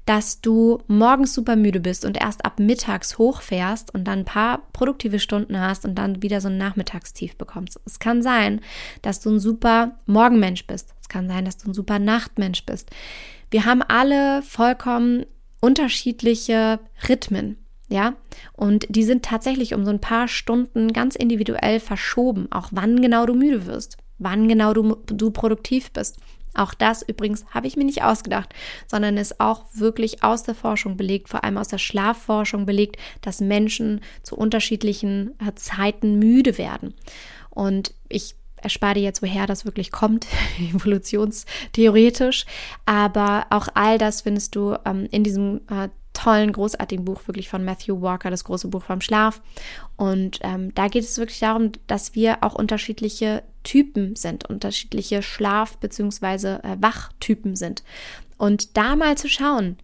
dass 0.06 0.40
du 0.40 0.78
morgens 0.86 1.34
super 1.34 1.56
müde 1.56 1.80
bist 1.80 2.04
und 2.04 2.20
erst 2.20 2.44
ab 2.44 2.60
mittags 2.60 3.18
hochfährst 3.18 3.92
und 3.94 4.04
dann 4.04 4.20
ein 4.20 4.24
paar 4.24 4.62
produktive 4.72 5.18
Stunden 5.18 5.58
hast 5.60 5.84
und 5.84 5.96
dann 5.96 6.22
wieder 6.22 6.40
so 6.40 6.48
ein 6.48 6.58
Nachmittagstief 6.58 7.36
bekommst. 7.36 7.80
Es 7.84 7.98
kann 7.98 8.22
sein, 8.22 8.60
dass 9.02 9.20
du 9.20 9.30
ein 9.30 9.40
super 9.40 9.98
Morgenmensch 10.06 10.66
bist. 10.66 10.94
Es 11.00 11.08
kann 11.08 11.28
sein, 11.28 11.44
dass 11.44 11.56
du 11.56 11.70
ein 11.70 11.74
super 11.74 11.98
Nachtmensch 11.98 12.64
bist. 12.64 12.90
Wir 13.50 13.64
haben 13.64 13.82
alle 13.82 14.42
vollkommen 14.42 15.26
unterschiedliche 15.60 16.78
Rhythmen. 17.08 17.59
Ja, 17.90 18.14
und 18.52 18.86
die 18.88 19.02
sind 19.02 19.24
tatsächlich 19.24 19.74
um 19.74 19.84
so 19.84 19.90
ein 19.90 20.00
paar 20.00 20.28
Stunden 20.28 20.92
ganz 20.92 21.16
individuell 21.16 21.80
verschoben, 21.80 22.46
auch 22.52 22.68
wann 22.70 23.02
genau 23.02 23.26
du 23.26 23.34
müde 23.34 23.66
wirst, 23.66 23.96
wann 24.18 24.48
genau 24.48 24.72
du, 24.72 24.94
du 25.06 25.32
produktiv 25.32 25.90
bist. 25.90 26.18
Auch 26.54 26.72
das 26.72 27.02
übrigens 27.02 27.44
habe 27.50 27.66
ich 27.66 27.76
mir 27.76 27.84
nicht 27.84 28.02
ausgedacht, 28.02 28.54
sondern 28.86 29.16
ist 29.16 29.40
auch 29.40 29.64
wirklich 29.74 30.22
aus 30.22 30.44
der 30.44 30.54
Forschung 30.54 30.96
belegt, 30.96 31.28
vor 31.28 31.42
allem 31.42 31.58
aus 31.58 31.68
der 31.68 31.78
Schlafforschung 31.78 32.64
belegt, 32.64 32.96
dass 33.22 33.40
Menschen 33.40 34.00
zu 34.22 34.36
unterschiedlichen 34.36 35.34
äh, 35.44 35.52
Zeiten 35.54 36.18
müde 36.18 36.58
werden. 36.58 36.94
Und 37.50 37.92
ich 38.08 38.36
erspare 38.56 38.94
dir 38.94 39.02
jetzt, 39.02 39.22
woher 39.22 39.46
das 39.46 39.64
wirklich 39.64 39.90
kommt, 39.90 40.26
evolutionstheoretisch. 40.58 42.46
Aber 42.84 43.46
auch 43.50 43.68
all 43.74 43.98
das 43.98 44.22
findest 44.22 44.54
du 44.54 44.76
ähm, 44.84 45.08
in 45.10 45.24
diesem 45.24 45.60
äh, 45.68 45.88
tollen, 46.20 46.52
großartigen 46.52 47.04
Buch 47.04 47.26
wirklich 47.26 47.48
von 47.48 47.64
Matthew 47.64 48.02
Walker, 48.02 48.30
das 48.30 48.44
große 48.44 48.68
Buch 48.68 48.82
vom 48.82 49.00
Schlaf. 49.00 49.40
Und 49.96 50.38
ähm, 50.42 50.74
da 50.74 50.88
geht 50.88 51.04
es 51.04 51.16
wirklich 51.16 51.40
darum, 51.40 51.72
dass 51.86 52.14
wir 52.14 52.38
auch 52.42 52.54
unterschiedliche 52.54 53.42
Typen 53.62 54.16
sind, 54.16 54.48
unterschiedliche 54.48 55.22
Schlaf- 55.22 55.78
bzw. 55.78 56.56
Äh, 56.56 56.76
Wachtypen 56.80 57.56
sind. 57.56 57.82
Und 58.36 58.76
da 58.76 58.96
mal 58.96 59.16
zu 59.16 59.28
schauen, 59.30 59.78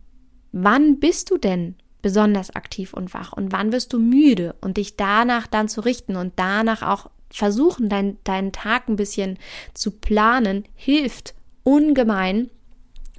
wann 0.53 1.01
bist 1.01 1.31
du 1.31 1.39
denn 1.39 1.75
besonders 2.03 2.55
aktiv 2.55 2.93
und 2.93 3.15
wach 3.15 3.33
und 3.33 3.53
wann 3.53 3.73
wirst 3.73 3.95
du 3.95 3.99
müde 3.99 4.55
und 4.61 4.77
dich 4.77 4.97
danach 4.97 5.47
dann 5.47 5.69
zu 5.69 5.81
richten 5.81 6.17
und 6.17 6.35
danach 6.37 6.83
auch 6.83 7.11
versuchen, 7.31 7.89
dein, 7.89 8.19
deinen 8.25 8.53
Tag 8.53 8.89
ein 8.89 8.97
bisschen 8.97 9.39
zu 9.73 9.91
planen, 9.91 10.65
hilft 10.75 11.35
ungemein, 11.65 12.51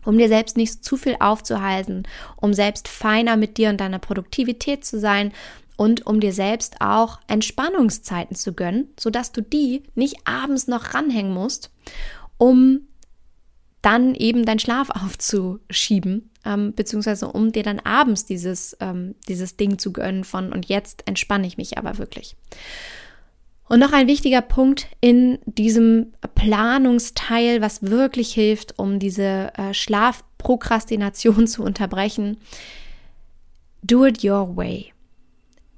um 0.07 0.17
dir 0.17 0.29
selbst 0.29 0.55
nicht 0.55 0.85
zu 0.85 0.95
viel 0.95 1.17
aufzuhalten, 1.19 2.03
um 2.37 2.53
selbst 2.53 2.87
feiner 2.87 3.35
mit 3.35 3.57
dir 3.57 3.69
und 3.69 3.81
deiner 3.81 3.99
Produktivität 3.99 4.85
zu 4.85 5.01
sein 5.01 5.33
und 5.75 6.07
um 6.07 6.21
dir 6.21 6.31
selbst 6.31 6.79
auch 6.79 7.19
Entspannungszeiten 7.27 8.33
zu 8.33 8.53
gönnen, 8.53 8.87
sodass 8.97 9.33
du 9.33 9.41
die 9.41 9.83
nicht 9.95 10.25
abends 10.25 10.67
noch 10.67 10.93
ranhängen 10.93 11.33
musst, 11.33 11.71
um 12.37 12.87
dann 13.81 14.15
eben 14.15 14.45
deinen 14.45 14.59
Schlaf 14.59 14.89
aufzuschieben, 15.05 16.29
ähm, 16.45 16.73
beziehungsweise 16.73 17.27
um 17.27 17.51
dir 17.51 17.63
dann 17.63 17.81
abends 17.81 18.23
dieses, 18.23 18.77
ähm, 18.79 19.13
dieses 19.27 19.57
Ding 19.57 19.77
zu 19.77 19.91
gönnen 19.91 20.23
von 20.23 20.53
und 20.53 20.67
jetzt 20.67 21.03
entspanne 21.05 21.45
ich 21.45 21.57
mich 21.57 21.77
aber 21.77 21.97
wirklich. 21.97 22.37
Und 23.69 23.79
noch 23.79 23.91
ein 23.91 24.07
wichtiger 24.07 24.41
Punkt 24.41 24.87
in 25.01 25.39
diesem 25.45 26.13
Planungsteil, 26.35 27.61
was 27.61 27.83
wirklich 27.83 28.33
hilft, 28.33 28.79
um 28.79 28.99
diese 28.99 29.51
äh, 29.57 29.73
Schlafprokrastination 29.73 31.47
zu 31.47 31.63
unterbrechen. 31.63 32.37
Do 33.83 34.05
it 34.05 34.23
your 34.23 34.55
way. 34.55 34.93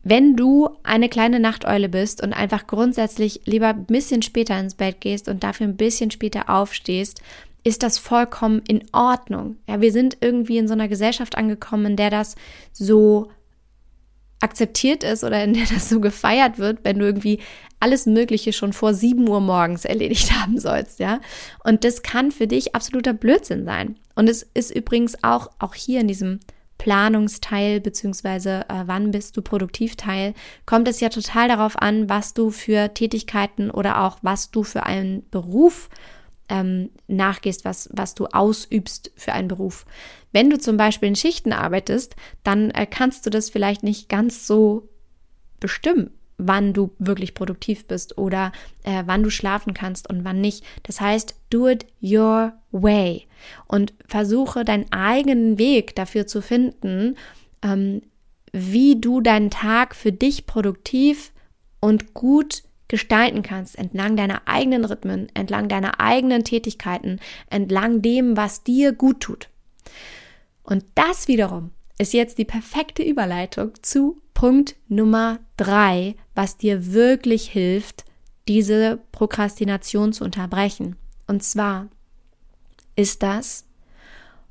Wenn 0.03 0.35
du 0.35 0.69
eine 0.83 1.09
kleine 1.09 1.39
Nachteule 1.39 1.89
bist 1.89 2.23
und 2.23 2.33
einfach 2.33 2.67
grundsätzlich 2.67 3.41
lieber 3.45 3.69
ein 3.69 3.85
bisschen 3.85 4.21
später 4.21 4.57
ins 4.59 4.75
Bett 4.75 5.01
gehst 5.01 5.27
und 5.27 5.43
dafür 5.43 5.67
ein 5.67 5.75
bisschen 5.75 6.09
später 6.09 6.49
aufstehst, 6.49 7.21
ist 7.63 7.83
das 7.83 7.97
vollkommen 7.97 8.61
in 8.67 8.83
Ordnung. 8.93 9.57
Ja, 9.67 9.81
wir 9.81 9.91
sind 9.91 10.17
irgendwie 10.21 10.57
in 10.57 10.67
so 10.67 10.73
einer 10.73 10.87
Gesellschaft 10.87 11.37
angekommen, 11.37 11.87
in 11.87 11.95
der 11.97 12.09
das 12.09 12.35
so 12.71 13.29
akzeptiert 14.39 15.03
ist 15.03 15.23
oder 15.25 15.43
in 15.43 15.53
der 15.53 15.65
das 15.65 15.89
so 15.89 15.99
gefeiert 15.99 16.57
wird, 16.57 16.79
wenn 16.83 16.99
du 16.99 17.05
irgendwie 17.05 17.39
alles 17.80 18.05
Mögliche 18.05 18.53
schon 18.53 18.73
vor 18.73 18.93
7 18.93 19.27
Uhr 19.27 19.39
morgens 19.39 19.86
erledigt 19.86 20.32
haben 20.34 20.59
sollst, 20.59 20.99
ja. 20.99 21.19
Und 21.63 21.84
das 21.84 22.03
kann 22.03 22.32
für 22.32 22.47
dich 22.47 22.75
absoluter 22.75 23.13
Blödsinn 23.13 23.65
sein. 23.65 23.97
Und 24.15 24.30
es 24.30 24.43
ist 24.53 24.71
übrigens 24.71 25.23
auch, 25.23 25.49
auch 25.59 25.75
hier 25.75 26.01
in 26.01 26.07
diesem 26.07 26.39
Planungsteil 26.77 27.82
beziehungsweise 27.82 28.61
äh, 28.69 28.84
wann 28.86 29.11
bist 29.11 29.36
du 29.38 29.41
produktiv 29.41 29.97
Teil, 29.97 30.34
kommt 30.65 30.88
es 30.88 31.01
ja 31.01 31.09
total 31.09 31.49
darauf 31.49 31.77
an, 31.77 32.09
was 32.09 32.34
du 32.34 32.51
für 32.51 32.93
Tätigkeiten 32.93 33.69
oder 33.69 34.01
auch 34.01 34.17
was 34.21 34.49
du 34.49 34.63
für 34.63 34.84
einen 34.84 35.30
Beruf 35.30 35.89
ähm, 36.47 36.89
nachgehst, 37.07 37.65
was, 37.65 37.89
was 37.91 38.15
du 38.15 38.27
ausübst 38.27 39.11
für 39.15 39.34
einen 39.34 39.49
Beruf. 39.49 39.86
Wenn 40.32 40.49
du 40.49 40.57
zum 40.57 40.77
Beispiel 40.77 41.09
in 41.09 41.15
Schichten 41.15 41.53
arbeitest, 41.53 42.15
dann 42.43 42.71
äh, 42.71 42.86
kannst 42.86 43.25
du 43.25 43.30
das 43.30 43.49
vielleicht 43.49 43.84
nicht 43.84 44.09
ganz 44.09 44.47
so 44.47 44.89
bestimmen 45.59 46.11
wann 46.39 46.73
du 46.73 46.91
wirklich 46.97 47.35
produktiv 47.35 47.85
bist 47.85 48.17
oder 48.17 48.51
äh, 48.83 49.03
wann 49.05 49.21
du 49.21 49.29
schlafen 49.29 49.73
kannst 49.73 50.09
und 50.09 50.23
wann 50.23 50.41
nicht. 50.41 50.63
Das 50.83 50.99
heißt, 50.99 51.35
do 51.51 51.67
it 51.67 51.85
your 52.01 52.53
way 52.71 53.27
und 53.67 53.93
versuche 54.07 54.65
deinen 54.65 54.91
eigenen 54.91 55.59
Weg 55.59 55.95
dafür 55.95 56.25
zu 56.25 56.41
finden, 56.41 57.15
ähm, 57.61 58.01
wie 58.51 58.99
du 58.99 59.21
deinen 59.21 59.51
Tag 59.51 59.95
für 59.95 60.11
dich 60.11 60.47
produktiv 60.47 61.31
und 61.79 62.13
gut 62.13 62.63
gestalten 62.87 63.43
kannst, 63.43 63.77
entlang 63.77 64.15
deiner 64.15 64.41
eigenen 64.45 64.83
Rhythmen, 64.83 65.27
entlang 65.35 65.67
deiner 65.67 65.99
eigenen 65.99 66.43
Tätigkeiten, 66.43 67.19
entlang 67.49 68.01
dem, 68.01 68.35
was 68.35 68.63
dir 68.63 68.93
gut 68.93 69.19
tut. 69.19 69.49
Und 70.63 70.83
das 70.95 71.27
wiederum 71.27 71.71
ist 71.99 72.13
jetzt 72.13 72.37
die 72.37 72.45
perfekte 72.45 73.03
Überleitung 73.03 73.71
zu 73.81 74.21
Punkt 74.33 74.75
Nummer 74.87 75.39
drei, 75.57 76.15
was 76.39 76.55
dir 76.55 76.93
wirklich 76.93 77.49
hilft, 77.49 78.05
diese 78.47 78.97
Prokrastination 79.11 80.13
zu 80.13 80.23
unterbrechen. 80.23 80.95
Und 81.27 81.43
zwar 81.43 81.89
ist 82.95 83.23
das, 83.23 83.65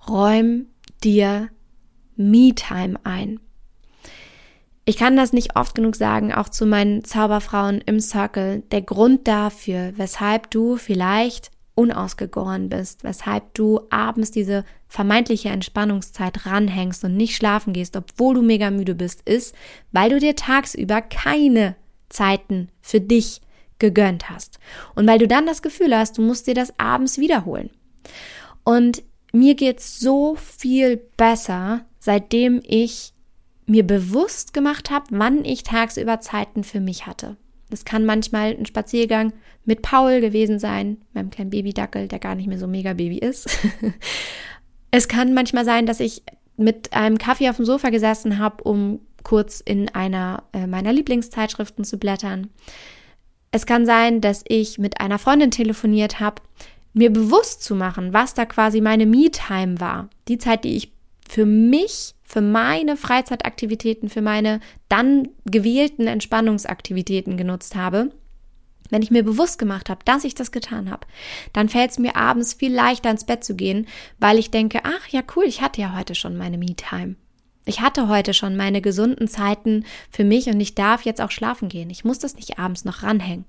räum 0.07 0.67
dir 1.03 1.49
Me-Time 2.15 3.01
ein. 3.05 3.41
Ich 4.85 4.99
kann 4.99 5.17
das 5.17 5.33
nicht 5.33 5.57
oft 5.57 5.75
genug 5.75 5.97
sagen, 5.97 6.31
auch 6.31 6.51
zu 6.51 6.67
meinen 6.67 7.05
Zauberfrauen 7.05 7.81
im 7.81 8.01
Circle. 8.01 8.65
Der 8.71 8.83
Grund 8.83 9.27
dafür, 9.27 9.95
weshalb 9.97 10.51
du 10.51 10.77
vielleicht 10.77 11.51
unausgegoren 11.79 12.69
bist, 12.69 13.05
weshalb 13.05 13.55
du 13.55 13.81
abends 13.89 14.33
diese 14.33 14.65
vermeintliche 14.89 15.51
Entspannungszeit 15.51 16.45
ranhängst 16.45 17.05
und 17.05 17.17
nicht 17.17 17.37
schlafen 17.37 17.73
gehst, 17.73 17.95
obwohl 17.95 18.35
du 18.35 18.43
mega 18.43 18.73
müde 18.73 18.97
bist, 18.97 19.23
ist, 19.29 19.55
weil 19.93 20.11
du 20.11 20.19
dir 20.19 20.35
tagsüber 20.35 21.01
keine 21.01 21.77
Zeiten 22.09 22.69
für 22.81 23.01
dich 23.01 23.41
gegönnt 23.79 24.29
hast. 24.29 24.59
Und 24.97 25.07
weil 25.07 25.21
du 25.21 25.29
dann 25.29 25.47
das 25.47 25.63
Gefühl 25.63 25.97
hast, 25.97 26.19
du 26.19 26.23
musst 26.23 26.49
dir 26.49 26.55
das 26.55 26.77
abends 26.81 27.19
wiederholen. 27.19 27.71
Und 28.65 29.05
mir 29.33 29.55
geht's 29.55 30.01
so 30.01 30.35
viel 30.35 30.97
besser, 30.97 31.85
seitdem 32.01 32.61
ich 32.65 33.13
mir 33.67 33.87
bewusst 33.87 34.53
gemacht 34.53 34.91
habe, 34.91 35.07
wann 35.11 35.45
ich 35.45 35.63
tagsüber 35.63 36.21
Zeiten 36.21 36.65
für 36.65 36.81
mich 36.81 37.07
hatte. 37.07 37.37
Das 37.71 37.85
kann 37.85 38.05
manchmal 38.05 38.57
ein 38.57 38.67
Spaziergang 38.67 39.33
mit 39.65 39.83
Paul 39.83 40.21
gewesen 40.21 40.59
sein, 40.59 40.99
meinem 41.13 41.31
kleinen 41.31 41.51
Babydackel, 41.51 42.09
der 42.09 42.19
gar 42.19 42.35
nicht 42.35 42.49
mehr 42.49 42.59
so 42.59 42.67
mega 42.67 42.95
Baby 42.95 43.19
ist. 43.19 43.49
es 44.91 45.09
kann 45.09 45.35
manchmal 45.35 45.65
sein, 45.65 45.87
dass 45.87 46.01
ich 46.01 46.23
mit 46.57 46.93
einem 46.93 47.19
Kaffee 47.19 47.51
auf 47.51 47.57
dem 47.57 47.65
Sofa 47.65 47.91
gesessen 47.91 48.39
habe, 48.39 48.65
um 48.65 49.01
kurz 49.23 49.61
in 49.61 49.89
einer 49.91 50.45
äh, 50.53 50.67
meiner 50.67 50.93
Lieblingszeitschriften 50.93 51.85
zu 51.85 51.99
blättern. 51.99 52.49
Es 53.51 53.67
kann 53.67 53.87
sein, 53.87 54.21
dass 54.21 54.45
ich 54.47 54.79
mit 54.79 55.01
einer 55.01 55.19
Freundin 55.19 55.51
telefoniert 55.51 56.21
habe, 56.21 56.43
mir 56.93 57.11
bewusst 57.11 57.63
zu 57.63 57.75
machen, 57.75 58.13
was 58.13 58.35
da 58.35 58.45
quasi 58.45 58.81
meine 58.81 59.07
Me-Time 59.07 59.81
war. 59.81 60.09
Die 60.27 60.39
Zeit, 60.39 60.65
die 60.65 60.77
ich 60.77 60.93
für 61.29 61.47
mich 61.47 62.15
für 62.29 62.43
meine 62.43 62.97
Freizeitaktivitäten, 62.97 64.11
für 64.11 64.21
meine 64.21 64.61
dann 64.91 65.29
gewählten 65.47 66.07
Entspannungsaktivitäten 66.07 67.39
genutzt 67.39 67.75
habe, 67.75 68.11
wenn 68.91 69.03
ich 69.03 69.11
mir 69.11 69.25
bewusst 69.25 69.59
gemacht 69.59 69.89
habe, 69.89 70.05
dass 70.05 70.25
ich 70.25 70.35
das 70.35 70.53
getan 70.53 70.91
habe, 70.91 71.07
dann 71.53 71.69
fällt 71.69 71.91
es 71.91 71.99
mir 71.99 72.17
abends 72.17 72.55
viel 72.55 72.73
leichter 72.73 73.11
ins 73.11 73.25
Bett 73.25 73.45
zu 73.45 73.57
gehen, 73.57 73.87
weil 74.19 74.39
ich 74.39 74.51
denke, 74.51 74.81
ach 74.85 75.09
ja 75.09 75.23
cool, 75.37 75.45
ich 75.45 75.63
hatte 75.63 75.81
ja 75.81 75.97
heute 75.97 76.15
schon 76.15 76.37
meine 76.37 76.59
Me-Time. 76.59 77.17
Ich 77.65 77.81
hatte 77.81 78.09
heute 78.09 78.33
schon 78.35 78.57
meine 78.57 78.81
gesunden 78.81 79.29
Zeiten 79.29 79.85
für 80.11 80.25
mich 80.25 80.47
und 80.49 80.61
ich 80.61 80.75
darf 80.75 81.03
jetzt 81.03 81.21
auch 81.21 81.31
schlafen 81.31 81.69
gehen. 81.69 81.91
Ich 81.91 82.05
muss 82.05 82.19
das 82.19 82.37
nicht 82.37 82.59
abends 82.59 82.85
noch 82.85 83.03
ranhängen. 83.03 83.45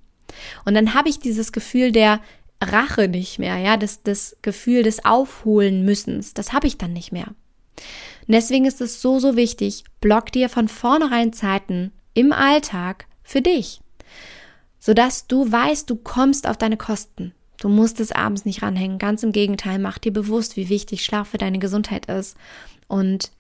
Und 0.66 0.74
dann 0.74 0.94
habe 0.94 1.10
ich 1.10 1.20
dieses 1.20 1.52
Gefühl 1.52 1.92
der 1.92 2.22
Rache 2.62 3.08
nicht 3.08 3.40
mehr, 3.40 3.58
ja, 3.58 3.78
das, 3.78 4.04
das 4.04 4.38
Gefühl 4.42 4.84
des 4.84 5.06
Aufholen 5.06 5.86
müssens, 5.86 6.34
das 6.34 6.52
habe 6.52 6.68
ich 6.68 6.78
dann 6.78 6.92
nicht 6.92 7.12
mehr. 7.14 7.28
Und 8.30 8.34
deswegen 8.34 8.66
ist 8.66 8.80
es 8.80 9.02
so, 9.02 9.18
so 9.18 9.36
wichtig, 9.36 9.86
block 10.02 10.32
dir 10.32 10.50
von 10.50 10.68
vornherein 10.68 11.34
Zeiten 11.34 11.92
im 12.14 12.32
Alltag 12.32 13.08
für 13.24 13.42
dich, 13.42 13.82
sodass 14.80 15.26
du 15.26 15.52
weißt, 15.52 15.90
du 15.90 15.96
kommst 15.96 16.46
auf 16.46 16.56
deine 16.56 16.78
Kosten. 16.78 17.34
Du 17.60 17.70
musst 17.70 18.00
es 18.00 18.12
abends 18.12 18.46
nicht 18.46 18.62
ranhängen. 18.62 19.00
Ganz 19.00 19.24
im 19.24 19.32
Gegenteil, 19.32 19.80
mach 19.80 19.98
dir 19.98 20.14
bewusst, 20.14 20.58
wie 20.58 20.70
wichtig 20.70 21.04
Schlaf 21.04 21.30
für 21.30 21.40
deine 21.40 21.58
Gesundheit 21.58 22.06
ist. 22.06 22.38
Und 22.88 23.32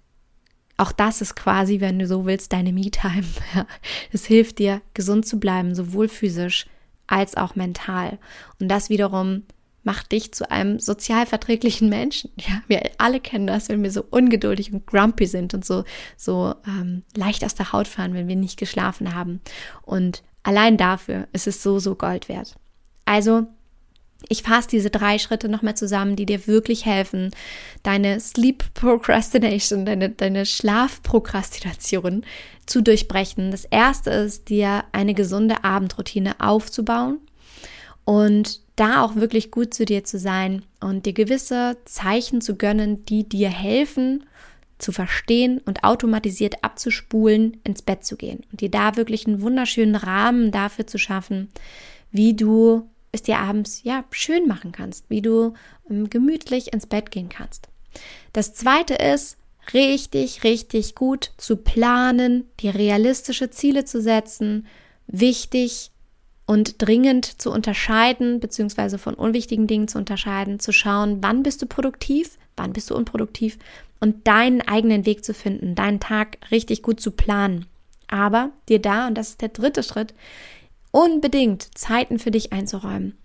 auch 0.77 0.91
das 0.91 1.21
ist 1.21 1.35
quasi, 1.35 1.81
wenn 1.81 1.99
du 1.99 2.07
so 2.07 2.25
willst, 2.25 2.51
deine 2.51 2.73
Me-Time. 2.73 3.27
Es 4.11 4.25
hilft 4.25 4.57
dir, 4.57 4.81
gesund 4.95 5.27
zu 5.27 5.39
bleiben, 5.39 5.75
sowohl 5.75 6.07
physisch 6.07 6.65
als 7.05 7.37
auch 7.37 7.53
mental. 7.55 8.17
Und 8.59 8.69
das 8.69 8.89
wiederum 8.89 9.43
macht 9.83 10.11
dich 10.11 10.33
zu 10.33 10.49
einem 10.51 10.79
sozial 10.79 11.25
verträglichen 11.25 11.89
Menschen. 11.89 12.31
Ja, 12.37 12.61
wir 12.67 12.81
alle 12.97 13.19
kennen 13.19 13.47
das, 13.47 13.69
wenn 13.69 13.83
wir 13.83 13.91
so 13.91 14.03
ungeduldig 14.09 14.73
und 14.73 14.85
grumpy 14.85 15.25
sind 15.25 15.53
und 15.53 15.65
so, 15.65 15.83
so 16.17 16.55
ähm, 16.67 17.03
leicht 17.15 17.43
aus 17.43 17.55
der 17.55 17.71
Haut 17.71 17.87
fahren, 17.87 18.13
wenn 18.13 18.27
wir 18.27 18.35
nicht 18.35 18.59
geschlafen 18.59 19.15
haben. 19.15 19.41
Und 19.83 20.23
allein 20.43 20.77
dafür 20.77 21.27
ist 21.33 21.47
es 21.47 21.63
so, 21.63 21.79
so 21.79 21.95
Gold 21.95 22.29
wert. 22.29 22.55
Also, 23.05 23.47
ich 24.27 24.43
fasse 24.43 24.67
diese 24.67 24.89
drei 24.89 25.17
Schritte 25.17 25.47
nochmal 25.47 25.77
zusammen, 25.77 26.17
die 26.17 26.25
dir 26.25 26.45
wirklich 26.45 26.85
helfen, 26.85 27.31
deine 27.83 28.19
Sleep 28.19 28.73
Procrastination, 28.73 29.85
deine, 29.85 30.09
deine 30.09 30.45
Schlafprokrastination 30.45 32.25
zu 32.65 32.81
durchbrechen. 32.81 33.51
Das 33.51 33.63
erste 33.63 34.09
ist, 34.09 34.49
dir 34.49 34.83
eine 34.91 35.13
gesunde 35.13 35.63
Abendroutine 35.63 36.35
aufzubauen 36.39 37.19
und 38.09 38.61
da 38.75 39.03
auch 39.03 39.17
wirklich 39.17 39.51
gut 39.51 39.71
zu 39.71 39.85
dir 39.85 40.03
zu 40.03 40.17
sein 40.17 40.65
und 40.79 41.05
dir 41.05 41.13
gewisse 41.13 41.77
Zeichen 41.85 42.41
zu 42.41 42.55
gönnen, 42.55 43.05
die 43.05 43.29
dir 43.29 43.51
helfen, 43.51 44.25
zu 44.79 44.91
verstehen 44.91 45.61
und 45.63 45.83
automatisiert 45.83 46.63
abzuspulen, 46.63 47.57
ins 47.63 47.83
Bett 47.83 48.03
zu 48.03 48.17
gehen 48.17 48.43
und 48.51 48.61
dir 48.61 48.71
da 48.71 48.95
wirklich 48.95 49.27
einen 49.27 49.43
wunderschönen 49.43 49.93
Rahmen 49.93 50.49
dafür 50.49 50.87
zu 50.87 50.97
schaffen, 50.97 51.49
wie 52.11 52.33
du 52.33 52.89
es 53.11 53.21
dir 53.21 53.37
abends 53.37 53.83
ja 53.83 54.03
schön 54.09 54.47
machen 54.47 54.71
kannst, 54.71 55.07
wie 55.09 55.21
du 55.21 55.53
ähm, 55.87 56.09
gemütlich 56.09 56.73
ins 56.73 56.87
Bett 56.87 57.11
gehen 57.11 57.29
kannst. 57.29 57.69
Das 58.33 58.55
zweite 58.55 58.95
ist, 58.95 59.37
richtig, 59.71 60.43
richtig 60.43 60.95
gut 60.95 61.31
zu 61.37 61.57
planen, 61.57 62.45
dir 62.59 62.73
realistische 62.73 63.51
Ziele 63.51 63.85
zu 63.85 64.01
setzen, 64.01 64.65
wichtig 65.05 65.91
und 66.49 66.81
dringend 66.81 67.39
zu 67.39 67.51
unterscheiden, 67.51 68.39
beziehungsweise 68.39 68.97
von 68.97 69.13
unwichtigen 69.13 69.67
Dingen 69.67 69.87
zu 69.87 69.99
unterscheiden, 69.99 70.59
zu 70.59 70.71
schauen, 70.71 71.19
wann 71.21 71.43
bist 71.43 71.61
du 71.61 71.67
produktiv, 71.67 72.39
wann 72.57 72.73
bist 72.73 72.89
du 72.89 72.95
unproduktiv 72.95 73.59
und 73.99 74.27
deinen 74.27 74.61
eigenen 74.61 75.05
Weg 75.05 75.23
zu 75.23 75.35
finden, 75.35 75.75
deinen 75.75 75.99
Tag 75.99 76.39
richtig 76.49 76.81
gut 76.81 76.99
zu 77.01 77.11
planen. 77.11 77.67
Aber 78.07 78.49
dir 78.67 78.81
da, 78.81 79.05
und 79.05 79.15
das 79.15 79.29
ist 79.29 79.41
der 79.41 79.49
dritte 79.49 79.83
Schritt, 79.83 80.15
unbedingt 80.89 81.77
Zeiten 81.77 82.17
für 82.17 82.31
dich 82.31 82.51
einzuräumen. 82.51 83.15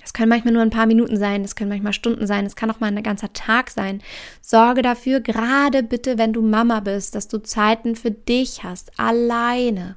Das 0.00 0.12
können 0.12 0.28
manchmal 0.28 0.54
nur 0.54 0.62
ein 0.62 0.70
paar 0.70 0.86
Minuten 0.86 1.16
sein, 1.16 1.42
das 1.42 1.56
können 1.56 1.70
manchmal 1.70 1.92
Stunden 1.92 2.28
sein, 2.28 2.46
es 2.46 2.54
kann 2.54 2.70
auch 2.70 2.78
mal 2.78 2.86
ein 2.86 3.02
ganzer 3.02 3.32
Tag 3.32 3.68
sein. 3.68 4.00
Sorge 4.40 4.82
dafür, 4.82 5.18
gerade 5.18 5.82
bitte, 5.82 6.18
wenn 6.18 6.32
du 6.32 6.40
Mama 6.40 6.78
bist, 6.78 7.16
dass 7.16 7.26
du 7.26 7.38
Zeiten 7.38 7.96
für 7.96 8.12
dich 8.12 8.62
hast, 8.62 8.96
alleine 8.96 9.96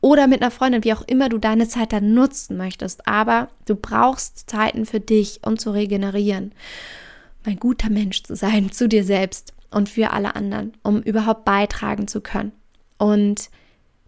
oder 0.00 0.26
mit 0.26 0.40
einer 0.40 0.50
Freundin, 0.50 0.84
wie 0.84 0.94
auch 0.94 1.02
immer 1.02 1.28
du 1.28 1.36
deine 1.38 1.68
Zeit 1.68 1.92
dann 1.92 2.14
nutzen 2.14 2.56
möchtest. 2.56 3.06
Aber 3.06 3.50
du 3.66 3.74
brauchst 3.74 4.48
Zeiten 4.50 4.86
für 4.86 5.00
dich, 5.00 5.40
um 5.44 5.58
zu 5.58 5.72
regenerieren. 5.72 6.54
Ein 7.44 7.58
guter 7.58 7.90
Mensch 7.90 8.22
zu 8.22 8.36
sein, 8.36 8.70
zu 8.72 8.88
dir 8.88 9.04
selbst 9.04 9.52
und 9.70 9.88
für 9.88 10.10
alle 10.10 10.34
anderen, 10.34 10.72
um 10.82 11.00
überhaupt 11.02 11.44
beitragen 11.44 12.08
zu 12.08 12.20
können. 12.20 12.50
Und 12.98 13.50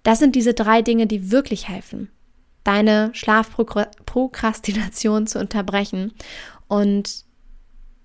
das 0.02 0.18
sind 0.18 0.34
diese 0.34 0.54
drei 0.54 0.82
Dinge, 0.82 1.06
die 1.06 1.30
wirklich 1.30 1.68
helfen, 1.68 2.08
deine 2.64 3.10
Schlafprokrastination 3.14 5.26
zu 5.28 5.38
unterbrechen 5.38 6.12
und 6.68 7.24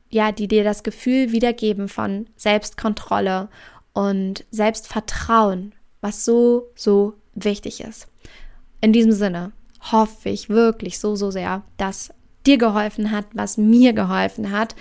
ja, 0.10 0.32
die 0.32 0.48
dir 0.48 0.64
das 0.64 0.84
Gefühl 0.84 1.34
wiedergeben 1.34 1.90
von 1.90 2.28
Selbstkontrolle 2.38 3.50
und 3.94 4.46
Selbstvertrauen, 4.52 5.76
was 6.00 6.24
so, 6.24 6.72
so 6.76 7.16
wichtig 7.44 7.82
ist. 7.82 8.08
In 8.82 8.94
diesem 8.94 9.12
Sinne 9.12 9.52
hoffe 9.92 10.30
ich 10.30 10.50
wirklich 10.50 11.00
so, 11.00 11.16
so 11.16 11.32
sehr, 11.32 11.64
dass 11.78 12.10
dir 12.46 12.58
geholfen 12.58 13.12
hat, 13.12 13.26
was 13.34 13.58
mir 13.58 13.94
geholfen 13.94 14.52
hat. 14.52 14.76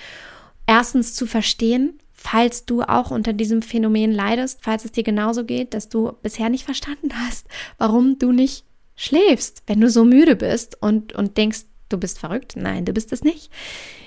Erstens 0.67 1.15
zu 1.15 1.27
verstehen, 1.27 1.99
falls 2.13 2.65
du 2.65 2.83
auch 2.83 3.11
unter 3.11 3.33
diesem 3.33 3.63
Phänomen 3.63 4.13
leidest, 4.13 4.61
falls 4.63 4.85
es 4.85 4.93
dir 4.93 5.03
genauso 5.03 5.45
geht, 5.45 5.75
dass 5.75 5.89
du 5.89 6.13
bisher 6.23 6.49
nicht 6.49 6.65
verstanden 6.65 7.11
hast, 7.15 7.47
warum 7.79 8.19
du 8.19 8.33
nicht 8.33 8.65
schläfst, 8.97 9.63
wenn 9.67 9.81
du 9.81 9.91
so 9.91 10.05
müde 10.05 10.37
bist 10.37 10.81
und, 10.81 11.13
und 11.13 11.37
denkst, 11.37 11.65
du 11.89 11.99
bist 11.99 12.19
verrückt. 12.19 12.55
Nein, 12.57 12.85
du 12.85 12.93
bist 12.93 13.13
es 13.13 13.23
nicht. 13.23 13.51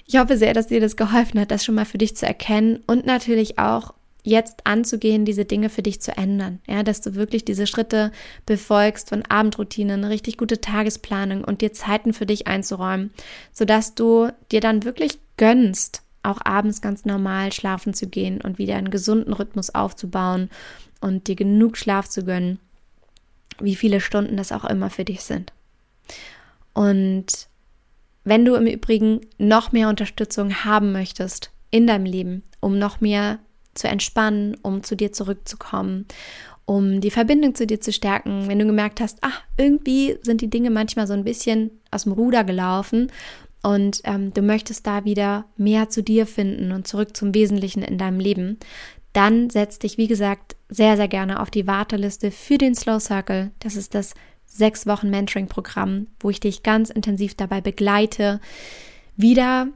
Ich 0.06 0.18
hoffe 0.18 0.38
sehr, 0.38 0.54
dass 0.54 0.68
dir 0.68 0.82
das 0.82 0.98
geholfen 0.98 1.40
hat, 1.40 1.52
das 1.52 1.64
schon 1.64 1.76
mal 1.76 1.86
für 1.86 2.00
dich 2.00 2.16
zu 2.16 2.26
erkennen 2.26 2.84
und 2.88 3.06
natürlich 3.06 3.60
auch 3.60 3.94
jetzt 4.24 4.66
anzugehen, 4.66 5.26
diese 5.26 5.46
Dinge 5.46 5.70
für 5.70 5.82
dich 5.82 6.02
zu 6.02 6.16
ändern. 6.18 6.60
Ja, 6.68 6.84
dass 6.84 7.02
du 7.02 7.16
wirklich 7.16 7.46
diese 7.46 7.68
Schritte 7.68 8.12
befolgst 8.46 9.10
von 9.10 9.24
Abendroutine, 9.24 9.94
eine 9.94 10.10
richtig 10.10 10.38
gute 10.38 10.62
Tagesplanung 10.62 11.44
und 11.44 11.62
dir 11.62 11.74
Zeiten 11.74 12.14
für 12.14 12.26
dich 12.26 12.48
einzuräumen, 12.48 13.12
sodass 13.54 13.96
du 13.96 14.30
dir 14.52 14.62
dann 14.62 14.84
wirklich 14.84 15.20
gönnst, 15.38 16.04
auch 16.22 16.40
abends 16.44 16.82
ganz 16.82 17.06
normal 17.06 17.54
schlafen 17.54 17.94
zu 17.94 18.08
gehen 18.08 18.42
und 18.42 18.58
wieder 18.58 18.76
einen 18.76 18.92
gesunden 18.92 19.34
Rhythmus 19.34 19.74
aufzubauen 19.74 20.50
und 21.00 21.28
dir 21.28 21.36
genug 21.36 21.78
Schlaf 21.78 22.10
zu 22.10 22.26
gönnen, 22.26 22.60
wie 23.60 23.76
viele 23.76 24.02
Stunden 24.02 24.36
das 24.36 24.52
auch 24.52 24.66
immer 24.66 24.90
für 24.90 25.06
dich 25.06 25.22
sind. 25.22 25.54
Und 26.74 27.48
wenn 28.26 28.46
du 28.46 28.56
im 28.56 28.68
Übrigen 28.68 29.22
noch 29.38 29.72
mehr 29.72 29.90
Unterstützung 29.90 30.66
haben 30.66 30.92
möchtest 30.92 31.52
in 31.72 31.88
deinem 31.88 32.06
Leben, 32.06 32.44
um 32.60 32.78
noch 32.78 33.00
mehr 33.00 33.40
zu 33.80 33.88
entspannen, 33.88 34.56
um 34.62 34.84
zu 34.84 34.96
dir 34.96 35.12
zurückzukommen, 35.12 36.06
um 36.66 37.02
die 37.02 37.12
Verbindung 37.12 37.56
zu 37.56 37.66
dir 37.66 37.82
zu 37.82 37.92
stärken, 37.92 38.48
wenn 38.48 38.60
du 38.60 38.66
gemerkt 38.66 39.02
hast, 39.02 39.18
ach, 39.22 39.42
irgendwie 39.58 40.18
sind 40.22 40.42
die 40.42 40.50
Dinge 40.50 40.70
manchmal 40.70 41.08
so 41.08 41.14
ein 41.14 41.24
bisschen 41.24 41.72
aus 41.90 42.04
dem 42.04 42.12
Ruder 42.12 42.44
gelaufen 42.44 43.12
und 43.64 44.02
ähm, 44.04 44.34
du 44.34 44.42
möchtest 44.42 44.86
da 44.86 45.04
wieder 45.04 45.46
mehr 45.58 45.90
zu 45.90 46.04
dir 46.04 46.28
finden 46.28 46.72
und 46.72 46.88
zurück 46.88 47.18
zum 47.18 47.34
Wesentlichen 47.34 47.82
in 47.82 47.98
deinem 47.98 48.20
Leben, 48.20 48.58
dann 49.14 49.50
setz 49.50 49.80
dich, 49.80 49.98
wie 49.98 50.08
gesagt, 50.08 50.56
sehr, 50.70 50.96
sehr 50.96 51.08
gerne 51.08 51.42
auf 51.42 51.50
die 51.50 51.68
Warteliste 51.68 52.32
für 52.32 52.58
den 52.58 52.76
Slow 52.76 53.00
Circle. 53.00 53.52
Das 53.60 53.76
ist 53.76 53.96
das 53.96 54.14
sechs 54.46 54.86
Wochen 54.86 55.10
Mentoring-Programm, 55.10 56.08
wo 56.20 56.30
ich 56.30 56.40
dich 56.40 56.64
ganz 56.64 56.90
intensiv 56.90 57.36
dabei 57.36 57.62
begleite, 57.62 58.40
wieder 59.16 59.68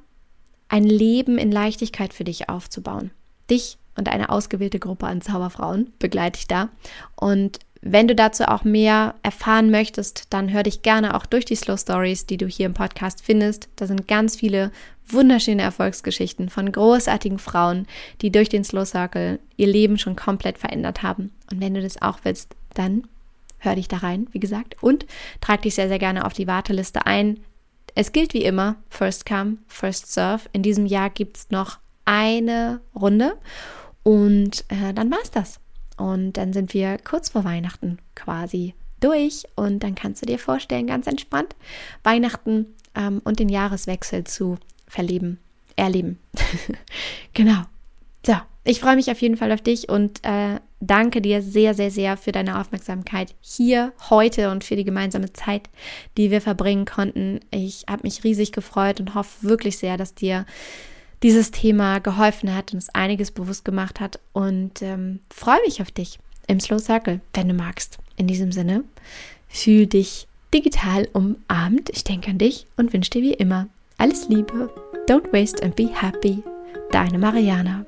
ein 0.69 0.83
Leben 0.83 1.37
in 1.37 1.51
Leichtigkeit 1.51 2.13
für 2.13 2.23
dich 2.23 2.49
aufzubauen. 2.49 3.11
Dich 3.49 3.77
und 3.95 4.09
eine 4.09 4.29
ausgewählte 4.29 4.79
Gruppe 4.79 5.07
an 5.07 5.21
Zauberfrauen 5.21 5.91
begleite 5.99 6.39
ich 6.39 6.47
da. 6.47 6.69
Und 7.15 7.59
wenn 7.85 8.07
du 8.07 8.15
dazu 8.15 8.47
auch 8.47 8.63
mehr 8.63 9.15
erfahren 9.23 9.69
möchtest, 9.69 10.27
dann 10.29 10.51
hör 10.53 10.63
dich 10.63 10.83
gerne 10.83 11.15
auch 11.15 11.25
durch 11.25 11.43
die 11.43 11.55
Slow 11.55 11.77
Stories, 11.77 12.25
die 12.25 12.37
du 12.37 12.47
hier 12.47 12.65
im 12.65 12.73
Podcast 12.73 13.21
findest. 13.23 13.67
Da 13.75 13.87
sind 13.87 14.07
ganz 14.07 14.37
viele 14.37 14.71
wunderschöne 15.05 15.61
Erfolgsgeschichten 15.61 16.49
von 16.49 16.71
großartigen 16.71 17.39
Frauen, 17.39 17.85
die 18.21 18.31
durch 18.31 18.47
den 18.47 18.63
Slow 18.63 18.85
Circle 18.85 19.39
ihr 19.57 19.67
Leben 19.67 19.97
schon 19.97 20.15
komplett 20.15 20.57
verändert 20.57 21.03
haben. 21.03 21.31
Und 21.51 21.59
wenn 21.59 21.73
du 21.73 21.81
das 21.81 22.01
auch 22.01 22.19
willst, 22.23 22.55
dann 22.73 23.03
hör 23.59 23.75
dich 23.75 23.89
da 23.89 23.97
rein, 23.97 24.27
wie 24.31 24.39
gesagt, 24.39 24.81
und 24.81 25.05
trag 25.41 25.63
dich 25.63 25.75
sehr, 25.75 25.89
sehr 25.89 25.99
gerne 25.99 26.25
auf 26.25 26.33
die 26.33 26.47
Warteliste 26.47 27.05
ein. 27.05 27.41
Es 27.95 28.13
gilt 28.13 28.33
wie 28.33 28.45
immer, 28.45 28.77
First 28.89 29.25
Come, 29.25 29.57
First 29.67 30.11
Serve. 30.11 30.43
In 30.53 30.63
diesem 30.63 30.85
Jahr 30.85 31.09
gibt 31.09 31.35
es 31.37 31.49
noch 31.49 31.79
eine 32.05 32.79
Runde 32.95 33.37
und 34.03 34.65
äh, 34.67 34.93
dann 34.93 35.11
war's 35.11 35.31
das. 35.31 35.59
Und 35.97 36.33
dann 36.33 36.53
sind 36.53 36.73
wir 36.73 36.97
kurz 36.97 37.29
vor 37.29 37.43
Weihnachten 37.43 37.99
quasi 38.15 38.73
durch 38.99 39.43
und 39.55 39.83
dann 39.83 39.95
kannst 39.95 40.21
du 40.21 40.25
dir 40.25 40.39
vorstellen, 40.39 40.87
ganz 40.87 41.07
entspannt 41.07 41.55
Weihnachten 42.03 42.67
ähm, 42.95 43.21
und 43.23 43.39
den 43.39 43.49
Jahreswechsel 43.49 44.23
zu 44.23 44.57
verleben, 44.87 45.39
erleben. 45.75 46.19
genau. 47.33 47.63
So, 48.25 48.35
ich 48.63 48.79
freue 48.79 48.95
mich 48.95 49.11
auf 49.11 49.21
jeden 49.21 49.35
Fall 49.35 49.51
auf 49.51 49.61
dich 49.61 49.89
und 49.89 50.23
äh, 50.23 50.59
danke 50.79 51.21
dir 51.21 51.41
sehr, 51.41 51.73
sehr, 51.73 51.91
sehr 51.91 52.15
für 52.15 52.31
deine 52.31 52.59
Aufmerksamkeit 52.59 53.35
hier 53.41 53.91
heute 54.09 54.49
und 54.49 54.63
für 54.63 54.77
die 54.77 54.85
gemeinsame 54.85 55.33
Zeit, 55.33 55.69
die 56.17 56.31
wir 56.31 56.39
verbringen 56.39 56.85
konnten. 56.85 57.41
Ich 57.51 57.85
habe 57.89 58.03
mich 58.03 58.23
riesig 58.23 58.53
gefreut 58.53 59.01
und 59.01 59.15
hoffe 59.15 59.47
wirklich 59.47 59.77
sehr, 59.77 59.97
dass 59.97 60.15
dir 60.15 60.45
dieses 61.23 61.51
Thema 61.51 61.99
geholfen 61.99 62.53
hat 62.53 62.73
und 62.73 62.79
es 62.79 62.89
einiges 62.89 63.31
bewusst 63.31 63.65
gemacht 63.65 63.99
hat 63.99 64.19
und 64.33 64.81
ähm, 64.81 65.19
freue 65.33 65.61
mich 65.65 65.81
auf 65.81 65.91
dich 65.91 66.19
im 66.47 66.59
Slow 66.59 66.79
Circle, 66.79 67.21
wenn 67.33 67.47
du 67.47 67.53
magst. 67.53 67.97
In 68.17 68.27
diesem 68.27 68.51
Sinne, 68.51 68.83
fühl 69.47 69.87
dich 69.87 70.27
digital 70.53 71.07
umarmt. 71.13 71.89
Ich 71.91 72.03
denke 72.03 72.29
an 72.29 72.37
dich 72.37 72.67
und 72.77 72.93
wünsche 72.93 73.09
dir 73.09 73.21
wie 73.21 73.33
immer 73.33 73.67
alles 73.97 74.27
Liebe. 74.27 74.69
Don't 75.07 75.31
waste 75.31 75.63
and 75.63 75.75
be 75.75 75.87
happy. 75.87 76.43
Deine 76.91 77.17
Mariana. 77.17 77.85